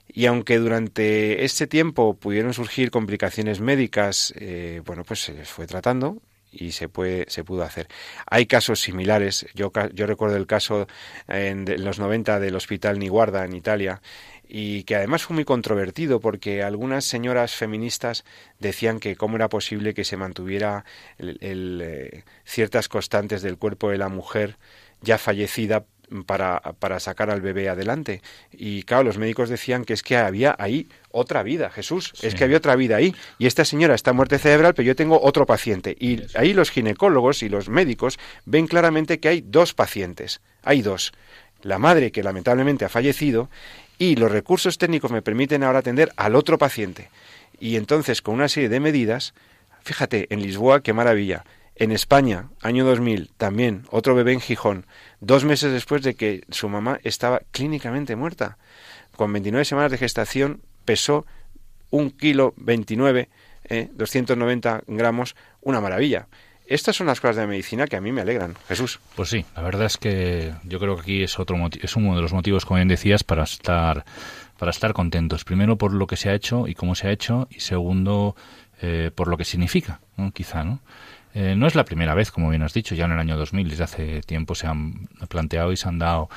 Y 0.07 0.27
aunque 0.27 0.59
durante 0.59 1.43
ese 1.43 1.65
tiempo 1.65 2.15
pudieron 2.15 2.53
surgir 2.53 2.91
complicaciones 2.91 3.61
médicas, 3.61 4.33
eh, 4.37 4.81
bueno, 4.85 5.03
pues 5.03 5.21
se 5.21 5.33
les 5.33 5.49
fue 5.49 5.65
tratando 5.65 6.21
y 6.53 6.71
se 6.71 6.87
puede 6.87 7.25
se 7.29 7.43
pudo 7.43 7.63
hacer. 7.63 7.87
Hay 8.29 8.45
casos 8.45 8.79
similares. 8.79 9.45
Yo, 9.55 9.71
yo 9.93 10.05
recuerdo 10.05 10.37
el 10.37 10.47
caso 10.47 10.87
en, 11.27 11.65
los 11.83 11.99
90 11.99 12.39
del 12.39 12.55
Hospital 12.55 12.99
Niguarda 12.99 13.43
en 13.45 13.53
Italia 13.55 14.01
y 14.47 14.83
que 14.83 14.95
además 14.95 15.23
fue 15.23 15.35
muy 15.35 15.45
controvertido 15.45 16.19
porque 16.19 16.63
algunas 16.63 17.05
señoras 17.05 17.55
feministas 17.55 18.23
decían 18.59 18.99
que 18.99 19.15
cómo 19.15 19.37
era 19.37 19.49
posible 19.49 19.93
que 19.93 20.03
se 20.03 20.17
mantuviera 20.17 20.85
el, 21.17 21.81
eh, 21.81 22.23
ciertas 22.45 22.87
constantes 22.87 23.41
del 23.41 23.57
cuerpo 23.57 23.89
de 23.89 23.97
la 23.97 24.09
mujer 24.09 24.57
ya 25.01 25.17
fallecida 25.17 25.85
para, 26.25 26.59
para 26.79 26.99
sacar 26.99 27.31
al 27.31 27.41
bebé 27.41 27.69
adelante. 27.69 28.21
Y 28.51 28.83
claro, 28.83 29.03
los 29.03 29.17
médicos 29.17 29.49
decían 29.49 29.85
que 29.85 29.93
es 29.93 30.03
que 30.03 30.17
había 30.17 30.55
ahí 30.59 30.87
otra 31.11 31.43
vida, 31.43 31.69
Jesús, 31.69 32.13
es 32.21 32.35
que 32.35 32.43
había 32.43 32.57
otra 32.57 32.75
vida 32.75 32.95
ahí. 32.97 33.15
Y 33.39 33.47
esta 33.47 33.65
señora 33.65 33.95
está 33.95 34.13
muerte 34.13 34.37
cerebral, 34.37 34.73
pero 34.73 34.85
yo 34.85 34.95
tengo 34.95 35.19
otro 35.21 35.45
paciente. 35.45 35.95
Y 35.99 36.21
ahí 36.35 36.53
los 36.53 36.69
ginecólogos 36.69 37.43
y 37.43 37.49
los 37.49 37.69
médicos 37.69 38.19
ven 38.45 38.67
claramente 38.67 39.19
que 39.19 39.29
hay 39.29 39.41
dos 39.41 39.73
pacientes. 39.73 40.41
Hay 40.63 40.81
dos. 40.81 41.13
La 41.61 41.79
madre 41.79 42.11
que 42.11 42.23
lamentablemente 42.23 42.85
ha 42.85 42.89
fallecido 42.89 43.49
y 43.97 44.15
los 44.15 44.31
recursos 44.31 44.77
técnicos 44.77 45.11
me 45.11 45.21
permiten 45.21 45.63
ahora 45.63 45.79
atender 45.79 46.11
al 46.17 46.35
otro 46.35 46.57
paciente. 46.57 47.09
Y 47.59 47.77
entonces, 47.77 48.21
con 48.21 48.35
una 48.35 48.49
serie 48.49 48.69
de 48.69 48.79
medidas, 48.79 49.33
fíjate, 49.83 50.27
en 50.29 50.41
Lisboa, 50.41 50.81
qué 50.81 50.93
maravilla 50.93 51.43
en 51.75 51.91
España, 51.91 52.49
año 52.61 52.85
2000, 52.85 53.31
también 53.37 53.85
otro 53.89 54.15
bebé 54.15 54.33
en 54.33 54.41
Gijón, 54.41 54.85
dos 55.21 55.43
meses 55.43 55.71
después 55.71 56.03
de 56.03 56.15
que 56.15 56.43
su 56.49 56.69
mamá 56.69 56.99
estaba 57.03 57.41
clínicamente 57.51 58.15
muerta. 58.15 58.57
Con 59.15 59.31
29 59.33 59.65
semanas 59.65 59.91
de 59.91 59.97
gestación 59.97 60.61
pesó 60.85 61.25
un 61.89 62.11
kilo 62.11 62.53
29, 62.57 63.29
eh, 63.65 63.89
290 63.93 64.83
gramos, 64.87 65.35
una 65.61 65.81
maravilla. 65.81 66.27
Estas 66.65 66.95
son 66.95 67.07
las 67.07 67.19
cosas 67.19 67.35
de 67.35 67.41
la 67.43 67.47
medicina 67.47 67.87
que 67.87 67.97
a 67.97 68.01
mí 68.01 68.11
me 68.11 68.21
alegran. 68.21 68.55
Jesús. 68.67 68.99
Pues 69.15 69.29
sí, 69.29 69.45
la 69.55 69.61
verdad 69.61 69.85
es 69.85 69.97
que 69.97 70.53
yo 70.63 70.79
creo 70.79 70.95
que 70.95 71.01
aquí 71.01 71.23
es 71.23 71.37
otro 71.37 71.57
es 71.81 71.95
uno 71.95 72.15
de 72.15 72.21
los 72.21 72.33
motivos, 72.33 72.65
como 72.65 72.77
bien 72.77 72.87
decías, 72.87 73.23
para 73.23 73.43
estar 73.43 74.05
para 74.57 74.71
estar 74.71 74.93
contentos. 74.93 75.43
Primero 75.43 75.77
por 75.77 75.93
lo 75.93 76.07
que 76.07 76.15
se 76.15 76.29
ha 76.29 76.33
hecho 76.33 76.67
y 76.67 76.73
cómo 76.73 76.95
se 76.95 77.07
ha 77.07 77.11
hecho, 77.11 77.47
y 77.49 77.59
segundo 77.59 78.35
eh, 78.81 79.11
por 79.13 79.27
lo 79.27 79.37
que 79.37 79.45
significa, 79.45 79.99
quizá, 80.33 80.63
¿no? 80.63 80.79
Eh, 81.33 81.55
no 81.55 81.65
es 81.65 81.75
la 81.75 81.85
primera 81.85 82.13
vez, 82.13 82.31
como 82.31 82.49
bien 82.49 82.61
has 82.61 82.73
dicho, 82.73 82.93
ya 82.95 83.05
en 83.05 83.11
el 83.11 83.19
año 83.19 83.37
2000, 83.37 83.69
desde 83.69 83.83
hace 83.83 84.21
tiempo 84.21 84.53
se 84.55 84.67
han 84.67 85.07
planteado 85.29 85.71
y 85.71 85.77
se 85.77 85.89
han 85.89 85.99
dado 85.99 86.29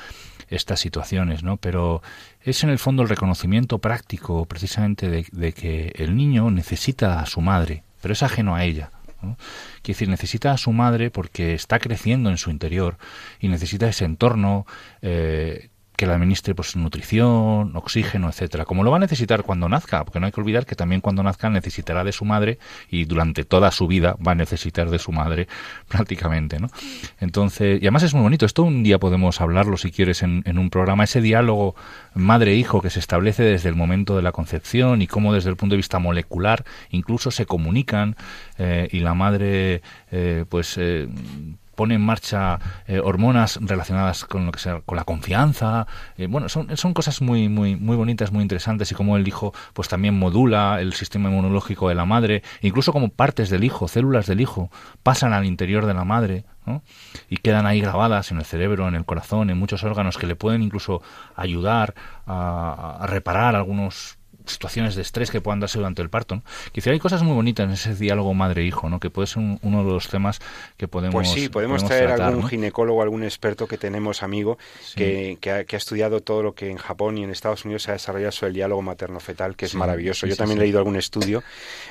estas 0.49 0.79
situaciones, 0.79 1.43
¿no? 1.43 1.57
Pero 1.57 2.01
es 2.41 2.63
en 2.63 2.69
el 2.69 2.79
fondo 2.79 3.03
el 3.03 3.09
reconocimiento 3.09 3.77
práctico, 3.79 4.45
precisamente, 4.45 5.09
de, 5.09 5.53
que 5.53 5.91
el 5.95 6.15
niño 6.15 6.49
necesita 6.49 7.19
a 7.19 7.25
su 7.25 7.41
madre, 7.41 7.83
pero 8.01 8.13
es 8.13 8.23
ajeno 8.23 8.55
a 8.55 8.63
ella. 8.63 8.91
¿no? 9.21 9.37
Quiere 9.81 9.95
decir, 9.95 10.09
necesita 10.09 10.51
a 10.51 10.57
su 10.57 10.71
madre 10.71 11.11
porque 11.11 11.53
está 11.53 11.79
creciendo 11.79 12.29
en 12.29 12.37
su 12.37 12.49
interior 12.49 12.97
y 13.39 13.47
necesita 13.49 13.89
ese 13.89 14.05
entorno 14.05 14.65
eh, 15.01 15.69
que 15.97 16.05
le 16.05 16.13
administre 16.13 16.53
pues 16.53 16.75
nutrición, 16.75 17.75
oxígeno, 17.75 18.29
etcétera, 18.29 18.65
como 18.65 18.83
lo 18.83 18.91
va 18.91 18.97
a 18.97 18.99
necesitar 18.99 19.41
cuando 19.41 19.67
nazca, 19.67 20.05
porque 20.05 20.19
no 20.19 20.27
hay 20.27 20.31
que 20.31 20.39
olvidar 20.39 20.67
que 20.67 20.75
también 20.75 21.01
cuando 21.01 21.23
nazca 21.23 21.49
necesitará 21.49 22.03
de 22.03 22.11
su 22.11 22.23
madre 22.23 22.59
y 22.89 23.05
durante 23.05 23.43
toda 23.45 23.71
su 23.71 23.87
vida 23.87 24.15
va 24.25 24.33
a 24.33 24.35
necesitar 24.35 24.91
de 24.91 24.99
su 24.99 25.11
madre 25.11 25.47
prácticamente, 25.87 26.59
¿no? 26.59 26.69
Entonces, 27.19 27.81
y 27.81 27.85
además 27.85 28.03
es 28.03 28.13
muy 28.13 28.21
bonito, 28.21 28.45
esto 28.45 28.63
un 28.63 28.83
día 28.83 28.99
podemos 28.99 29.41
hablarlo 29.41 29.75
si 29.75 29.91
quieres 29.91 30.21
en, 30.21 30.43
un 30.57 30.69
programa, 30.69 31.03
ese 31.03 31.19
diálogo 31.19 31.75
madre-hijo 32.13 32.81
que 32.81 32.91
se 32.91 32.99
establece 32.99 33.41
desde 33.41 33.69
el 33.69 33.75
momento 33.75 34.15
de 34.15 34.21
la 34.21 34.31
concepción 34.31 35.01
y 35.01 35.07
cómo 35.07 35.33
desde 35.33 35.49
el 35.49 35.55
punto 35.55 35.73
de 35.73 35.77
vista 35.77 35.97
molecular 35.97 36.63
incluso 36.91 37.31
se 37.31 37.47
comunican 37.47 38.15
eh, 38.59 38.87
y 38.91 38.99
la 38.99 39.15
madre 39.15 39.81
eh, 40.11 40.45
pues 40.47 40.77
eh, 40.77 41.07
pone 41.77 41.93
en 41.95 42.01
marcha 42.01 42.59
eh, 42.87 42.99
hormonas 42.99 43.59
relacionadas 43.61 44.25
con 44.25 44.47
lo 44.47 44.51
que 44.51 44.59
sea, 44.59 44.81
con 44.81 44.97
la 44.97 45.05
confianza. 45.05 45.85
Eh, 46.17 46.25
bueno, 46.27 46.49
son, 46.49 46.75
son 46.75 46.93
cosas 46.93 47.21
muy, 47.21 47.47
muy, 47.47 47.75
muy 47.75 47.95
bonitas, 47.95 48.31
muy 48.31 48.41
interesantes 48.41 48.91
y 48.91 48.95
como 48.95 49.15
el 49.15 49.27
hijo 49.27 49.53
pues 49.73 49.87
también 49.87 50.17
modula 50.17 50.81
el 50.81 50.93
sistema 50.93 51.29
inmunológico 51.29 51.87
de 51.87 51.95
la 51.95 52.05
madre, 52.05 52.41
incluso 52.61 52.91
como 52.91 53.09
partes 53.09 53.49
del 53.51 53.63
hijo, 53.63 53.87
células 53.87 54.25
del 54.25 54.41
hijo, 54.41 54.71
pasan 55.03 55.33
al 55.33 55.45
interior 55.45 55.85
de 55.85 55.93
la 55.93 56.03
madre. 56.03 56.43
y 57.29 57.37
quedan 57.37 57.65
ahí 57.65 57.79
grabadas 57.79 58.31
en 58.31 58.39
el 58.39 58.43
cerebro, 58.43 58.87
en 58.89 58.95
el 58.95 59.05
corazón, 59.05 59.49
en 59.49 59.57
muchos 59.57 59.83
órganos 59.83 60.17
que 60.17 60.27
le 60.27 60.35
pueden 60.35 60.63
incluso 60.63 61.01
ayudar 61.35 61.93
a, 62.25 62.97
a 62.99 63.07
reparar 63.07 63.55
algunos 63.55 64.16
situaciones 64.47 64.95
de 64.95 65.01
estrés 65.01 65.31
que 65.31 65.41
puedan 65.41 65.59
darse 65.59 65.77
durante 65.77 66.01
el 66.01 66.09
parto. 66.09 66.35
¿no? 66.35 66.43
Quizá 66.71 66.91
hay 66.91 66.99
cosas 66.99 67.23
muy 67.23 67.33
bonitas 67.33 67.65
en 67.65 67.71
ese 67.71 67.95
diálogo 67.95 68.33
madre-hijo, 68.33 68.89
¿no? 68.89 68.99
que 68.99 69.09
puede 69.09 69.27
ser 69.27 69.43
uno 69.61 69.83
de 69.83 69.91
los 69.91 70.07
temas 70.07 70.39
que 70.77 70.87
podemos 70.87 71.13
Pues 71.13 71.29
sí, 71.29 71.49
podemos, 71.49 71.83
traer 71.85 72.09
algún 72.21 72.47
ginecólogo, 72.47 73.01
algún 73.01 73.23
experto 73.23 73.67
que 73.67 73.77
tenemos 73.77 74.23
amigo 74.23 74.57
que, 74.95 75.37
que, 75.39 75.51
ha, 75.51 75.77
estudiado 75.77 76.21
todo 76.21 76.43
lo 76.43 76.55
que 76.55 76.69
en 76.69 76.77
Japón 76.77 77.17
y 77.17 77.23
en 77.23 77.29
Estados 77.29 77.65
Unidos 77.65 77.83
se 77.83 77.91
ha 77.91 77.93
desarrollado 77.93 78.31
sobre 78.31 78.49
el 78.49 78.53
diálogo 78.55 78.81
materno-fetal, 78.81 79.55
que 79.55 79.65
es 79.65 79.75
maravilloso. 79.75 80.27
Yo 80.27 80.35
también 80.35 80.59
he 80.59 80.61
leído 80.61 80.79
algún 80.79 80.95
estudio, 80.95 81.43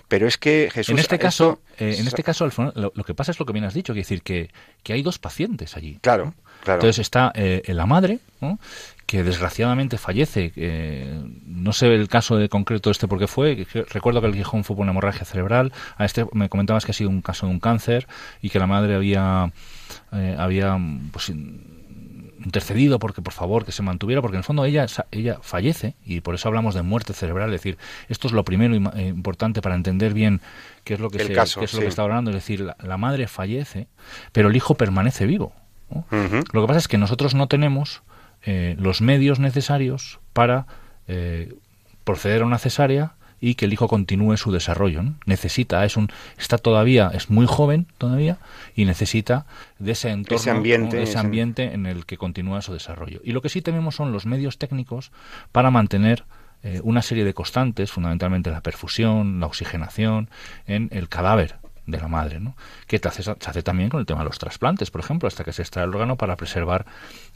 pero 0.09 0.27
es 0.27 0.37
que 0.39 0.69
Jesús... 0.73 0.93
En 0.93 0.99
este 0.99 1.19
caso, 1.19 1.61
eh, 1.79 1.97
en 1.99 2.07
este 2.07 2.23
caso 2.23 2.49
lo, 2.75 3.05
que 3.05 3.15
pasa 3.15 3.33
es 3.33 3.39
lo 3.39 3.47
que 3.47 3.53
bien 3.53 3.65
has 3.65 3.75
dicho, 3.75 3.93
es 3.93 3.97
decir, 3.97 4.23
que, 4.23 4.51
que 4.83 4.93
hay 4.93 5.03
dos 5.03 5.19
pacientes 5.19 5.77
allí. 5.77 5.99
Claro. 6.03 6.35
Claro. 6.65 6.81
Entonces 6.81 6.99
está 6.99 7.31
eh, 7.35 7.63
la 7.69 7.87
madre, 7.87 8.19
¿no? 8.41 8.59
Que 9.07 9.23
desgraciadamente 9.23 9.99
fallece. 9.99 10.53
no 11.47 11.73
sé 11.73 11.95
el 11.95 12.09
caso 12.09 12.37
de 12.37 12.49
concreto 12.49 12.91
este 12.91 13.09
por 13.09 13.19
qué 13.19 13.27
fue. 13.27 13.67
Recuerdo 13.91 14.21
que 14.21 14.27
el 14.27 14.35
Gijón 14.35 14.65
fue 14.65 14.77
por 14.77 14.83
una 14.83 14.91
hemorragia 14.91 15.25
cerebral. 15.25 15.73
A 15.97 16.05
este 16.05 16.27
me 16.33 16.49
comentabas 16.49 16.85
que 16.85 16.91
ha 16.91 16.95
sido 16.95 17.11
un 17.11 17.23
caso 17.23 17.47
de 17.47 17.53
un 17.53 17.61
cáncer 17.61 18.09
y 18.43 18.51
que 18.51 18.59
la 18.59 18.67
madre 18.67 18.97
había, 18.97 19.53
eh, 20.13 20.35
había 20.39 20.77
pues, 21.13 21.31
intercedido 22.47 22.99
porque 22.99 23.23
por 23.23 23.33
favor 23.33 23.65
que 23.65 23.73
se 23.73 23.83
mantuviera 23.83 24.21
porque 24.21 24.37
en 24.37 24.41
el 24.41 24.45
fondo 24.45 24.65
ella 24.65 24.87
ella 25.11 25.39
fallece 25.43 25.97
y 26.05 26.21
por 26.21 26.35
eso 26.35 26.49
hablamos 26.49 26.75
de 26.75 26.83
muerte 26.83 27.13
cerebral 27.13 27.49
es 27.53 27.61
decir 27.61 27.79
esto 28.09 28.29
es 28.29 28.33
lo 28.33 28.45
primero 28.45 28.75
eh, 28.95 29.09
importante 29.09 29.61
para 29.63 29.75
entender 29.75 30.15
bien 30.15 30.41
qué 30.85 30.95
es 30.95 31.01
lo 31.01 31.11
que, 31.11 31.19
se, 31.19 31.33
qué 31.33 31.65
es 31.65 31.75
lo 31.75 31.81
que 31.81 31.87
está 31.87 32.03
hablando 32.03 32.31
es 32.31 32.37
decir 32.37 32.61
la, 32.61 32.97
madre 32.97 33.27
fallece 33.27 33.89
pero 34.33 34.49
el 34.49 34.57
hijo 34.57 34.75
permanece 34.75 35.27
vivo 35.27 35.53
lo 36.53 36.61
que 36.61 36.67
pasa 36.67 36.79
es 36.79 36.89
que 36.89 36.99
nosotros 36.99 37.35
no 37.35 37.49
tenemos 37.49 38.03
eh, 38.47 38.77
los 38.79 39.01
medios 39.01 39.41
necesarios 39.41 40.21
para 40.33 40.67
eh, 41.09 41.55
proceder 42.05 42.43
a 42.43 42.47
una 42.47 42.59
cesárea 42.59 43.15
y 43.41 43.55
que 43.55 43.67
el 43.67 43.73
hijo 43.73 43.89
continúe 43.89 44.37
su 44.37 44.53
desarrollo. 44.53 45.03
Necesita, 45.27 45.85
es 45.85 45.97
un, 45.97 46.11
está 46.39 46.57
todavía, 46.57 47.11
es 47.13 47.29
muy 47.29 47.47
joven 47.47 47.87
todavía 47.99 48.39
y 48.75 48.85
necesita 48.85 49.47
de 49.79 49.93
ese 49.93 50.11
entorno, 50.11 50.37
ese 50.37 50.51
ambiente, 50.51 51.03
ese 51.03 51.19
ambiente 51.19 51.75
en 51.75 51.87
el 51.87 52.07
que 52.07 52.17
continúa 52.17 52.63
su 52.63 52.73
desarrollo. 52.73 53.21
Y 53.25 53.33
lo 53.33 53.43
que 53.43 53.49
sí 53.49 53.63
tenemos 53.63 53.97
son 53.97 54.13
los 54.13 54.27
medios 54.27 54.59
técnicos 54.59 55.13
para 55.53 55.71
mantener 55.71 56.25
eh, 56.63 56.81
una 56.83 57.03
serie 57.03 57.25
de 57.25 57.35
constantes, 57.35 57.93
fundamentalmente 57.93 58.51
la 58.51 58.63
perfusión, 58.63 59.41
la 59.41 59.47
oxigenación, 59.47 60.31
en 60.67 60.89
el 60.93 61.09
cadáver 61.09 61.57
de 61.87 61.99
la 61.99 62.09
madre, 62.09 62.41
¿no? 62.41 62.57
que 62.87 62.99
se 62.99 63.09
hace, 63.31 63.63
también 63.63 63.91
con 63.91 64.01
el 64.01 64.07
tema 64.07 64.21
de 64.21 64.27
los 64.27 64.39
trasplantes, 64.39 64.91
por 64.91 65.01
ejemplo, 65.01 65.29
hasta 65.29 65.45
que 65.45 65.53
se 65.53 65.63
extrae 65.63 65.85
el 65.85 65.91
órgano 65.91 66.17
para 66.17 66.37
preservar 66.37 66.85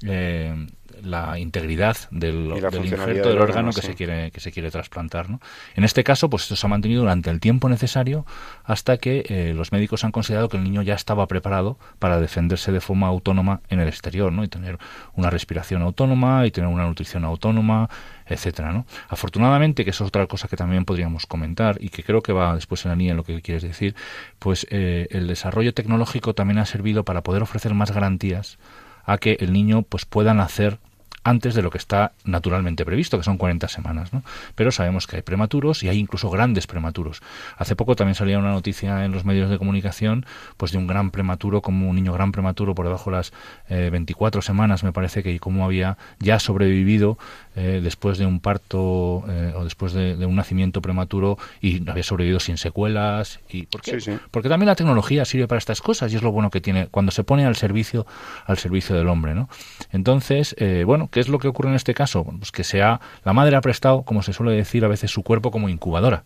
eh, 0.02 0.66
la 1.02 1.38
integridad 1.38 1.96
del, 2.10 2.48
del 2.48 2.84
injerto 2.84 3.28
del 3.28 3.38
órgano, 3.38 3.72
que 3.72 3.82
se 3.82 3.94
quiere 3.94 4.30
que 4.30 4.40
se 4.40 4.52
quiere 4.52 4.70
trasplantar. 4.70 5.30
¿no? 5.30 5.40
En 5.74 5.84
este 5.84 6.04
caso, 6.04 6.30
pues 6.30 6.44
esto 6.44 6.56
se 6.56 6.66
ha 6.66 6.70
mantenido 6.70 7.02
durante 7.02 7.30
el 7.30 7.40
tiempo 7.40 7.68
necesario 7.68 8.26
hasta 8.64 8.98
que 8.98 9.24
eh, 9.28 9.52
los 9.54 9.72
médicos 9.72 10.04
han 10.04 10.12
considerado 10.12 10.48
que 10.48 10.56
el 10.56 10.64
niño 10.64 10.82
ya 10.82 10.94
estaba 10.94 11.26
preparado 11.26 11.78
para 11.98 12.20
defenderse 12.20 12.72
de 12.72 12.80
forma 12.80 13.08
autónoma 13.08 13.60
en 13.68 13.80
el 13.80 13.88
exterior, 13.88 14.32
¿no? 14.32 14.44
y 14.44 14.48
tener 14.48 14.78
una 15.14 15.30
respiración 15.30 15.82
autónoma 15.82 16.46
y 16.46 16.50
tener 16.50 16.68
una 16.68 16.84
nutrición 16.86 17.24
autónoma, 17.24 17.88
etcétera, 18.26 18.72
¿no? 18.72 18.86
Afortunadamente, 19.08 19.84
que 19.84 19.90
eso 19.90 20.04
es 20.04 20.08
otra 20.08 20.26
cosa 20.26 20.48
que 20.48 20.56
también 20.56 20.84
podríamos 20.84 21.26
comentar 21.26 21.76
y 21.80 21.88
que 21.88 22.02
creo 22.02 22.22
que 22.22 22.32
va 22.32 22.54
después 22.54 22.84
en 22.84 22.90
la 22.90 22.96
línea 22.96 23.10
en 23.12 23.16
lo 23.16 23.24
que 23.24 23.42
quieres 23.42 23.62
decir, 23.62 23.94
pues 24.38 24.66
eh, 24.70 25.08
el 25.10 25.26
desarrollo 25.26 25.74
tecnológico 25.74 26.34
también 26.34 26.58
ha 26.58 26.66
servido 26.66 27.04
para 27.04 27.22
poder 27.22 27.42
ofrecer 27.42 27.74
más 27.74 27.90
garantías 27.90 28.58
a 29.04 29.18
que 29.18 29.36
el 29.40 29.52
niño 29.52 29.82
pues 29.82 30.04
pueda 30.04 30.34
nacer 30.34 30.78
antes 31.24 31.54
de 31.54 31.62
lo 31.62 31.70
que 31.70 31.78
está 31.78 32.12
naturalmente 32.24 32.84
previsto, 32.84 33.18
que 33.18 33.24
son 33.24 33.36
40 33.36 33.68
semanas. 33.68 34.12
¿no? 34.12 34.22
Pero 34.54 34.72
sabemos 34.72 35.06
que 35.06 35.16
hay 35.16 35.22
prematuros 35.22 35.82
y 35.82 35.88
hay 35.88 35.98
incluso 35.98 36.30
grandes 36.30 36.66
prematuros. 36.66 37.22
Hace 37.56 37.76
poco 37.76 37.96
también 37.96 38.14
salía 38.14 38.38
una 38.38 38.52
noticia 38.52 39.04
en 39.04 39.12
los 39.12 39.24
medios 39.24 39.50
de 39.50 39.58
comunicación 39.58 40.26
pues 40.56 40.72
de 40.72 40.78
un 40.78 40.86
gran 40.86 41.10
prematuro, 41.10 41.62
como 41.62 41.88
un 41.88 41.96
niño 41.96 42.12
gran 42.12 42.32
prematuro 42.32 42.74
por 42.74 42.86
debajo 42.86 43.10
de 43.10 43.16
las 43.16 43.32
24 43.68 44.42
semanas, 44.42 44.84
me 44.84 44.92
parece 44.92 45.22
que 45.22 45.38
como 45.38 45.64
había 45.64 45.96
ya 46.18 46.38
sobrevivido 46.38 47.18
después 47.54 48.18
de 48.18 48.26
un 48.26 48.40
parto 48.40 48.80
o 48.80 49.64
después 49.64 49.92
de, 49.92 50.14
un 50.24 50.36
nacimiento 50.36 50.80
prematuro 50.80 51.38
y 51.60 51.88
había 51.88 52.02
sobrevivido 52.02 52.40
sin 52.40 52.58
secuelas. 52.58 53.40
y 53.50 53.66
¿Por 53.66 53.82
qué? 53.82 53.98
Porque 54.30 54.48
también 54.48 54.68
la 54.68 54.76
tecnología 54.76 55.24
sirve 55.24 55.48
para 55.48 55.58
estas 55.58 55.80
cosas 55.80 56.12
y 56.12 56.16
es 56.16 56.22
lo 56.22 56.32
bueno 56.32 56.50
que 56.50 56.60
tiene 56.60 56.86
cuando 56.88 57.12
se 57.12 57.24
pone 57.24 57.44
al 57.44 57.56
servicio 57.56 58.06
al 58.46 58.58
servicio 58.58 58.96
del 58.96 59.08
hombre, 59.08 59.34
¿no? 59.34 59.48
Entonces, 59.92 60.54
eh, 60.58 60.84
bueno, 60.86 61.08
¿qué 61.20 61.24
es 61.24 61.28
lo 61.28 61.38
que 61.38 61.48
ocurre 61.48 61.68
en 61.68 61.74
este 61.74 61.92
caso? 61.92 62.24
Pues 62.24 62.50
que 62.50 62.64
sea 62.64 62.98
la 63.24 63.34
madre 63.34 63.54
ha 63.54 63.60
prestado, 63.60 64.04
como 64.04 64.22
se 64.22 64.32
suele 64.32 64.52
decir 64.52 64.86
a 64.86 64.88
veces, 64.88 65.10
su 65.10 65.22
cuerpo 65.22 65.50
como 65.50 65.68
incubadora. 65.68 66.24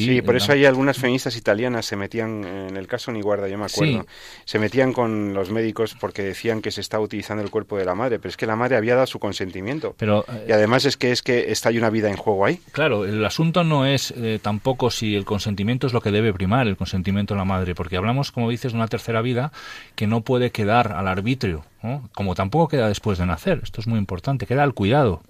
Sí, 0.00 0.22
por 0.22 0.36
eso 0.36 0.52
hay 0.52 0.64
algunas 0.64 0.98
feministas 0.98 1.36
italianas 1.36 1.86
se 1.86 1.96
metían 1.96 2.44
en 2.44 2.76
el 2.76 2.86
caso 2.86 3.12
ni 3.12 3.20
guarda, 3.20 3.48
yo 3.48 3.58
me 3.58 3.66
acuerdo, 3.66 4.06
se 4.44 4.58
metían 4.58 4.92
con 4.92 5.34
los 5.34 5.50
médicos 5.50 5.96
porque 5.98 6.22
decían 6.22 6.60
que 6.62 6.70
se 6.70 6.80
estaba 6.80 7.02
utilizando 7.02 7.42
el 7.42 7.50
cuerpo 7.50 7.76
de 7.78 7.84
la 7.84 7.94
madre, 7.94 8.18
pero 8.18 8.30
es 8.30 8.36
que 8.36 8.46
la 8.46 8.56
madre 8.56 8.76
había 8.76 8.94
dado 8.94 9.06
su 9.06 9.18
consentimiento. 9.18 9.94
Pero 9.96 10.24
eh, 10.28 10.46
y 10.48 10.52
además 10.52 10.84
es 10.84 10.96
que 10.96 11.12
es 11.12 11.22
que 11.22 11.50
está 11.50 11.70
hay 11.70 11.78
una 11.78 11.90
vida 11.90 12.10
en 12.10 12.16
juego 12.16 12.44
ahí. 12.44 12.60
Claro, 12.72 13.04
el 13.04 13.24
asunto 13.24 13.64
no 13.64 13.86
es 13.86 14.12
eh, 14.16 14.38
tampoco 14.42 14.90
si 14.90 15.14
el 15.14 15.24
consentimiento 15.24 15.86
es 15.86 15.92
lo 15.92 16.00
que 16.00 16.10
debe 16.10 16.32
primar, 16.32 16.66
el 16.66 16.76
consentimiento 16.76 17.34
de 17.34 17.38
la 17.38 17.44
madre, 17.44 17.74
porque 17.74 17.96
hablamos, 17.96 18.32
como 18.32 18.50
dices, 18.50 18.72
de 18.72 18.78
una 18.78 18.88
tercera 18.88 19.22
vida 19.22 19.52
que 19.94 20.06
no 20.06 20.22
puede 20.22 20.50
quedar 20.50 20.92
al 20.92 21.08
arbitrio, 21.08 21.64
como 22.12 22.34
tampoco 22.34 22.68
queda 22.68 22.88
después 22.88 23.18
de 23.18 23.26
nacer. 23.26 23.60
Esto 23.62 23.80
es 23.80 23.86
muy 23.86 23.98
importante, 23.98 24.46
queda 24.46 24.62
al 24.62 24.74
cuidado. 24.74 25.22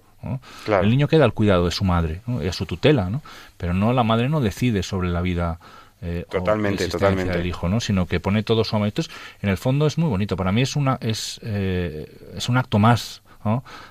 El 0.67 0.89
niño 0.89 1.07
queda 1.07 1.25
al 1.25 1.33
cuidado 1.33 1.65
de 1.65 1.71
su 1.71 1.83
madre 1.83 2.21
y 2.41 2.47
a 2.47 2.53
su 2.53 2.65
tutela, 2.65 3.09
¿no? 3.09 3.21
pero 3.57 3.73
no 3.73 3.93
la 3.93 4.03
madre 4.03 4.29
no 4.29 4.41
decide 4.41 4.83
sobre 4.83 5.09
la 5.09 5.21
vida 5.21 5.59
eh, 6.01 6.25
totalmente, 6.29 6.87
totalmente. 6.87 7.37
del 7.37 7.45
hijo, 7.45 7.69
¿no? 7.69 7.79
sino 7.79 8.07
que 8.07 8.19
pone 8.19 8.43
todo 8.43 8.63
su 8.63 8.75
amor. 8.75 8.87
Entonces, 8.87 9.13
en 9.41 9.49
el 9.49 9.57
fondo 9.57 9.85
es 9.85 9.97
muy 9.97 10.09
bonito. 10.09 10.35
Para 10.35 10.51
mí 10.51 10.61
es 10.61 10.75
una 10.75 10.97
es, 11.01 11.39
eh, 11.43 12.33
es 12.35 12.49
un 12.49 12.57
acto 12.57 12.79
más 12.79 13.21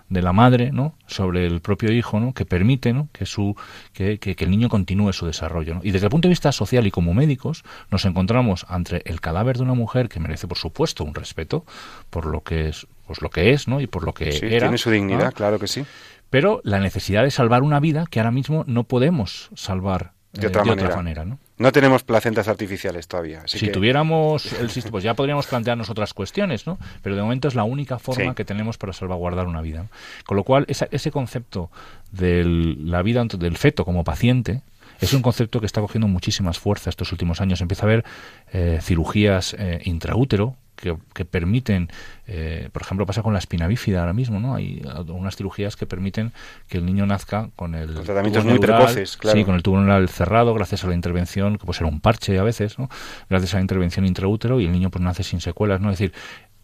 de 0.08 0.22
la 0.22 0.32
madre 0.32 0.70
¿no? 0.72 0.94
sobre 1.06 1.46
el 1.46 1.60
propio 1.60 1.92
hijo 1.92 2.20
¿no? 2.20 2.32
que 2.32 2.44
permite 2.44 2.92
¿no? 2.92 3.08
que, 3.12 3.26
su, 3.26 3.56
que, 3.92 4.18
que, 4.18 4.36
el 4.38 4.50
niño 4.50 4.68
continúe 4.68 5.12
su 5.12 5.26
desarrollo. 5.26 5.74
¿no? 5.74 5.80
Y 5.82 5.90
desde 5.90 6.06
el 6.06 6.10
punto 6.10 6.28
de 6.28 6.30
vista 6.30 6.52
social 6.52 6.86
y 6.86 6.90
como 6.90 7.14
médicos 7.14 7.64
nos 7.90 8.04
encontramos 8.04 8.64
ante 8.68 9.08
el 9.10 9.20
cadáver 9.20 9.56
de 9.56 9.64
una 9.64 9.74
mujer 9.74 10.08
que 10.08 10.20
merece 10.20 10.46
por 10.46 10.58
supuesto 10.58 11.04
un 11.04 11.14
respeto 11.14 11.64
por 12.10 12.26
lo 12.26 12.42
que 12.42 12.68
es, 12.68 12.86
pues 13.06 13.22
lo 13.22 13.30
que 13.30 13.50
es 13.52 13.66
¿no? 13.66 13.80
y 13.80 13.86
por 13.86 14.04
lo 14.04 14.12
que 14.12 14.28
era. 14.28 14.66
Tiene 14.66 14.78
su 14.78 14.90
dignidad, 14.90 15.32
claro 15.34 15.58
que 15.58 15.66
sí. 15.66 15.84
Pero 16.30 16.60
la 16.64 16.78
necesidad 16.78 17.24
de 17.24 17.30
salvar 17.30 17.62
una 17.62 17.80
vida 17.80 18.06
que 18.10 18.20
ahora 18.20 18.30
mismo 18.30 18.64
no 18.66 18.84
podemos 18.84 19.50
salvar 19.54 20.12
de 20.32 20.46
otra, 20.46 20.62
eh, 20.62 20.96
manera. 20.96 21.24
¿no? 21.24 21.38
no 21.58 21.72
tenemos 21.72 22.04
placentas 22.04 22.46
artificiales 22.46 23.08
todavía. 23.08 23.42
si 23.46 23.70
tuviéramos 23.70 24.52
el 24.52 24.70
sistema, 24.70 24.92
pues 24.92 25.04
ya 25.04 25.14
podríamos 25.14 25.46
plantearnos 25.46 25.90
otras 25.90 26.14
cuestiones, 26.14 26.66
¿no? 26.66 26.78
Pero 27.02 27.16
de 27.16 27.22
momento 27.22 27.48
es 27.48 27.54
la 27.54 27.64
única 27.64 27.98
forma 27.98 28.34
que 28.34 28.44
tenemos 28.44 28.78
para 28.78 28.92
salvaguardar 28.92 29.46
una 29.46 29.60
vida. 29.60 29.86
Con 30.24 30.36
lo 30.36 30.44
cual, 30.44 30.66
ese 30.68 31.10
concepto 31.10 31.70
de 32.12 32.44
la 32.44 33.02
vida 33.02 33.24
del 33.24 33.56
feto 33.56 33.84
como 33.84 34.04
paciente 34.04 34.62
es 35.00 35.14
un 35.14 35.22
concepto 35.22 35.60
que 35.60 35.66
está 35.66 35.80
cogiendo 35.80 36.08
muchísimas 36.08 36.58
fuerzas 36.58 36.88
estos 36.88 37.10
últimos 37.12 37.40
años. 37.40 37.60
Empieza 37.60 37.82
a 37.82 37.86
haber 37.86 38.04
eh, 38.52 38.78
cirugías 38.82 39.54
eh, 39.58 39.80
intraútero 39.84 40.56
que, 40.80 41.24
permiten, 41.24 41.90
eh, 42.26 42.68
por 42.72 42.82
ejemplo, 42.82 43.06
pasa 43.06 43.22
con 43.22 43.32
la 43.32 43.38
espina 43.38 43.66
bífida 43.66 44.00
ahora 44.00 44.12
mismo, 44.12 44.40
¿no? 44.40 44.54
Hay 44.54 44.82
unas 45.08 45.36
cirugías 45.36 45.76
que 45.76 45.86
permiten 45.86 46.32
que 46.68 46.78
el 46.78 46.86
niño 46.86 47.06
nazca 47.06 47.50
con 47.56 47.74
el 47.74 47.92
con 47.92 48.04
tratamientos 48.04 48.44
muy 48.44 48.58
precoces, 48.58 49.16
claro. 49.16 49.38
Sí, 49.38 49.44
con 49.44 49.54
el 49.54 49.62
tubo 49.62 49.78
neural 49.78 50.08
cerrado, 50.08 50.54
gracias 50.54 50.84
a 50.84 50.88
la 50.88 50.94
intervención, 50.94 51.58
que 51.58 51.66
puede 51.66 51.78
ser 51.78 51.86
un 51.86 52.00
parche 52.00 52.38
a 52.38 52.42
veces, 52.42 52.78
¿no? 52.78 52.88
Gracias 53.28 53.54
a 53.54 53.58
la 53.58 53.62
intervención 53.62 54.06
intraútero 54.06 54.60
y 54.60 54.64
el 54.64 54.72
niño 54.72 54.90
pues 54.90 55.02
nace 55.02 55.22
sin 55.22 55.40
secuelas, 55.40 55.80
¿no? 55.80 55.90
Es 55.90 55.98
decir, 55.98 56.14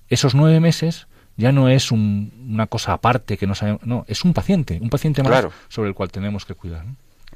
esos 0.08 0.34
nueve 0.34 0.60
meses 0.60 1.06
ya 1.36 1.52
no 1.52 1.68
es 1.68 1.92
una 1.92 2.66
cosa 2.66 2.94
aparte 2.94 3.36
que 3.36 3.46
no 3.46 3.54
sabemos, 3.54 3.82
no, 3.84 4.04
es 4.08 4.24
un 4.24 4.32
paciente, 4.32 4.78
un 4.80 4.88
paciente 4.88 5.22
más 5.22 5.46
sobre 5.68 5.90
el 5.90 5.94
cual 5.94 6.10
tenemos 6.10 6.46
que 6.46 6.54
cuidar. 6.54 6.86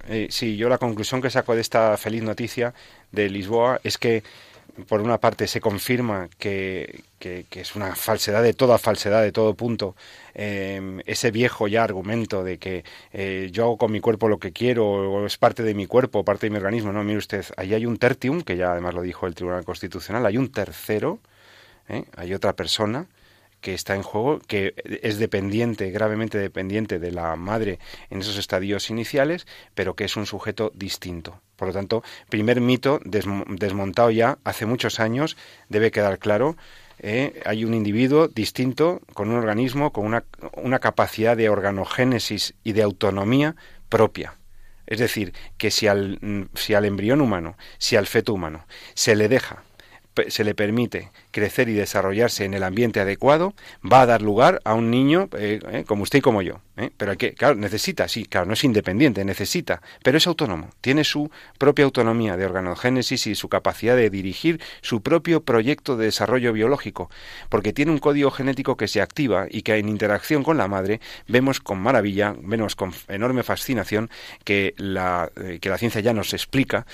Eh, 0.09 0.29
sí, 0.31 0.57
yo 0.57 0.69
la 0.69 0.79
conclusión 0.79 1.21
que 1.21 1.31
saco 1.31 1.55
de 1.55 1.61
esta 1.61 1.97
feliz 1.97 2.23
noticia 2.23 2.73
de 3.13 3.29
Lisboa 3.29 3.81
es 3.85 3.99
que 3.99 4.23
por 4.89 5.01
una 5.01 5.19
parte 5.19 5.47
se 5.47 5.61
confirma 5.61 6.29
que, 6.39 7.03
que, 7.19 7.47
es 7.53 7.77
una 7.77 7.95
falsedad 7.95 8.43
de 8.43 8.55
toda 8.55 8.79
falsedad, 8.79 9.23
de 9.23 9.33
todo 9.33 9.55
punto, 9.55 9.95
em, 10.35 11.01
ese 11.07 11.31
viejo 11.31 11.69
ya 11.69 11.85
argumento 11.85 12.45
de 12.45 12.59
que 12.59 12.85
eh, 13.13 13.49
yo 13.53 13.65
hago 13.65 13.77
con 13.79 13.93
mi 13.93 14.01
cuerpo 14.01 14.29
lo 14.29 14.39
que 14.39 14.53
quiero, 14.53 14.87
o 14.87 15.27
es 15.27 15.37
parte 15.39 15.63
de 15.63 15.75
mi 15.75 15.87
cuerpo, 15.87 16.25
parte 16.25 16.47
de 16.47 16.51
mi 16.51 16.57
organismo. 16.57 16.93
No, 16.93 17.05
mire 17.05 17.19
usted, 17.19 17.45
ahí 17.57 17.75
hay 17.75 17.87
un 17.87 17.99
tertium, 17.99 18.43
que 18.43 18.57
ya 18.57 18.73
además 18.73 18.95
lo 18.95 19.03
dijo 19.03 19.27
el 19.27 19.35
Tribunal 19.35 19.65
Constitucional, 19.65 20.25
hay 20.27 20.37
un 20.37 20.51
tercero, 20.51 21.19
¿eh? 21.89 22.05
hay 22.17 22.35
otra 22.35 22.55
persona 22.55 23.07
que 23.61 23.75
está 23.75 23.95
en 23.95 24.03
juego, 24.03 24.41
que 24.47 24.75
es 25.03 25.19
dependiente, 25.19 25.91
gravemente 25.91 26.39
dependiente 26.39 26.99
de 26.99 27.13
la 27.13 27.37
madre 27.37 27.79
en 28.11 28.21
esos 28.21 28.37
estadios 28.37 28.91
iniciales, 28.91 29.47
pero 29.75 29.95
que 29.95 30.05
es 30.05 30.17
un 30.17 30.27
sujeto 30.27 30.73
distinto. 30.75 31.41
Por 31.57 31.69
lo 31.69 31.75
tanto, 31.75 32.03
primer 32.29 32.61
mito 32.61 33.01
desmontado 33.05 34.11
ya 34.11 34.39
hace 34.45 34.67
muchos 34.67 34.99
años, 34.99 35.37
debe 35.69 35.91
quedar 35.91 36.19
claro. 36.19 36.57
Eh, 36.99 37.41
hay 37.45 37.65
un 37.65 37.75
individuo 37.75 38.29
distinto, 38.29 39.01
con 39.15 39.31
un 39.31 39.37
organismo, 39.37 39.93
con 39.93 40.07
una, 40.07 40.25
una 40.55 40.79
capacidad 40.79 41.37
de 41.37 41.49
organogénesis 41.49 42.55
y 42.65 42.73
de 42.73 42.83
autonomía 42.83 43.57
propia. 43.89 44.37
Es 44.87 44.99
decir, 44.99 45.33
que 45.57 45.71
si 45.71 45.87
al, 45.87 46.49
si 46.55 46.75
al 46.75 46.85
embrión 46.85 47.21
humano, 47.21 47.57
si 47.79 47.97
al 47.97 48.07
feto 48.07 48.35
humano, 48.35 48.67
se 48.95 49.15
le 49.15 49.29
deja 49.29 49.63
se 50.29 50.45
le 50.45 50.55
permite 50.55 51.11
crecer 51.31 51.69
y 51.69 51.75
desarrollarse 51.75 52.45
en 52.45 52.55
el 52.55 52.63
ambiente 52.63 53.01
adecuado, 53.01 53.55
va 53.91 54.03
a 54.03 54.07
dar 54.07 54.23
lugar 54.23 54.61
a 54.65 54.75
un 54.75 54.91
niño 54.91 55.29
eh, 55.39 55.61
eh, 55.71 55.85
como 55.87 56.03
usted 56.03 56.19
y 56.19 56.23
como 56.23 56.43
yo. 56.43 56.61
¿eh? 56.77 56.91
Pero 56.97 57.13
hay 57.13 57.17
que, 57.17 57.35
claro, 57.35 57.55
necesita, 57.55 58.09
sí, 58.09 58.25
claro, 58.25 58.47
no 58.47 58.55
es 58.55 58.65
independiente, 58.65 59.25
necesita, 59.25 59.83
pero 60.03 60.19
es 60.19 60.27
autónomo, 60.27 60.71
tiene 60.81 61.05
su 61.05 61.31
propia 61.59 61.85
autonomía 61.85 62.37
de 62.37 62.45
organogénesis 62.45 63.27
y 63.27 63.35
su 63.35 63.49
capacidad 63.49 63.97
de 63.97 64.11
dirigir 64.11 64.61
su 64.81 65.03
propio 65.03 65.43
proyecto 65.43 65.97
de 65.97 66.07
desarrollo 66.07 66.53
biológico, 66.53 67.11
porque 67.49 67.73
tiene 67.73 67.93
un 67.93 67.99
código 67.99 68.31
genético 68.31 68.77
que 68.77 68.89
se 68.89 69.01
activa 69.01 69.47
y 69.51 69.63
que 69.63 69.77
en 69.77 69.89
interacción 69.89 70.43
con 70.43 70.57
la 70.57 70.69
madre 70.69 71.01
vemos 71.29 71.61
con 71.61 71.79
maravilla, 71.79 72.35
vemos 72.43 72.77
con 72.77 72.93
enorme 73.09 73.43
fascinación 73.43 74.11
que 74.45 74.75
la, 74.77 75.31
que 75.61 75.69
la 75.69 75.79
ciencia 75.79 76.01
ya 76.01 76.13
nos 76.13 76.33
explica 76.35 76.87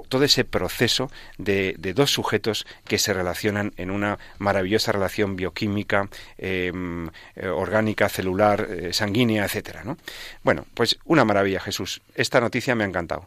todo 0.00 0.24
ese 0.24 0.44
proceso 0.44 1.10
de, 1.38 1.76
dos 1.94 2.10
sujetos 2.10 2.66
que 2.86 2.98
se 2.98 3.12
relacionan 3.12 3.72
en 3.76 3.90
una 3.90 4.18
maravillosa 4.38 4.92
relación 4.92 5.36
bioquímica, 5.36 6.08
em, 6.38 7.08
eh, 7.36 7.48
orgánica, 7.48 8.08
celular, 8.08 8.66
eh, 8.70 8.92
sanguínea, 8.92 9.44
etcétera, 9.44 9.84
¿no? 9.84 9.98
Bueno, 10.42 10.64
pues 10.74 10.98
una 11.04 11.24
maravilla, 11.24 11.60
Jesús. 11.60 12.00
Esta 12.14 12.40
noticia 12.40 12.74
me 12.74 12.84
ha 12.84 12.86
encantado. 12.86 13.24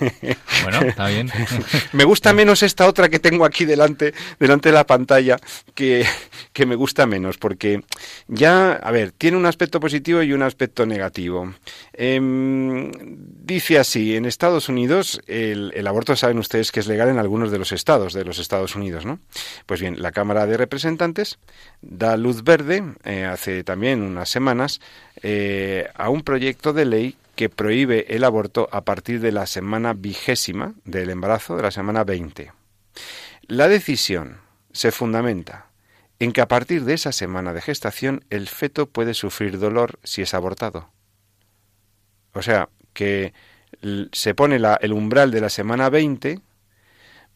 Bueno, 0.62 0.80
está 0.80 1.08
bien. 1.08 1.30
me 1.92 2.04
gusta 2.04 2.32
menos 2.32 2.62
esta 2.62 2.86
otra 2.86 3.08
que 3.08 3.18
tengo 3.18 3.44
aquí 3.44 3.64
delante, 3.64 4.14
delante 4.40 4.70
de 4.70 4.74
la 4.74 4.86
pantalla, 4.86 5.36
que, 5.74 6.04
que 6.52 6.66
me 6.66 6.74
gusta 6.74 7.06
menos, 7.06 7.38
porque 7.38 7.82
ya, 8.26 8.72
a 8.72 8.90
ver, 8.90 9.12
tiene 9.12 9.36
un 9.36 9.46
aspecto 9.46 9.78
positivo 9.78 10.22
y 10.22 10.32
un 10.32 10.42
aspecto 10.42 10.86
negativo. 10.86 11.54
Em, 11.92 12.90
dice 13.44 13.78
así, 13.78 14.16
en 14.16 14.24
Estados 14.24 14.68
Unidos 14.68 15.20
el, 15.26 15.85
aborto 15.86 16.16
saben 16.16 16.38
ustedes 16.38 16.72
que 16.72 16.80
es 16.80 16.86
legal 16.86 17.08
en 17.08 17.18
algunos 17.18 17.50
de 17.50 17.58
los 17.58 17.72
estados 17.72 18.12
de 18.12 18.24
los 18.24 18.38
Estados 18.38 18.76
Unidos, 18.76 19.04
¿no? 19.04 19.18
Pues 19.66 19.80
bien, 19.80 20.00
la 20.00 20.12
Cámara 20.12 20.46
de 20.46 20.56
Representantes 20.56 21.38
da 21.82 22.16
luz 22.16 22.44
verde 22.44 22.82
eh, 23.04 23.24
hace 23.24 23.64
también 23.64 24.02
unas 24.02 24.28
semanas 24.28 24.80
eh, 25.22 25.88
a 25.94 26.08
un 26.08 26.22
proyecto 26.22 26.72
de 26.72 26.84
ley 26.84 27.16
que 27.34 27.48
prohíbe 27.48 28.06
el 28.14 28.24
aborto 28.24 28.68
a 28.72 28.82
partir 28.82 29.20
de 29.20 29.32
la 29.32 29.46
semana 29.46 29.92
vigésima 29.92 30.74
del 30.84 31.10
embarazo, 31.10 31.56
de 31.56 31.62
la 31.62 31.70
semana 31.70 32.02
20. 32.04 32.52
La 33.46 33.68
decisión 33.68 34.38
se 34.72 34.90
fundamenta 34.90 35.66
en 36.18 36.32
que 36.32 36.40
a 36.40 36.48
partir 36.48 36.84
de 36.84 36.94
esa 36.94 37.12
semana 37.12 37.52
de 37.52 37.60
gestación 37.60 38.24
el 38.30 38.48
feto 38.48 38.86
puede 38.86 39.14
sufrir 39.14 39.58
dolor 39.58 39.98
si 40.02 40.22
es 40.22 40.32
abortado. 40.32 40.90
O 42.32 42.42
sea, 42.42 42.68
que 42.92 43.34
se 44.12 44.34
pone 44.34 44.60
el 44.80 44.92
umbral 44.92 45.30
de 45.30 45.40
la 45.40 45.48
semana 45.48 45.90
20 45.90 46.40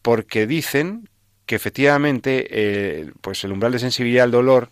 porque 0.01 0.47
dicen 0.47 1.09
que 1.45 1.55
efectivamente 1.55 2.47
eh, 2.49 3.11
pues 3.21 3.43
el 3.43 3.51
umbral 3.51 3.71
de 3.71 3.79
sensibilidad 3.79 4.23
al 4.25 4.31
dolor 4.31 4.69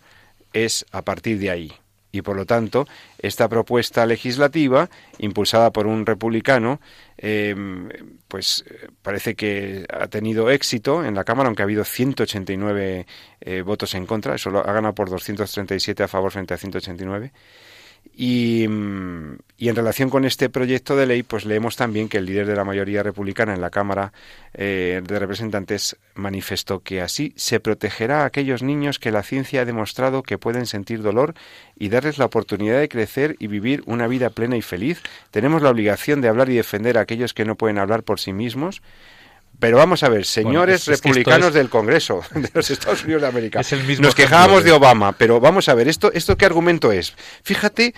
es 0.52 0.86
a 0.92 1.02
partir 1.02 1.38
de 1.38 1.50
ahí. 1.50 1.72
y 2.12 2.22
por 2.22 2.36
lo 2.36 2.44
tanto 2.44 2.86
esta 3.18 3.48
propuesta 3.48 4.04
legislativa 4.04 4.90
impulsada 5.18 5.70
por 5.70 5.86
un 5.86 6.06
republicano 6.06 6.80
em, 7.18 7.88
pues 8.26 8.64
parece 9.02 9.36
que 9.36 9.86
ha 9.88 10.08
tenido 10.08 10.50
éxito 10.50 11.04
en 11.04 11.14
la 11.14 11.22
Cámara 11.24 11.46
aunque 11.48 11.62
ha 11.62 11.68
habido 11.68 11.84
189 11.84 13.06
eh, 13.40 13.62
votos 13.62 13.94
en 13.94 14.06
contra 14.06 14.34
eso 14.34 14.50
lo 14.50 14.58
ha 14.58 14.72
ganado 14.72 14.94
por 14.94 15.08
237 15.08 16.02
a 16.02 16.08
favor 16.08 16.32
frente 16.32 16.54
a 16.54 16.56
189 16.56 17.32
y, 18.22 18.64
en 18.64 19.38
relación 19.58 20.10
con 20.10 20.26
este 20.26 20.50
proyecto 20.50 20.94
de 20.94 21.06
ley, 21.06 21.22
pues 21.22 21.46
leemos 21.46 21.76
también 21.76 22.10
que 22.10 22.18
el 22.18 22.26
líder 22.26 22.46
de 22.46 22.54
la 22.54 22.64
mayoría 22.64 23.02
republicana 23.02 23.54
en 23.54 23.62
la 23.62 23.70
Cámara 23.70 24.12
eh, 24.52 25.00
de 25.02 25.18
Representantes 25.18 25.96
manifestó 26.14 26.80
que 26.80 27.00
así 27.00 27.32
se 27.36 27.60
protegerá 27.60 28.20
a 28.20 28.24
aquellos 28.26 28.62
niños 28.62 28.98
que 28.98 29.10
la 29.10 29.22
ciencia 29.22 29.62
ha 29.62 29.64
demostrado 29.64 30.22
que 30.22 30.36
pueden 30.36 30.66
sentir 30.66 31.00
dolor 31.00 31.32
y 31.78 31.88
darles 31.88 32.18
la 32.18 32.26
oportunidad 32.26 32.78
de 32.78 32.90
crecer 32.90 33.36
y 33.38 33.46
vivir 33.46 33.82
una 33.86 34.06
vida 34.06 34.28
plena 34.28 34.58
y 34.58 34.60
feliz. 34.60 35.00
Tenemos 35.30 35.62
la 35.62 35.70
obligación 35.70 36.20
de 36.20 36.28
hablar 36.28 36.50
y 36.50 36.56
defender 36.56 36.98
a 36.98 37.00
aquellos 37.00 37.32
que 37.32 37.46
no 37.46 37.56
pueden 37.56 37.78
hablar 37.78 38.02
por 38.02 38.20
sí 38.20 38.34
mismos 38.34 38.82
pero 39.60 39.76
vamos 39.76 40.02
a 40.02 40.08
ver, 40.08 40.24
señores 40.24 40.86
republicanos 40.86 41.54
del 41.54 41.68
Congreso 41.68 42.22
de 42.34 42.50
los 42.52 42.70
Estados 42.70 43.04
Unidos 43.04 43.22
de 43.22 43.28
América, 43.28 43.60
nos 44.00 44.14
quejábamos 44.14 44.64
de 44.64 44.72
Obama, 44.72 45.12
pero 45.12 45.38
vamos 45.38 45.68
a 45.68 45.74
ver, 45.74 45.86
¿esto, 45.86 46.10
esto 46.12 46.36
qué 46.36 46.46
argumento 46.46 46.90
es? 46.90 47.14
Fíjate 47.42 47.94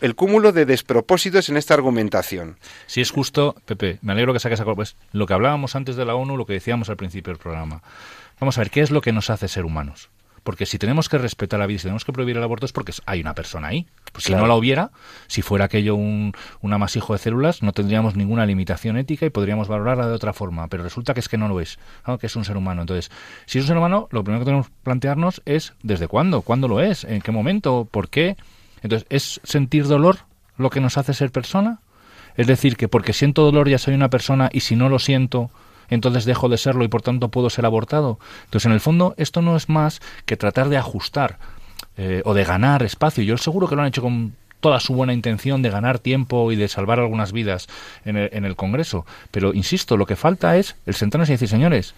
el 0.00 0.14
cúmulo 0.14 0.52
de 0.52 0.64
despropósitos 0.64 1.48
en 1.48 1.56
esta 1.56 1.74
argumentación. 1.74 2.56
Si 2.86 3.00
es 3.00 3.10
justo, 3.10 3.54
Pepe, 3.66 3.98
me 4.02 4.12
alegro 4.12 4.32
que 4.32 4.40
saques 4.40 4.60
a 4.60 4.64
pues, 4.64 4.96
lo 5.12 5.26
que 5.26 5.34
hablábamos 5.34 5.76
antes 5.76 5.96
de 5.96 6.04
la 6.04 6.14
ONU, 6.14 6.36
lo 6.36 6.46
que 6.46 6.54
decíamos 6.54 6.88
al 6.88 6.96
principio 6.96 7.32
del 7.32 7.40
programa. 7.40 7.82
Vamos 8.40 8.56
a 8.56 8.62
ver, 8.62 8.70
¿qué 8.70 8.80
es 8.80 8.90
lo 8.90 9.02
que 9.02 9.12
nos 9.12 9.28
hace 9.28 9.48
ser 9.48 9.64
humanos? 9.64 10.08
Porque 10.42 10.66
si 10.66 10.78
tenemos 10.78 11.08
que 11.08 11.18
respetar 11.18 11.60
la 11.60 11.66
vida, 11.66 11.78
si 11.78 11.84
tenemos 11.84 12.04
que 12.04 12.12
prohibir 12.12 12.36
el 12.36 12.42
aborto 12.42 12.66
es 12.66 12.72
porque 12.72 12.92
hay 13.06 13.20
una 13.20 13.34
persona 13.34 13.68
ahí. 13.68 13.86
Pues 14.12 14.24
si 14.24 14.34
no 14.34 14.46
la 14.46 14.54
hubiera, 14.54 14.90
si 15.26 15.42
fuera 15.42 15.66
aquello 15.66 15.94
un, 15.94 16.32
un, 16.62 16.72
amasijo 16.72 17.12
de 17.12 17.18
células, 17.18 17.62
no 17.62 17.72
tendríamos 17.72 18.16
ninguna 18.16 18.46
limitación 18.46 18.96
ética 18.96 19.26
y 19.26 19.30
podríamos 19.30 19.68
valorarla 19.68 20.06
de 20.06 20.14
otra 20.14 20.32
forma. 20.32 20.68
Pero 20.68 20.82
resulta 20.82 21.14
que 21.14 21.20
es 21.20 21.28
que 21.28 21.38
no 21.38 21.48
lo 21.48 21.60
es, 21.60 21.78
que 22.18 22.26
es 22.26 22.36
un 22.36 22.44
ser 22.44 22.56
humano. 22.56 22.82
Entonces, 22.82 23.10
si 23.46 23.58
es 23.58 23.64
un 23.64 23.68
ser 23.68 23.76
humano, 23.76 24.08
lo 24.10 24.24
primero 24.24 24.40
que 24.40 24.46
tenemos 24.46 24.68
que 24.68 24.74
plantearnos 24.82 25.42
es 25.44 25.74
¿desde 25.82 26.08
cuándo? 26.08 26.42
¿Cuándo 26.42 26.68
lo 26.68 26.80
es? 26.80 27.04
¿En 27.04 27.20
qué 27.20 27.32
momento? 27.32 27.86
¿Por 27.90 28.08
qué? 28.08 28.36
Entonces, 28.82 29.06
¿es 29.10 29.40
sentir 29.44 29.86
dolor 29.86 30.18
lo 30.56 30.70
que 30.70 30.80
nos 30.80 30.98
hace 30.98 31.14
ser 31.14 31.30
persona? 31.30 31.80
Es 32.36 32.46
decir, 32.46 32.76
que 32.76 32.88
porque 32.88 33.12
siento 33.12 33.42
dolor 33.42 33.68
ya 33.68 33.78
soy 33.78 33.94
una 33.94 34.08
persona 34.08 34.48
y 34.52 34.60
si 34.60 34.76
no 34.76 34.88
lo 34.88 34.98
siento, 34.98 35.50
entonces 35.90 36.24
dejo 36.24 36.48
de 36.48 36.56
serlo 36.56 36.84
y 36.84 36.88
por 36.88 37.02
tanto 37.02 37.28
puedo 37.28 37.50
ser 37.50 37.66
abortado. 37.66 38.18
Entonces, 38.44 38.66
en 38.66 38.72
el 38.72 38.80
fondo, 38.80 39.14
esto 39.16 39.42
no 39.42 39.56
es 39.56 39.68
más 39.68 40.00
que 40.24 40.36
tratar 40.36 40.68
de 40.68 40.78
ajustar 40.78 41.38
eh, 41.96 42.22
o 42.24 42.34
de 42.34 42.44
ganar 42.44 42.82
espacio. 42.82 43.22
Yo 43.22 43.36
seguro 43.36 43.68
que 43.68 43.76
lo 43.76 43.82
han 43.82 43.88
hecho 43.88 44.02
con 44.02 44.34
toda 44.60 44.80
su 44.80 44.94
buena 44.94 45.12
intención 45.12 45.62
de 45.62 45.70
ganar 45.70 45.98
tiempo 45.98 46.52
y 46.52 46.56
de 46.56 46.68
salvar 46.68 47.00
algunas 47.00 47.32
vidas 47.32 47.66
en 48.04 48.16
el, 48.16 48.30
en 48.32 48.44
el 48.44 48.56
Congreso. 48.56 49.06
Pero, 49.30 49.52
insisto, 49.52 49.96
lo 49.96 50.06
que 50.06 50.16
falta 50.16 50.56
es 50.56 50.76
el 50.86 50.94
sentarnos 50.94 51.28
y 51.28 51.32
decir, 51.32 51.48
señores, 51.48 51.94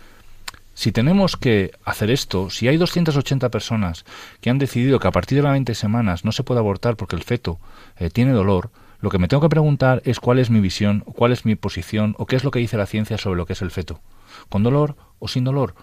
si 0.74 0.90
tenemos 0.90 1.36
que 1.36 1.72
hacer 1.84 2.10
esto, 2.10 2.50
si 2.50 2.68
hay 2.68 2.76
280 2.76 3.50
personas 3.50 4.04
que 4.40 4.50
han 4.50 4.58
decidido 4.58 4.98
que 4.98 5.08
a 5.08 5.12
partir 5.12 5.36
de 5.36 5.42
las 5.42 5.52
20 5.52 5.74
semanas 5.74 6.24
no 6.24 6.32
se 6.32 6.44
puede 6.44 6.60
abortar 6.60 6.96
porque 6.96 7.16
el 7.16 7.22
feto 7.22 7.58
eh, 7.98 8.10
tiene 8.10 8.32
dolor, 8.32 8.70
lo 9.02 9.10
que 9.10 9.18
me 9.18 9.26
tengo 9.26 9.40
que 9.42 9.48
preguntar 9.48 10.00
es 10.04 10.20
cuál 10.20 10.38
es 10.38 10.48
mi 10.48 10.60
visión, 10.60 11.00
cuál 11.00 11.32
es 11.32 11.44
mi 11.44 11.56
posición 11.56 12.14
o 12.18 12.26
qué 12.26 12.36
es 12.36 12.44
lo 12.44 12.52
que 12.52 12.60
dice 12.60 12.76
la 12.76 12.86
ciencia 12.86 13.18
sobre 13.18 13.36
lo 13.36 13.46
que 13.46 13.54
es 13.54 13.60
el 13.60 13.72
feto. 13.72 14.00
¿Con 14.48 14.62
dolor 14.62 14.94
o 15.18 15.26
sin 15.26 15.42
dolor? 15.42 15.74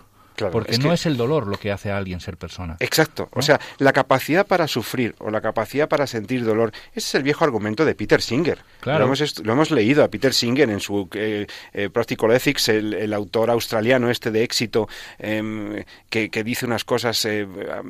Porque 0.51 0.77
no 0.77 0.93
es 0.93 1.05
el 1.05 1.17
dolor 1.17 1.47
lo 1.47 1.57
que 1.57 1.71
hace 1.71 1.91
a 1.91 1.97
alguien 1.97 2.19
ser 2.19 2.37
persona. 2.37 2.77
Exacto. 2.79 3.29
O 3.33 3.41
sea, 3.41 3.59
la 3.77 3.93
capacidad 3.93 4.45
para 4.47 4.67
sufrir 4.67 5.15
o 5.19 5.29
la 5.29 5.41
capacidad 5.41 5.87
para 5.89 6.07
sentir 6.07 6.45
dolor, 6.45 6.71
ese 6.91 7.07
es 7.07 7.15
el 7.15 7.23
viejo 7.23 7.43
argumento 7.43 7.85
de 7.85 7.95
Peter 7.95 8.21
Singer. 8.21 8.59
Claro. 8.79 8.99
Lo 8.99 9.05
hemos, 9.05 9.39
lo 9.39 9.53
hemos 9.53 9.71
leído 9.71 10.03
a 10.03 10.07
Peter 10.07 10.33
Singer 10.33 10.69
en 10.69 10.79
su 10.79 11.09
eh, 11.13 11.47
eh, 11.73 11.89
Practical 11.89 12.31
Ethics, 12.31 12.69
el, 12.69 13.13
autor 13.13 13.49
australiano 13.49 14.09
este 14.09 14.31
de 14.31 14.43
éxito, 14.43 14.87
em, 15.17 15.83
que, 16.09 16.29
dice 16.43 16.65
unas 16.65 16.85
cosas, 16.85 17.25
eh, 17.25 17.45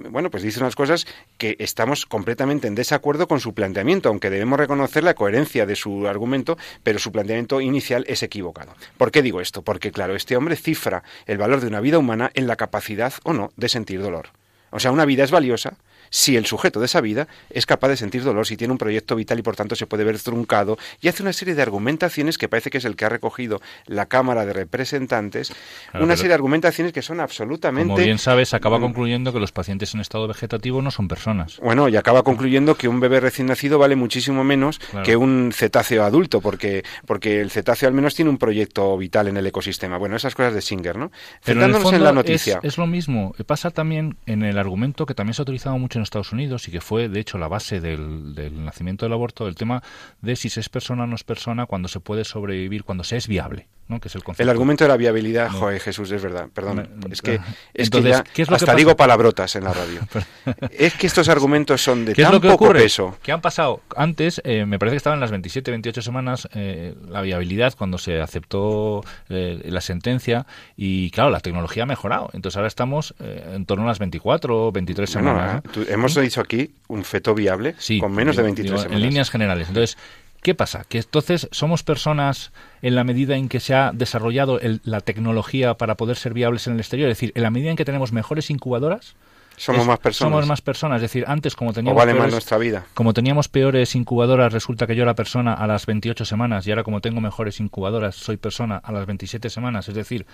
bueno, 0.10 0.32
pues 0.32 0.44
dice 0.44 0.60
unas 0.60 0.76
cosas 0.76 1.06
que 1.38 1.56
estamos 1.60 2.06
completamente 2.06 2.68
en 2.68 2.76
desacuerdo 2.76 3.28
con 3.28 3.40
su 3.40 3.54
planteamiento, 3.54 4.10
aunque 4.10 4.30
debemos 4.30 4.60
reconocer 4.60 5.04
la 5.04 5.14
coherencia 5.14 5.66
de 5.66 5.76
su 5.76 6.08
argumento, 6.08 6.58
pero 6.84 7.00
su 7.00 7.12
planteamiento 7.12 7.62
inicial 7.62 8.06
es 8.08 8.24
equivocado. 8.24 8.74
¿Por 8.98 9.12
qué 9.12 9.22
digo 9.22 9.42
esto? 9.42 9.62
Porque, 9.62 9.92
claro, 9.92 10.16
este 10.16 10.36
hombre 10.36 10.56
cifra 10.56 11.04
el 11.26 11.38
valor 11.38 11.62
de 11.62 11.68
una 11.68 11.82
vida 11.82 11.98
humana 11.98 12.32
en 12.40 12.48
la 12.48 12.56
capacidad 12.56 13.14
o 13.24 13.34
no 13.34 13.52
de 13.56 13.70
sentir 13.70 14.02
dolor. 14.02 14.30
O 14.72 14.80
sea, 14.80 14.92
una 14.92 15.06
vida 15.06 15.24
es 15.24 15.32
valiosa 15.32 15.76
si 16.10 16.36
el 16.36 16.46
sujeto 16.46 16.80
de 16.80 16.86
esa 16.86 17.02
vida 17.02 17.28
es 17.50 17.66
capaz 17.66 17.90
de 17.90 17.98
sentir 17.98 18.24
dolor, 18.24 18.46
si 18.46 18.58
tiene 18.58 18.72
un 18.72 18.78
proyecto 18.78 19.16
vital 19.16 19.40
y 19.40 19.42
por 19.42 19.56
tanto 19.56 19.76
se 19.76 19.88
puede 19.88 20.04
ver 20.04 20.20
truncado, 20.20 20.78
y 21.02 21.08
hace 21.08 21.24
una 21.24 21.34
serie 21.34 21.56
de 21.56 21.62
argumentaciones 21.62 22.38
que 22.38 22.48
parece 22.48 22.70
que 22.70 22.80
es 22.80 22.86
el 22.86 22.96
que 22.96 23.06
ha 23.06 23.10
recogido 23.10 23.62
la 23.86 24.08
Cámara 24.08 24.46
de 24.46 24.54
Representantes, 24.54 25.54
una 25.94 26.16
serie 26.16 26.30
de 26.30 26.36
argumentaciones 26.36 26.94
que 26.94 27.02
son 27.02 27.20
absolutamente... 27.20 27.88
Como 27.94 27.98
bien 27.98 28.18
sabes, 28.18 28.54
acaba 28.54 28.80
mm. 28.80 28.82
concluyendo 28.82 29.34
que 29.34 29.40
los 29.40 29.52
pacientes 29.52 29.94
en 29.94 30.02
estado 30.02 30.28
vegetativo 30.28 30.82
no 30.82 30.92
son 30.92 31.08
personas. 31.08 31.58
Bueno, 31.60 31.90
y 31.90 31.96
acaba 31.96 32.24
concluyendo 32.24 32.76
que 32.76 32.88
un 32.88 33.00
bebé 33.00 33.20
recién 33.20 33.48
nacido 33.48 33.80
vale 33.80 33.96
muchísimo 33.96 34.44
menos 34.44 34.80
que 35.04 35.16
un 35.16 35.52
cetáceo 35.54 36.04
adulto, 36.04 36.42
porque, 36.42 36.84
porque 37.06 37.42
el 37.42 37.52
cetáceo 37.52 37.88
al 37.88 37.94
menos 37.94 38.16
tiene 38.16 38.32
un 38.32 38.38
proyecto 38.38 38.98
vital 38.98 39.28
en 39.28 39.38
el 39.38 39.46
ecosistema. 39.46 39.98
Bueno, 39.98 40.16
esas 40.16 40.36
cosas 40.36 40.54
de 40.54 40.62
Singer, 40.62 40.98
¿no? 40.98 41.12
Centrándonos 41.42 41.94
en, 41.94 42.04
la 42.04 42.12
noticia. 42.12 42.60
Es, 42.64 42.74
es 42.74 42.78
lo 42.78 42.88
mismo. 42.88 43.34
Pasa 43.46 43.72
también 43.72 44.18
en 44.26 44.44
el 44.44 44.58
argumento 44.58 45.06
que 45.06 45.14
también 45.14 45.34
se 45.34 45.42
ha 45.42 45.44
utilizado 45.44 45.78
mucho 45.78 45.99
en 46.00 46.04
Estados 46.04 46.32
Unidos 46.32 46.68
y 46.68 46.72
que 46.72 46.82
fue, 46.82 47.10
de 47.10 47.20
hecho, 47.20 47.38
la 47.38 47.48
base 47.48 47.80
del, 47.80 48.64
nacimiento 48.66 49.06
del 49.06 49.14
aborto, 49.14 49.48
el 49.48 49.56
tema 49.56 49.84
de 50.22 50.36
si 50.36 50.50
se 50.50 50.60
es 50.60 50.70
persona 50.70 51.04
o 51.04 51.08
no 51.08 51.16
es 51.16 51.24
persona 51.24 51.66
cuando 51.66 51.88
se 51.88 52.00
puede 52.00 52.26
sobrevivir, 52.26 52.84
cuando 52.84 53.04
se 53.04 53.18
es 53.18 53.28
viable. 53.28 53.68
¿No? 53.90 54.00
Que 54.00 54.08
es 54.08 54.16
el, 54.16 54.24
concepto. 54.24 54.44
el 54.44 54.50
argumento 54.50 54.84
de 54.84 54.88
la 54.88 54.98
viabilidad, 54.98 55.50
joder, 55.50 55.82
Jesús, 55.82 56.12
es 56.12 56.22
verdad, 56.22 56.48
perdón. 56.54 56.88
Es 57.12 57.22
que, 57.22 57.40
es 57.74 57.90
que 57.90 58.02
ya 58.02 58.24
hasta 58.48 58.76
digo 58.76 58.96
palabrotas 58.96 59.56
en 59.56 59.64
la 59.64 59.74
radio. 59.74 60.02
es 60.72 60.94
que 60.94 61.08
estos 61.08 61.28
argumentos 61.30 61.82
son 61.82 62.06
de 62.06 62.14
tan 62.14 62.40
poco 62.40 62.54
ocurre? 62.54 62.84
peso. 62.84 63.18
¿Qué 63.24 63.32
han 63.32 63.42
pasado? 63.42 63.82
Antes, 63.96 64.42
eh, 64.46 64.66
me 64.66 64.78
parece 64.78 64.94
que 64.94 64.98
estaban 64.98 65.20
las 65.20 65.32
27, 65.32 65.72
28 65.72 66.02
semanas 66.04 66.48
eh, 66.54 66.94
la 67.10 67.22
viabilidad 67.22 67.74
cuando 67.78 67.98
se 67.98 68.22
aceptó 68.22 69.04
eh, 69.28 69.60
la 69.66 69.82
sentencia 69.82 70.46
y, 70.78 71.10
claro, 71.10 71.32
la 71.32 71.40
tecnología 71.40 71.84
ha 71.84 71.88
mejorado. 71.88 72.30
Entonces 72.34 72.58
ahora 72.58 72.68
estamos 72.68 73.16
en 73.20 73.66
torno 73.66 73.86
a 73.86 73.88
las 73.88 74.00
24 74.00 74.72
23 74.72 75.10
semanas. 75.10 75.64
hemos 75.88 76.14
dicho 76.16 76.42
aquí 76.42 76.72
un 76.88 77.04
feto 77.04 77.34
viable 77.34 77.76
con 78.00 78.14
menos 78.14 78.36
de 78.36 78.44
23 78.44 78.82
semanas. 78.82 78.96
En 78.96 79.02
líneas 79.02 79.30
generales. 79.32 79.68
Entonces, 79.68 79.98
¿Qué 80.42 80.56
pasa? 80.56 80.86
Que 80.88 81.00
entonces 81.00 81.50
somos 81.52 81.84
personas 81.84 82.52
en 82.82 82.96
la 82.96 83.04
medida 83.04 83.36
en 83.36 83.50
que 83.50 83.60
se 83.60 83.74
ha 83.76 83.92
desarrollado 83.94 84.60
la 84.84 85.02
tecnología 85.02 85.76
para 85.76 85.96
poder 85.96 86.16
ser 86.16 86.34
viables 86.34 86.68
en 86.68 86.74
el 86.74 86.80
exterior, 86.80 87.10
es 87.10 87.18
decir, 87.18 87.32
en 87.36 87.44
la 87.44 87.50
medida 87.50 87.72
en 87.72 87.76
que 87.76 87.86
tenemos 87.86 88.14
mejores 88.14 88.50
incubadoras, 88.50 89.16
somos 89.60 89.86
más 89.86 90.00
personas. 90.00 90.32
Somos 90.32 90.48
más 90.48 90.62
personas, 90.62 90.96
es 90.98 91.02
decir, 91.02 91.26
antes 91.28 91.54
como 91.54 91.74
teníamos 91.74 92.02
peores, 92.02 92.32
nuestra 92.32 92.58
vida. 92.58 92.86
Como 92.94 93.14
teníamos 93.14 93.50
peores 93.50 93.94
incubadoras, 93.94 94.54
resulta 94.54 94.88
que 94.88 94.96
yo 94.96 95.04
era 95.04 95.16
persona 95.16 95.54
a 95.54 95.68
las 95.68 95.86
28 95.86 96.24
semanas 96.24 96.66
y 96.66 96.72
ahora 96.72 96.86
como 96.86 97.02
tengo 97.02 97.20
mejores 97.20 97.60
incubadoras, 97.60 98.16
soy 98.16 98.38
persona 98.38 98.78
a 98.78 98.94
las 98.94 99.06
27 99.06 99.50
semanas, 99.50 99.90
es 99.90 99.96
decir, 99.96 100.26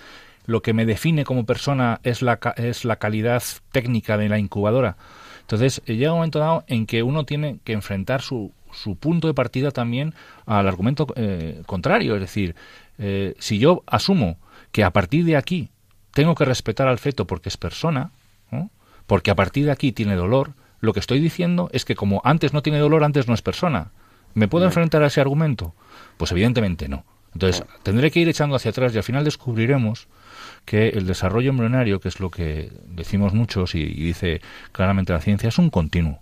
lo 0.45 0.61
que 0.61 0.73
me 0.73 0.85
define 0.85 1.25
como 1.25 1.43
persona 1.43 1.99
es 2.03 2.21
la 2.21 2.39
es 2.57 2.85
la 2.85 2.97
calidad 2.97 3.41
técnica 3.71 4.15
de 4.17 4.29
la 4.29 4.37
incubadora. 4.37 4.95
Entonces, 5.41 5.81
llega 5.85 6.11
un 6.11 6.19
momento 6.19 6.37
dado 6.37 6.63
en 6.67 6.85
que 6.85 7.01
uno 7.01 7.23
tiene 7.23 7.57
que 7.63 7.73
enfrentar 7.73 8.21
su 8.21 8.51
su 8.75 8.95
punto 8.95 9.27
de 9.27 9.33
partida 9.33 9.71
también 9.71 10.13
al 10.45 10.67
argumento 10.67 11.07
eh, 11.15 11.61
contrario. 11.65 12.15
Es 12.15 12.21
decir, 12.21 12.55
eh, 12.97 13.35
si 13.39 13.57
yo 13.59 13.83
asumo 13.87 14.37
que 14.71 14.83
a 14.83 14.91
partir 14.91 15.25
de 15.25 15.37
aquí 15.37 15.69
tengo 16.11 16.35
que 16.35 16.45
respetar 16.45 16.87
al 16.87 16.99
feto 16.99 17.25
porque 17.25 17.49
es 17.49 17.57
persona, 17.57 18.11
porque 19.07 19.31
a 19.31 19.35
partir 19.35 19.65
de 19.65 19.71
aquí 19.71 19.91
tiene 19.91 20.15
dolor, 20.15 20.53
lo 20.79 20.93
que 20.93 20.99
estoy 20.99 21.19
diciendo 21.19 21.69
es 21.73 21.85
que 21.85 21.95
como 21.95 22.21
antes 22.23 22.53
no 22.53 22.61
tiene 22.61 22.79
dolor, 22.79 23.03
antes 23.03 23.27
no 23.27 23.33
es 23.33 23.41
persona. 23.41 23.91
¿Me 24.33 24.47
puedo 24.47 24.65
enfrentar 24.65 25.03
a 25.03 25.07
ese 25.07 25.21
argumento? 25.21 25.73
Pues 26.17 26.31
evidentemente 26.31 26.89
no. 26.89 27.05
Entonces, 27.33 27.65
tendré 27.83 28.11
que 28.11 28.21
ir 28.21 28.29
echando 28.29 28.55
hacia 28.55 28.71
atrás 28.71 28.93
y 28.93 28.97
al 28.97 29.03
final 29.03 29.25
descubriremos 29.25 30.07
que 30.63 30.89
el 30.89 31.05
desarrollo 31.05 31.49
embrionario, 31.49 31.99
que 31.99 32.07
es 32.07 32.19
lo 32.19 32.29
que 32.29 32.71
decimos 32.87 33.33
muchos 33.33 33.75
y 33.75 33.85
dice 33.85 34.41
claramente 34.71 35.11
la 35.11 35.19
ciencia, 35.19 35.49
es 35.49 35.57
un 35.57 35.69
continuo 35.69 36.21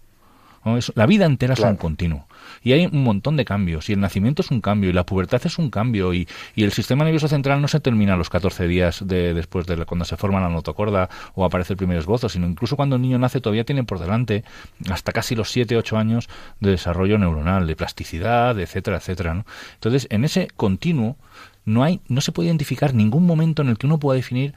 la 0.95 1.05
vida 1.05 1.25
entera 1.25 1.53
es 1.53 1.59
un 1.59 1.75
continuo. 1.75 2.27
Y 2.61 2.71
hay 2.73 2.85
un 2.85 3.03
montón 3.03 3.35
de 3.35 3.45
cambios. 3.45 3.89
Y 3.89 3.93
el 3.93 3.99
nacimiento 3.99 4.41
es 4.41 4.51
un 4.51 4.61
cambio. 4.61 4.89
Y 4.89 4.93
la 4.93 5.05
pubertad 5.05 5.41
es 5.45 5.57
un 5.57 5.69
cambio. 5.69 6.13
Y, 6.13 6.27
y 6.55 6.63
el 6.63 6.71
sistema 6.71 7.03
nervioso 7.03 7.27
central 7.27 7.61
no 7.61 7.67
se 7.67 7.79
termina 7.79 8.13
a 8.13 8.17
los 8.17 8.29
14 8.29 8.67
días 8.67 9.05
de, 9.05 9.33
después 9.33 9.65
de 9.65 9.85
cuando 9.85 10.05
se 10.05 10.17
forma 10.17 10.39
la 10.39 10.49
notocorda 10.49 11.09
o 11.35 11.45
aparece 11.45 11.73
el 11.73 11.77
primer 11.77 11.97
esbozo, 11.97 12.29
sino 12.29 12.47
incluso 12.47 12.75
cuando 12.75 12.95
el 12.95 13.01
niño 13.01 13.19
nace 13.19 13.41
todavía 13.41 13.63
tiene 13.63 13.83
por 13.83 13.99
delante 13.99 14.43
hasta 14.89 15.11
casi 15.11 15.35
los 15.35 15.49
7, 15.51 15.75
8 15.77 15.97
años 15.97 16.29
de 16.59 16.71
desarrollo 16.71 17.17
neuronal, 17.17 17.67
de 17.67 17.75
plasticidad, 17.75 18.57
etcétera, 18.59 18.97
etcétera. 18.97 19.33
¿no? 19.33 19.45
Entonces, 19.75 20.07
en 20.09 20.23
ese 20.23 20.47
continuo 20.55 21.17
no, 21.65 21.83
hay, 21.83 22.01
no 22.07 22.21
se 22.21 22.31
puede 22.31 22.47
identificar 22.47 22.93
ningún 22.93 23.25
momento 23.25 23.61
en 23.61 23.69
el 23.69 23.77
que 23.77 23.87
uno 23.87 23.99
pueda 23.99 24.15
definir 24.15 24.53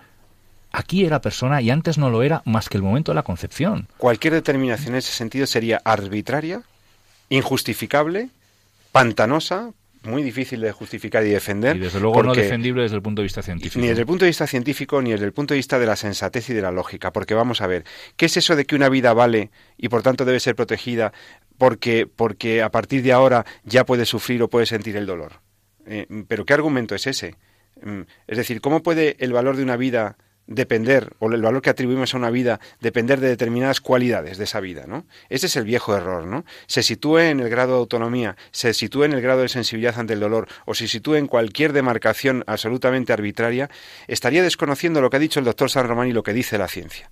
aquí 0.72 1.04
era 1.04 1.20
persona 1.20 1.60
y 1.62 1.70
antes 1.70 1.98
no 1.98 2.10
lo 2.10 2.22
era 2.22 2.42
más 2.44 2.68
que 2.68 2.76
el 2.76 2.82
momento 2.82 3.12
de 3.12 3.16
la 3.16 3.22
concepción. 3.22 3.88
Cualquier 3.98 4.34
determinación 4.34 4.94
en 4.94 4.98
ese 4.98 5.12
sentido 5.12 5.46
sería 5.46 5.80
arbitraria, 5.84 6.62
injustificable, 7.28 8.30
pantanosa, 8.92 9.72
muy 10.06 10.22
difícil 10.22 10.60
de 10.60 10.72
justificar 10.72 11.24
y 11.26 11.30
defender. 11.30 11.76
Y 11.76 11.80
desde 11.80 12.00
luego 12.00 12.22
no 12.22 12.34
defendible 12.34 12.82
desde 12.82 12.96
el 12.96 13.02
punto 13.02 13.22
de 13.22 13.24
vista 13.24 13.42
científico. 13.42 13.80
Ni 13.80 13.88
desde 13.88 14.02
el 14.02 14.06
punto 14.06 14.24
de 14.24 14.30
vista 14.30 14.46
científico 14.46 15.02
ni 15.02 15.10
desde 15.10 15.26
el 15.26 15.32
punto 15.32 15.54
de 15.54 15.58
vista 15.58 15.78
de 15.78 15.86
la 15.86 15.96
sensatez 15.96 16.48
y 16.50 16.54
de 16.54 16.62
la 16.62 16.70
lógica. 16.70 17.12
Porque 17.12 17.34
vamos 17.34 17.60
a 17.60 17.66
ver, 17.66 17.84
¿qué 18.16 18.26
es 18.26 18.36
eso 18.36 18.56
de 18.56 18.64
que 18.64 18.76
una 18.76 18.88
vida 18.88 19.12
vale 19.12 19.50
y 19.76 19.88
por 19.88 20.02
tanto 20.02 20.24
debe 20.24 20.40
ser 20.40 20.54
protegida 20.54 21.12
porque, 21.58 22.06
porque 22.06 22.62
a 22.62 22.70
partir 22.70 23.02
de 23.02 23.12
ahora 23.12 23.44
ya 23.64 23.84
puede 23.84 24.06
sufrir 24.06 24.42
o 24.42 24.48
puede 24.48 24.66
sentir 24.66 24.96
el 24.96 25.06
dolor? 25.06 25.40
Eh, 25.86 26.06
¿Pero 26.28 26.44
qué 26.44 26.54
argumento 26.54 26.94
es 26.94 27.06
ese? 27.06 27.34
Mm, 27.82 28.02
es 28.26 28.36
decir, 28.36 28.60
¿cómo 28.60 28.82
puede 28.82 29.16
el 29.18 29.32
valor 29.32 29.56
de 29.56 29.62
una 29.62 29.76
vida 29.76 30.16
depender, 30.47 31.14
o 31.18 31.30
el 31.30 31.42
valor 31.42 31.62
que 31.62 31.70
atribuimos 31.70 32.14
a 32.14 32.16
una 32.16 32.30
vida, 32.30 32.61
depender 32.80 33.20
de 33.20 33.28
determinadas 33.28 33.80
cualidades 33.80 34.38
de 34.38 34.44
esa 34.44 34.61
vida, 34.61 34.84
¿no? 34.86 35.07
Ese 35.28 35.47
es 35.47 35.57
el 35.57 35.64
viejo 35.64 35.97
error, 35.97 36.26
¿no? 36.26 36.44
Se 36.66 36.82
sitúe 36.82 37.18
en 37.18 37.40
el 37.40 37.49
grado 37.49 37.72
de 37.72 37.78
autonomía, 37.78 38.36
se 38.53 38.72
sitúe 38.74 39.05
en 39.05 39.12
el 39.12 39.20
grado 39.20 39.42
de 39.42 39.49
sensibilidad 39.49 39.99
ante 39.99 40.14
el 40.14 40.20
dolor, 40.20 40.49
o 40.64 40.74
se 40.74 40.88
sitúe 40.88 41.16
en 41.16 41.26
cualquier 41.26 41.72
demarcación 41.72 42.44
absolutamente 42.47 43.12
arbitraria, 43.12 43.70
estaría 44.07 44.42
desconociendo 44.42 45.01
lo 45.01 45.11
que 45.11 45.16
ha 45.16 45.20
dicho 45.20 45.40
el 45.40 45.47
doctor 45.47 45.70
San 45.70 45.88
Román 45.88 46.09
y 46.09 46.12
lo 46.12 46.22
que 46.22 46.32
dice 46.32 46.59
la 46.59 46.68
ciencia. 46.68 47.11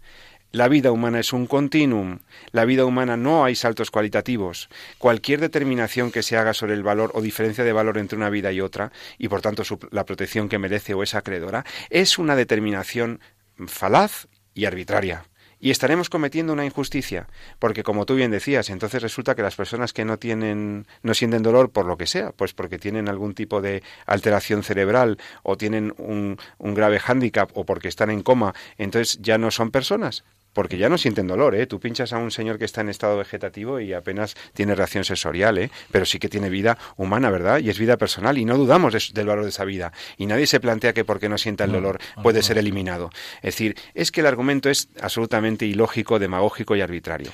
La 0.55 0.68
vida 0.68 0.92
humana 0.92 1.18
es 1.18 1.32
un 1.32 1.46
continuum. 1.46 2.20
La 2.52 2.64
vida 2.64 2.84
humana 2.84 3.16
no 3.16 3.44
hay 3.44 3.57
saltos 3.57 3.90
cualitativos. 3.90 4.68
Cualquier 4.98 5.40
determinación 5.40 6.12
que 6.12 6.22
se 6.22 6.36
haga 6.36 6.55
sobre 6.55 6.74
el 6.74 6.84
valor 6.84 7.11
o 7.14 7.22
diferencia 7.22 7.64
de 7.64 7.72
valor 7.72 7.98
entre 7.98 8.16
una 8.16 8.30
vida 8.30 8.52
y 8.52 8.61
otra, 8.61 8.92
y 9.18 9.26
por 9.26 9.40
tanto 9.40 9.64
la 9.90 10.07
protección 10.07 10.48
que 10.48 10.61
merece 10.61 10.94
o 10.94 11.02
es 11.02 11.16
acreedora, 11.16 11.64
es 11.90 12.18
una 12.18 12.36
determinación 12.36 13.18
falaz 13.66 14.28
y 14.55 14.66
arbitraria. 14.66 15.24
Y 15.59 15.72
estaremos 15.72 16.09
cometiendo 16.09 16.52
una 16.52 16.64
injusticia, 16.64 17.26
porque 17.59 17.82
como 17.82 18.07
tú 18.07 18.14
bien 18.14 18.30
decías, 18.30 18.70
entonces 18.70 19.02
resulta 19.02 19.34
que 19.34 19.42
las 19.42 19.57
personas 19.57 19.92
que 19.92 20.05
no 20.05 20.20
tienen, 20.20 20.86
no 21.02 21.14
sienten 21.14 21.42
dolor 21.42 21.72
por 21.72 21.84
lo 21.84 21.96
que 21.96 22.07
sea, 22.07 22.30
pues 22.30 22.55
porque 22.55 22.78
tienen 22.78 23.09
algún 23.09 23.34
tipo 23.34 23.61
de 23.61 23.82
alteración 24.07 24.62
cerebral 24.62 25.18
o 25.42 25.57
tienen 25.57 25.92
un, 25.98 26.38
un 26.59 26.74
grave 26.74 27.00
hándicap 27.00 27.50
o 27.55 27.64
porque 27.64 27.88
están 27.88 28.11
en 28.11 28.22
coma, 28.22 28.55
entonces 28.78 29.18
ya 29.20 29.36
no 29.36 29.50
son 29.50 29.72
personas 29.72 30.22
porque 30.55 30.78
ya 30.78 30.88
no 30.88 30.96
sienten 30.96 31.26
dolor, 31.26 31.55
¿eh? 31.55 31.66
Tú 31.66 31.80
pinchas 31.80 32.12
a 32.14 32.18
un 32.18 32.30
señor 32.30 32.59
que 32.59 32.64
está 32.64 32.80
en 32.80 32.88
estado 32.88 33.18
vegetativo 33.18 33.80
y 33.80 33.92
apenas 33.92 34.34
tiene 34.55 34.74
reacción 34.74 35.05
sensorial, 35.05 35.59
¿eh? 35.59 35.70
Pero 35.90 36.07
sí 36.07 36.18
que 36.18 36.28
tiene 36.28 36.48
vida 36.48 36.78
humana, 36.96 37.30
¿verdad? 37.30 37.59
Y 37.59 37.68
es 37.68 37.78
vida 37.78 37.96
personal 37.96 38.38
y 38.38 38.44
no 38.44 38.57
dudamos 38.57 39.12
del 39.12 39.26
valor 39.26 39.44
de 39.44 39.50
esa 39.50 39.64
vida. 39.64 39.92
Y 40.16 40.26
nadie 40.26 40.46
se 40.46 40.61
plantea 40.61 40.92
que 40.92 41.05
porque 41.05 41.28
no 41.28 41.36
sienta 41.36 41.64
el 41.64 41.72
dolor 41.72 41.98
puede 42.22 42.42
ser 42.42 42.57
eliminado. 42.57 43.11
Es 43.36 43.55
decir, 43.55 43.76
es 43.94 44.11
que 44.11 44.20
el 44.20 44.26
argumento 44.26 44.70
es 44.70 44.88
absolutamente 45.00 45.66
ilógico, 45.66 46.18
demagógico 46.18 46.76
y 46.76 46.80
arbitrario. 46.80 47.30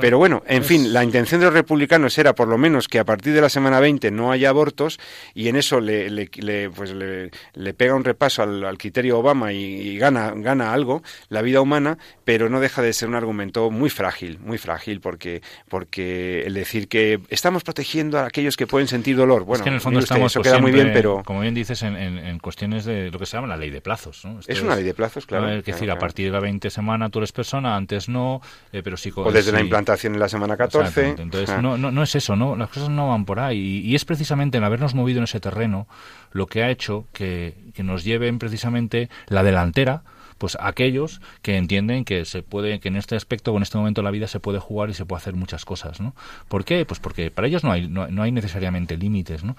Pero 0.00 0.18
bueno, 0.18 0.42
en 0.46 0.58
pues 0.58 0.68
fin, 0.68 0.92
la 0.92 1.04
intención 1.04 1.40
de 1.40 1.46
los 1.46 1.54
republicanos 1.54 2.16
era 2.18 2.34
por 2.34 2.48
lo 2.48 2.58
menos 2.58 2.88
que 2.88 2.98
a 2.98 3.04
partir 3.04 3.32
de 3.34 3.40
la 3.40 3.48
semana 3.48 3.80
20 3.80 4.10
no 4.10 4.32
haya 4.32 4.48
abortos 4.48 4.98
y 5.34 5.48
en 5.48 5.56
eso 5.56 5.80
le, 5.80 6.10
le, 6.10 6.70
pues 6.70 6.92
le, 6.92 7.74
pega 7.74 7.94
un 7.94 8.04
repaso 8.04 8.42
al, 8.42 8.78
criterio 8.78 9.18
Obama 9.18 9.52
y, 9.52 9.96
gana, 9.96 10.32
gana 10.36 10.72
algo, 10.72 11.02
la 11.28 11.42
vida 11.42 11.60
humana, 11.60 11.98
pero 12.24 12.48
no 12.48 12.60
deja 12.60 12.82
de 12.82 12.92
ser 12.92 13.08
un 13.08 13.14
argumento 13.14 13.70
muy 13.70 13.90
frágil, 13.90 14.38
muy 14.40 14.58
frágil, 14.58 15.00
porque, 15.00 15.42
porque 15.68 16.42
el 16.42 16.54
decir 16.54 16.88
que 16.88 17.20
estamos 17.28 17.62
protegiendo 17.62 18.18
a 18.18 18.26
aquellos 18.26 18.56
que 18.56 18.66
pueden 18.66 18.88
sentir 18.88 19.16
dolor, 19.16 19.44
bueno, 19.44 19.60
es 19.60 19.62
que 19.62 19.68
en 19.68 19.74
el 19.74 19.80
fondo 19.80 20.00
estamos 20.00 20.32
eso 20.32 20.42
queda 20.42 20.58
muy 20.58 20.72
bien, 20.72 20.90
pero... 20.92 21.22
Como 21.24 21.40
bien 21.40 21.54
dices, 21.54 21.82
en, 21.82 22.38
cuestiones 22.38 22.84
de 22.84 23.10
lo 23.10 23.18
que 23.18 23.26
se 23.26 23.36
llama 23.36 23.46
la 23.48 23.56
ley 23.56 23.70
de 23.70 23.80
plazos. 23.80 24.26
es 24.46 24.60
una 24.60 24.74
ley 24.74 24.84
de 24.84 24.94
plazos, 24.94 25.26
claro. 25.26 25.48
Es 25.50 25.64
decir, 25.64 25.90
a 25.90 25.98
partir 25.98 26.26
de 26.26 26.32
la 26.32 26.40
20 26.40 26.70
semana 26.70 27.08
tú 27.08 27.18
eres 27.18 27.32
persona, 27.32 27.76
antes 27.76 28.08
no, 28.08 28.40
eh, 28.72 28.82
pero 28.82 28.96
sí... 28.96 29.12
O 29.14 29.30
desde 29.30 29.52
la 29.52 29.60
implantación 29.60 29.83
en 30.02 30.18
la 30.18 30.28
semana 30.28 30.56
14. 30.56 31.16
Entonces, 31.18 31.50
ah. 31.50 31.62
no, 31.62 31.76
no, 31.78 31.90
no, 31.90 32.02
es 32.02 32.14
eso, 32.14 32.36
¿no? 32.36 32.56
Las 32.56 32.68
cosas 32.70 32.90
no 32.90 33.08
van 33.08 33.24
por 33.24 33.40
ahí. 33.40 33.82
Y, 33.84 33.94
es 33.94 34.04
precisamente 34.04 34.58
el 34.58 34.64
habernos 34.64 34.94
movido 34.94 35.18
en 35.18 35.24
ese 35.24 35.40
terreno 35.40 35.86
lo 36.32 36.46
que 36.46 36.62
ha 36.62 36.70
hecho 36.70 37.06
que, 37.12 37.54
que 37.74 37.82
nos 37.82 38.04
lleven 38.04 38.38
precisamente 38.38 39.08
la 39.28 39.42
delantera 39.42 40.02
pues 40.38 40.58
aquellos 40.60 41.20
que 41.42 41.56
entienden 41.56 42.04
que 42.04 42.24
se 42.24 42.42
puede 42.42 42.80
que 42.80 42.88
en 42.88 42.96
este 42.96 43.14
aspecto 43.14 43.52
o 43.52 43.56
en 43.56 43.62
este 43.62 43.78
momento 43.78 44.00
de 44.00 44.04
la 44.04 44.10
vida 44.10 44.26
se 44.26 44.40
puede 44.40 44.58
jugar 44.58 44.90
y 44.90 44.94
se 44.94 45.06
puede 45.06 45.18
hacer 45.18 45.34
muchas 45.34 45.64
cosas 45.64 46.00
no 46.00 46.14
¿por 46.48 46.64
qué? 46.64 46.84
pues 46.84 46.98
porque 46.98 47.30
para 47.30 47.46
ellos 47.46 47.62
no 47.62 47.70
hay 47.70 47.86
no, 47.86 48.08
no 48.08 48.22
hay 48.22 48.32
necesariamente 48.32 48.96
límites 48.96 49.44
no 49.44 49.56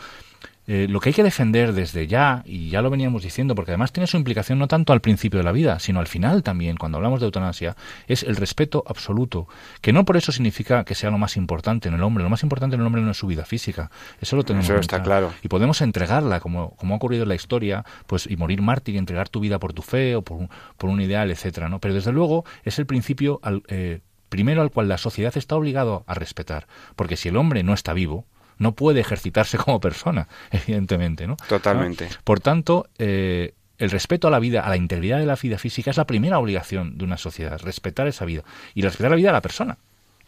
eh, 0.67 0.87
lo 0.89 0.99
que 0.99 1.09
hay 1.09 1.13
que 1.13 1.23
defender 1.23 1.73
desde 1.73 2.07
ya, 2.07 2.41
y 2.45 2.69
ya 2.69 2.81
lo 2.81 2.89
veníamos 2.89 3.23
diciendo, 3.23 3.53
porque 3.53 3.71
además 3.71 3.91
tiene 3.91 4.07
su 4.07 4.17
implicación 4.17 4.57
no 4.57 4.67
tanto 4.67 4.93
al 4.93 5.01
principio 5.01 5.37
de 5.37 5.43
la 5.43 5.51
vida, 5.51 5.79
sino 5.79 5.99
al 5.99 6.07
final 6.07 6.43
también, 6.43 6.77
cuando 6.77 6.97
hablamos 6.97 7.19
de 7.19 7.27
eutanasia, 7.27 7.75
es 8.07 8.23
el 8.23 8.35
respeto 8.35 8.83
absoluto, 8.87 9.47
que 9.81 9.93
no 9.93 10.05
por 10.05 10.17
eso 10.17 10.31
significa 10.31 10.83
que 10.83 10.95
sea 10.95 11.11
lo 11.11 11.17
más 11.17 11.37
importante 11.37 11.87
en 11.87 11.95
el 11.95 12.03
hombre, 12.03 12.23
lo 12.23 12.29
más 12.29 12.43
importante 12.43 12.75
en 12.75 12.81
el 12.81 12.87
hombre 12.87 13.01
no 13.01 13.11
es 13.11 13.17
su 13.17 13.27
vida 13.27 13.45
física, 13.45 13.91
eso 14.19 14.35
lo 14.35 14.43
tenemos 14.43 14.69
eso 14.69 14.79
está 14.79 15.03
claro. 15.03 15.31
Y 15.43 15.47
podemos 15.47 15.81
entregarla, 15.81 16.39
como, 16.39 16.71
como 16.77 16.95
ha 16.95 16.97
ocurrido 16.97 17.23
en 17.23 17.29
la 17.29 17.35
historia, 17.35 17.85
pues 18.07 18.27
y 18.29 18.37
morir 18.37 18.61
mártir 18.61 18.95
y 18.95 18.97
entregar 18.97 19.29
tu 19.29 19.39
vida 19.39 19.59
por 19.59 19.73
tu 19.73 19.81
fe 19.81 20.15
o 20.15 20.21
por, 20.21 20.49
por 20.77 20.89
un 20.89 21.01
ideal, 21.01 21.29
etcétera, 21.31 21.69
¿no? 21.69 21.79
Pero 21.79 21.93
desde 21.93 22.11
luego 22.11 22.45
es 22.63 22.79
el 22.79 22.85
principio 22.85 23.39
al, 23.43 23.63
eh, 23.67 23.99
primero 24.29 24.61
al 24.61 24.71
cual 24.71 24.87
la 24.87 24.97
sociedad 24.97 25.35
está 25.37 25.55
obligado 25.55 26.03
a 26.07 26.13
respetar, 26.13 26.67
porque 26.95 27.17
si 27.17 27.29
el 27.29 27.37
hombre 27.37 27.63
no 27.63 27.73
está 27.73 27.93
vivo, 27.93 28.25
no 28.57 28.73
puede 28.73 29.01
ejercitarse 29.01 29.57
como 29.63 29.79
persona, 29.79 30.27
evidentemente, 30.51 31.27
¿no? 31.27 31.37
Totalmente. 31.47 32.09
Por 32.23 32.39
tanto, 32.39 32.87
eh, 32.97 33.53
el 33.77 33.91
respeto 33.91 34.27
a 34.27 34.31
la 34.31 34.39
vida, 34.39 34.61
a 34.61 34.69
la 34.69 34.77
integridad 34.77 35.19
de 35.19 35.25
la 35.25 35.35
vida 35.35 35.57
física 35.57 35.91
es 35.91 35.97
la 35.97 36.05
primera 36.05 36.39
obligación 36.39 36.97
de 36.97 37.03
una 37.03 37.17
sociedad, 37.17 37.59
respetar 37.61 38.07
esa 38.07 38.25
vida 38.25 38.43
y 38.73 38.81
respetar 38.81 39.11
la 39.11 39.17
vida 39.17 39.29
de 39.29 39.33
la 39.33 39.41
persona. 39.41 39.77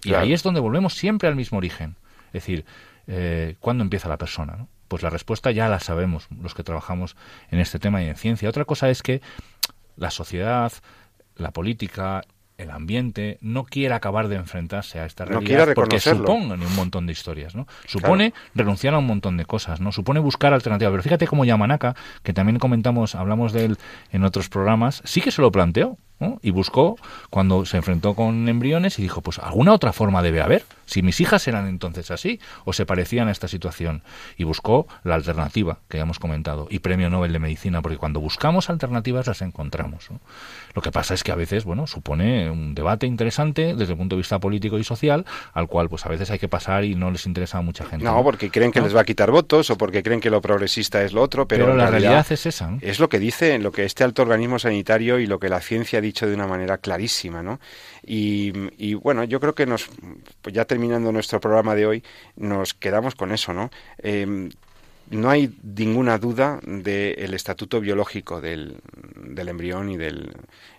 Y 0.03 0.13
ahí 0.13 0.31
es 0.33 0.43
donde 0.43 0.59
volvemos 0.59 0.93
siempre 0.93 1.27
al 1.27 1.35
mismo 1.35 1.57
origen. 1.57 1.95
Es 2.27 2.43
decir, 2.43 2.65
eh, 3.07 3.55
¿cuándo 3.59 3.83
empieza 3.83 4.07
la 4.09 4.17
persona? 4.17 4.67
Pues 4.87 5.03
la 5.03 5.09
respuesta 5.09 5.51
ya 5.51 5.67
la 5.69 5.79
sabemos 5.79 6.27
los 6.41 6.53
que 6.53 6.63
trabajamos 6.63 7.15
en 7.51 7.59
este 7.59 7.79
tema 7.79 8.01
y 8.03 8.07
en 8.07 8.15
ciencia. 8.15 8.47
Otra 8.47 8.65
cosa 8.65 8.89
es 8.89 9.01
que 9.01 9.21
la 9.97 10.11
sociedad, 10.11 10.71
la 11.35 11.51
política, 11.51 12.23
el 12.57 12.71
ambiente 12.71 13.37
no 13.41 13.65
quiere 13.65 13.93
acabar 13.93 14.27
de 14.27 14.35
enfrentarse 14.35 14.99
a 14.99 15.05
esta 15.05 15.25
realidad 15.25 15.69
porque 15.75 15.99
supone 15.99 16.53
un 16.53 16.75
montón 16.75 17.05
de 17.05 17.11
historias, 17.13 17.55
¿no? 17.55 17.67
Supone 17.85 18.33
renunciar 18.55 18.93
a 18.95 18.97
un 18.97 19.05
montón 19.05 19.37
de 19.37 19.45
cosas, 19.45 19.79
¿no? 19.79 19.91
Supone 19.91 20.19
buscar 20.19 20.53
alternativas. 20.53 20.91
Pero 20.91 21.03
fíjate 21.03 21.27
cómo 21.27 21.45
Yamanaka, 21.45 21.95
que 22.23 22.33
también 22.33 22.57
comentamos, 22.57 23.15
hablamos 23.15 23.53
de 23.53 23.65
él 23.65 23.77
en 24.11 24.23
otros 24.23 24.49
programas, 24.49 25.01
sí 25.05 25.21
que 25.21 25.31
se 25.31 25.41
lo 25.41 25.51
planteó. 25.51 25.97
Y 26.41 26.49
buscó 26.49 26.97
cuando 27.29 27.63
se 27.67 27.77
enfrentó 27.77 28.15
con 28.15 28.49
embriones 28.49 28.97
y 28.97 29.03
dijo, 29.03 29.21
pues 29.21 29.37
alguna 29.37 29.71
otra 29.71 29.93
forma 29.93 30.23
debe 30.23 30.41
haber. 30.41 30.65
Si 30.87 31.03
mis 31.03 31.21
hijas 31.21 31.47
eran 31.47 31.67
entonces 31.67 32.09
así 32.09 32.39
o 32.65 32.73
se 32.73 32.87
parecían 32.87 33.27
a 33.27 33.31
esta 33.31 33.47
situación. 33.47 34.01
Y 34.37 34.43
buscó 34.43 34.87
la 35.03 35.13
alternativa 35.13 35.79
que 35.87 35.97
ya 35.97 36.03
hemos 36.03 36.17
comentado 36.17 36.67
y 36.71 36.79
premio 36.79 37.11
Nobel 37.11 37.33
de 37.33 37.39
Medicina, 37.39 37.83
porque 37.83 37.97
cuando 37.97 38.19
buscamos 38.19 38.71
alternativas 38.71 39.27
las 39.27 39.41
encontramos. 39.41 40.09
Lo 40.73 40.81
que 40.81 40.91
pasa 40.91 41.13
es 41.13 41.23
que 41.23 41.31
a 41.31 41.35
veces, 41.35 41.65
bueno, 41.65 41.85
supone 41.85 42.49
un 42.49 42.73
debate 42.73 43.05
interesante 43.05 43.75
desde 43.75 43.93
el 43.93 43.97
punto 43.97 44.15
de 44.15 44.21
vista 44.21 44.39
político 44.39 44.79
y 44.79 44.83
social, 44.83 45.25
al 45.53 45.67
cual 45.67 45.89
pues 45.89 46.05
a 46.05 46.09
veces 46.09 46.31
hay 46.31 46.39
que 46.39 46.47
pasar 46.47 46.83
y 46.83 46.95
no 46.95 47.11
les 47.11 47.25
interesa 47.25 47.59
a 47.59 47.61
mucha 47.61 47.85
gente. 47.85 48.05
No, 48.05 48.23
porque 48.23 48.49
creen 48.49 48.71
que 48.71 48.81
les 48.81 48.95
va 48.95 49.01
a 49.01 49.05
quitar 49.05 49.29
votos 49.29 49.69
o 49.69 49.77
porque 49.77 50.01
creen 50.01 50.19
que 50.19 50.29
lo 50.29 50.41
progresista 50.41 51.03
es 51.03 51.13
lo 51.13 51.21
otro, 51.21 51.47
pero, 51.47 51.75
la 51.75 51.89
realidad, 51.89 52.25
es 52.29 52.45
esa. 52.45 52.77
Es 52.81 52.99
lo 52.99 53.09
que 53.09 53.19
dice, 53.19 53.59
lo 53.59 53.71
que 53.71 53.83
este 53.83 54.03
alto 54.03 54.21
organismo 54.21 54.59
sanitario 54.59 55.19
y 55.19 55.27
lo 55.27 55.39
que 55.39 55.49
la 55.49 55.61
ciencia 55.61 56.01
dicho 56.01 56.27
de 56.27 56.33
una 56.33 56.47
manera 56.47 56.77
clarísima, 56.77 57.43
¿no? 57.43 57.59
Y, 58.05 58.93
bueno, 58.95 59.23
yo 59.25 59.39
creo 59.39 59.53
que 59.53 59.65
nos, 59.65 59.89
pues 60.41 60.55
ya 60.55 60.65
terminando 60.77 61.11
nuestro 61.11 61.39
programa 61.39 61.73
de 61.73 61.87
hoy, 61.87 62.03
nos 62.35 62.75
quedamos 62.75 63.15
con 63.15 63.31
eso, 63.31 63.51
¿no? 63.51 63.71
Em, 63.97 64.51
no 65.09 65.27
hay 65.31 65.57
ninguna 65.63 66.19
duda 66.19 66.59
del 66.61 67.33
estatuto 67.33 67.81
biológico 67.81 68.41
del, 68.41 68.77
del 69.15 69.47
embrión 69.47 69.89
y 69.89 69.97
del, 69.97 70.31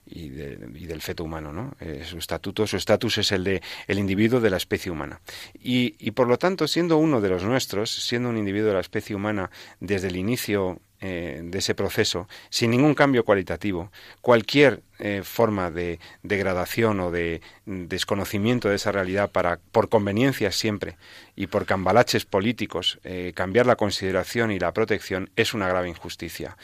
y, 0.06 0.28
del 0.28 1.02
feto 1.02 1.24
humano, 1.24 1.52
¿no? 1.52 1.74
Eh, 1.80 2.04
su 2.08 2.18
estatuto, 2.18 2.64
su 2.68 2.76
estatus 2.76 3.18
es 3.18 3.32
el 3.32 3.42
de 3.42 3.60
el 3.88 3.98
individuo 3.98 4.40
de 4.40 4.50
la 4.50 4.58
especie 4.58 4.92
humana. 4.92 5.20
Y, 5.60 5.96
y, 5.98 6.12
por 6.12 6.28
lo 6.28 6.38
tanto, 6.38 6.68
siendo 6.68 6.96
uno 6.98 7.20
de 7.20 7.30
los 7.30 7.42
nuestros, 7.42 7.90
siendo 7.90 8.28
un 8.28 8.36
individuo 8.36 8.68
de 8.68 8.74
la 8.74 8.80
especie 8.80 9.16
humana 9.16 9.50
desde 9.80 10.06
el 10.06 10.16
inicio 10.16 10.80
eh, 11.00 11.40
de 11.44 11.58
ese 11.58 11.76
proceso 11.76 12.28
sin 12.50 12.72
ningún 12.72 12.94
cambio 12.94 13.24
cualitativo. 13.24 13.92
Cualquier 14.20 14.82
eh, 14.98 15.22
forma 15.22 15.70
de 15.70 16.00
degradación 16.24 16.98
o 16.98 17.12
de 17.12 17.40
desconocimiento 17.66 18.68
de 18.68 18.74
esa 18.74 18.90
realidad 18.90 19.30
para, 19.30 19.60
por 19.70 19.88
conveniencias 19.88 20.56
siempre 20.56 20.96
y 21.36 21.46
por 21.46 21.66
cambalaches 21.66 22.24
políticos, 22.24 22.98
eh, 23.04 23.32
cambiar 23.34 23.66
la 23.66 23.76
consideración 23.76 24.50
y 24.50 24.58
la 24.58 24.72
protección 24.72 25.30
es 25.36 25.54
una 25.54 25.68
grave 25.68 25.88
injusticia. 25.88 26.56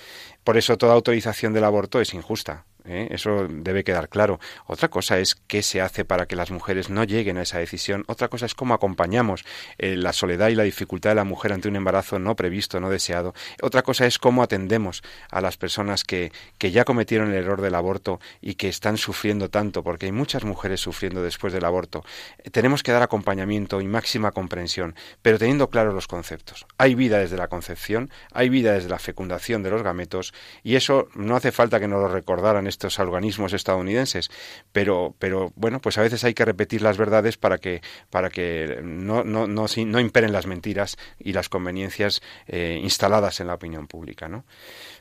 Por 0.43 0.57
eso 0.57 0.77
toda 0.79 0.95
autorización 0.95 1.53
del 1.53 1.63
aborto 1.63 2.01
es 2.01 2.13
injusta. 2.13 2.65
¿Eh? 2.85 3.09
eso 3.11 3.47
debe 3.49 3.85
quedar 3.85 4.09
claro. 4.09 4.41
Otra 4.67 4.89
cosa 4.89 5.19
es 5.19 5.35
qué 5.35 5.63
se 5.63 5.81
hace 5.81 6.05
para 6.05 6.27
que 6.27 6.37
las 6.37 6.51
mujeres 6.51 6.91
no 6.91 7.05
lleguen 7.05 7.39
a 7.39 7.43
esa 7.43 7.59
decisión. 7.59 8.05
Otra 8.07 8.29
cosa 8.29 8.47
es 8.47 8.55
cómo 8.55 8.75
acompañamos 8.75 9.45
eh, 9.79 9.97
la 9.97 10.13
soledad 10.13 10.49
y 10.49 10.55
la 10.55 10.63
dificultad 10.63 11.11
de 11.11 11.17
la 11.17 11.25
mujer 11.25 11.53
ante 11.53 11.69
un 11.69 11.77
embarazo 11.77 12.19
no 12.19 12.37
previsto, 12.37 12.81
no 12.81 12.91
deseado. 12.91 13.35
Otra 13.63 13.83
cosa 13.83 14.07
es 14.07 14.19
cómo 14.19 14.43
atendemos 14.43 15.03
a 15.31 15.41
las 15.41 15.57
personas 15.57 16.05
que, 16.05 16.33
que 16.59 16.71
ya 16.71 16.85
cometieron 16.85 17.31
el 17.31 17.37
error 17.37 17.61
del 17.61 17.75
aborto 17.75 18.21
y 18.41 18.55
que 18.55 18.69
están 18.69 18.97
sufriendo 18.97 19.51
tanto, 19.51 19.83
porque 19.83 20.07
hay 20.07 20.13
muchas 20.13 20.45
mujeres 20.45 20.81
sufriendo 20.81 21.23
después 21.23 21.53
del 21.53 21.65
aborto. 21.65 22.05
Eh, 22.39 22.51
tenemos 22.51 22.83
que 22.83 22.93
dar 22.93 23.03
acompañamiento 23.03 23.81
y 23.81 23.87
máxima 23.87 24.33
comprensión, 24.33 24.95
pero 25.23 25.39
teniendo 25.39 25.71
claros 25.71 25.95
los 25.95 26.07
conceptos. 26.07 26.67
Hay 26.79 26.95
vida 26.95 27.19
desde 27.19 27.37
la 27.37 27.49
concepción, 27.49 28.11
hay 28.33 28.49
vida 28.49 28.73
desde 28.73 28.89
la 28.89 28.99
fecundación 28.99 29.63
de 29.63 29.71
los 29.71 29.83
gametos, 29.83 30.35
y 30.63 30.77
eso 30.77 31.09
no 31.15 31.37
hace 31.37 31.53
falta 31.53 31.81
que 31.81 31.89
nos 31.89 32.01
lo 32.01 32.09
recordaran 32.09 32.67
estos 32.75 32.99
organismos 32.99 33.53
estadounidenses, 33.53 34.31
pero, 34.73 35.15
pero 35.19 35.53
bueno, 35.57 35.81
pues 35.81 35.97
a 35.99 36.03
veces 36.03 36.25
hay 36.25 36.35
que 36.35 36.45
repetir 36.45 36.83
las 36.83 36.99
verdades 36.99 37.37
para 37.37 37.59
que, 37.59 37.81
para 38.11 38.31
que 38.31 38.81
no, 38.83 39.25
no, 39.25 39.47
no, 39.47 39.67
no 39.67 40.01
imperen 40.01 40.33
las 40.33 40.47
mentiras 40.47 40.97
y 41.19 41.33
las 41.33 41.49
conveniencias 41.49 42.21
eh, 42.47 42.79
instaladas 42.83 43.41
en 43.41 43.47
la 43.47 43.55
opinión 43.55 43.87
pública, 43.87 44.29
¿no? 44.29 44.45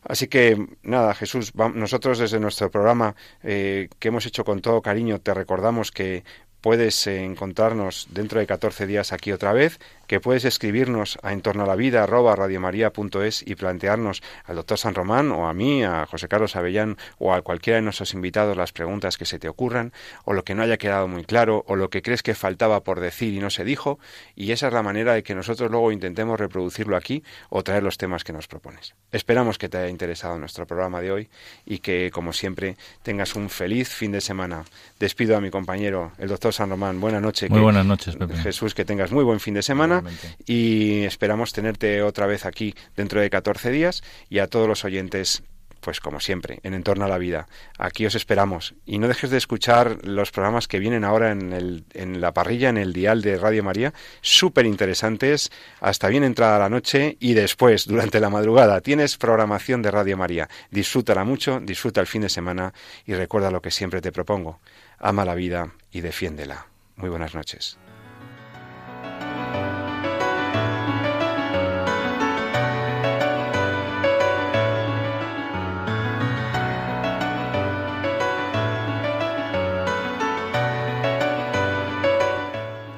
Así 0.03 0.27
que 0.27 0.67
nada, 0.83 1.13
Jesús, 1.15 1.53
nosotros 1.55 2.19
desde 2.19 2.39
nuestro 2.39 2.69
programa 2.69 3.15
eh, 3.41 3.89
que 3.99 4.09
hemos 4.09 4.25
hecho 4.25 4.43
con 4.43 4.61
todo 4.61 4.81
cariño, 4.81 5.19
te 5.19 5.33
recordamos 5.33 5.91
que 5.91 6.23
puedes 6.63 7.07
eh, 7.07 7.23
encontrarnos 7.23 8.07
dentro 8.11 8.39
de 8.39 8.47
14 8.47 8.87
días 8.87 9.11
aquí 9.11 9.33
otra 9.33 9.51
vez, 9.51 9.79
que 10.07 10.19
puedes 10.19 10.45
escribirnos 10.45 11.17
a 11.21 11.33
entorno 11.33 11.63
a 11.63 11.67
la 11.67 11.75
vida 11.75 12.05
radiomaria.es 12.05 13.43
y 13.45 13.55
plantearnos 13.55 14.21
al 14.45 14.55
doctor 14.55 14.77
San 14.77 14.95
Román 14.95 15.31
o 15.31 15.47
a 15.47 15.53
mí, 15.53 15.83
a 15.83 16.05
José 16.05 16.27
Carlos 16.27 16.55
Avellán 16.55 16.97
o 17.17 17.33
a 17.33 17.41
cualquiera 17.41 17.77
de 17.77 17.83
nuestros 17.83 18.13
invitados 18.13 18.57
las 18.57 18.71
preguntas 18.71 19.17
que 19.17 19.25
se 19.25 19.39
te 19.39 19.49
ocurran 19.49 19.93
o 20.25 20.33
lo 20.33 20.43
que 20.43 20.55
no 20.55 20.63
haya 20.63 20.77
quedado 20.77 21.07
muy 21.07 21.25
claro 21.25 21.63
o 21.67 21.75
lo 21.75 21.89
que 21.89 22.01
crees 22.01 22.23
que 22.23 22.35
faltaba 22.35 22.83
por 22.83 22.99
decir 22.99 23.33
y 23.33 23.39
no 23.39 23.49
se 23.49 23.63
dijo 23.63 23.99
y 24.35 24.51
esa 24.51 24.67
es 24.67 24.73
la 24.73 24.83
manera 24.83 25.13
de 25.13 25.23
que 25.23 25.35
nosotros 25.35 25.71
luego 25.71 25.91
intentemos 25.91 26.39
reproducirlo 26.39 26.95
aquí 26.95 27.23
o 27.49 27.63
traer 27.63 27.83
los 27.83 27.97
temas 27.97 28.23
que 28.23 28.33
nos 28.33 28.47
propones. 28.47 28.95
Esperamos 29.11 29.57
que 29.57 29.69
te 29.69 29.77
haya 29.77 29.89
interesado 29.89 30.37
nuestro 30.37 30.67
programa 30.67 31.01
de 31.01 31.11
hoy 31.11 31.29
y 31.65 31.79
que 31.79 32.11
como 32.11 32.33
siempre 32.33 32.77
tengas 33.03 33.35
un 33.35 33.49
feliz 33.49 33.89
fin 33.89 34.11
de 34.11 34.21
semana. 34.21 34.63
Despido 34.99 35.37
a 35.37 35.41
mi 35.41 35.49
compañero, 35.49 36.11
el 36.17 36.29
doctor 36.29 36.53
San 36.53 36.69
Román. 36.69 36.99
Buenas 36.99 37.21
noches. 37.21 37.49
Muy 37.49 37.61
buenas 37.61 37.85
noches, 37.85 38.17
Jesús, 38.41 38.73
que 38.73 38.85
tengas 38.85 39.11
muy 39.11 39.23
buen 39.23 39.39
fin 39.39 39.53
de 39.53 39.61
semana 39.61 40.02
y 40.45 41.03
esperamos 41.03 41.53
tenerte 41.53 42.01
otra 42.01 42.27
vez 42.27 42.45
aquí 42.45 42.73
dentro 42.95 43.21
de 43.21 43.29
14 43.29 43.71
días 43.71 44.03
y 44.29 44.39
a 44.39 44.47
todos 44.47 44.67
los 44.67 44.85
oyentes 44.85 45.43
pues 45.79 45.99
como 45.99 46.21
siempre, 46.21 46.61
en 46.63 46.73
Entorno 46.73 47.03
a 47.03 47.09
la 47.09 47.17
Vida. 47.17 47.49
Aquí 47.77 48.05
os 48.05 48.15
esperamos. 48.15 48.73
Y 48.85 48.99
no 48.99 49.09
dejes 49.09 49.31
de 49.31 49.37
escuchar 49.37 49.97
los 50.05 50.31
programas 50.31 50.69
que 50.69 50.79
vienen 50.79 51.03
ahora 51.03 51.31
en, 51.31 51.51
el, 51.51 51.83
en 51.93 52.21
la 52.21 52.33
parrilla, 52.33 52.69
en 52.69 52.77
el 52.77 52.93
dial 52.93 53.21
de 53.21 53.37
Radio 53.37 53.65
María, 53.65 53.93
súper 54.21 54.65
interesantes, 54.65 55.51
hasta 55.81 56.07
bien 56.07 56.23
entrada 56.23 56.57
la 56.57 56.69
noche 56.69 57.17
y 57.19 57.33
después, 57.33 57.85
durante 57.85 58.21
la 58.21 58.29
madrugada. 58.29 58.79
Tienes 58.79 59.17
programación 59.17 59.81
de 59.81 59.91
Radio 59.91 60.15
María. 60.15 60.47
Disfrútala 60.71 61.25
mucho, 61.25 61.59
disfruta 61.59 61.99
el 61.99 62.07
fin 62.07 62.21
de 62.21 62.29
semana 62.29 62.73
y 63.05 63.13
recuerda 63.13 63.51
lo 63.51 63.61
que 63.61 63.69
siempre 63.69 63.99
te 63.99 64.13
propongo 64.13 64.61
ama 65.03 65.25
la 65.25 65.35
vida 65.35 65.73
y 65.91 66.01
defiéndela. 66.01 66.67
Muy 66.95 67.09
buenas 67.09 67.35
noches. 67.35 67.77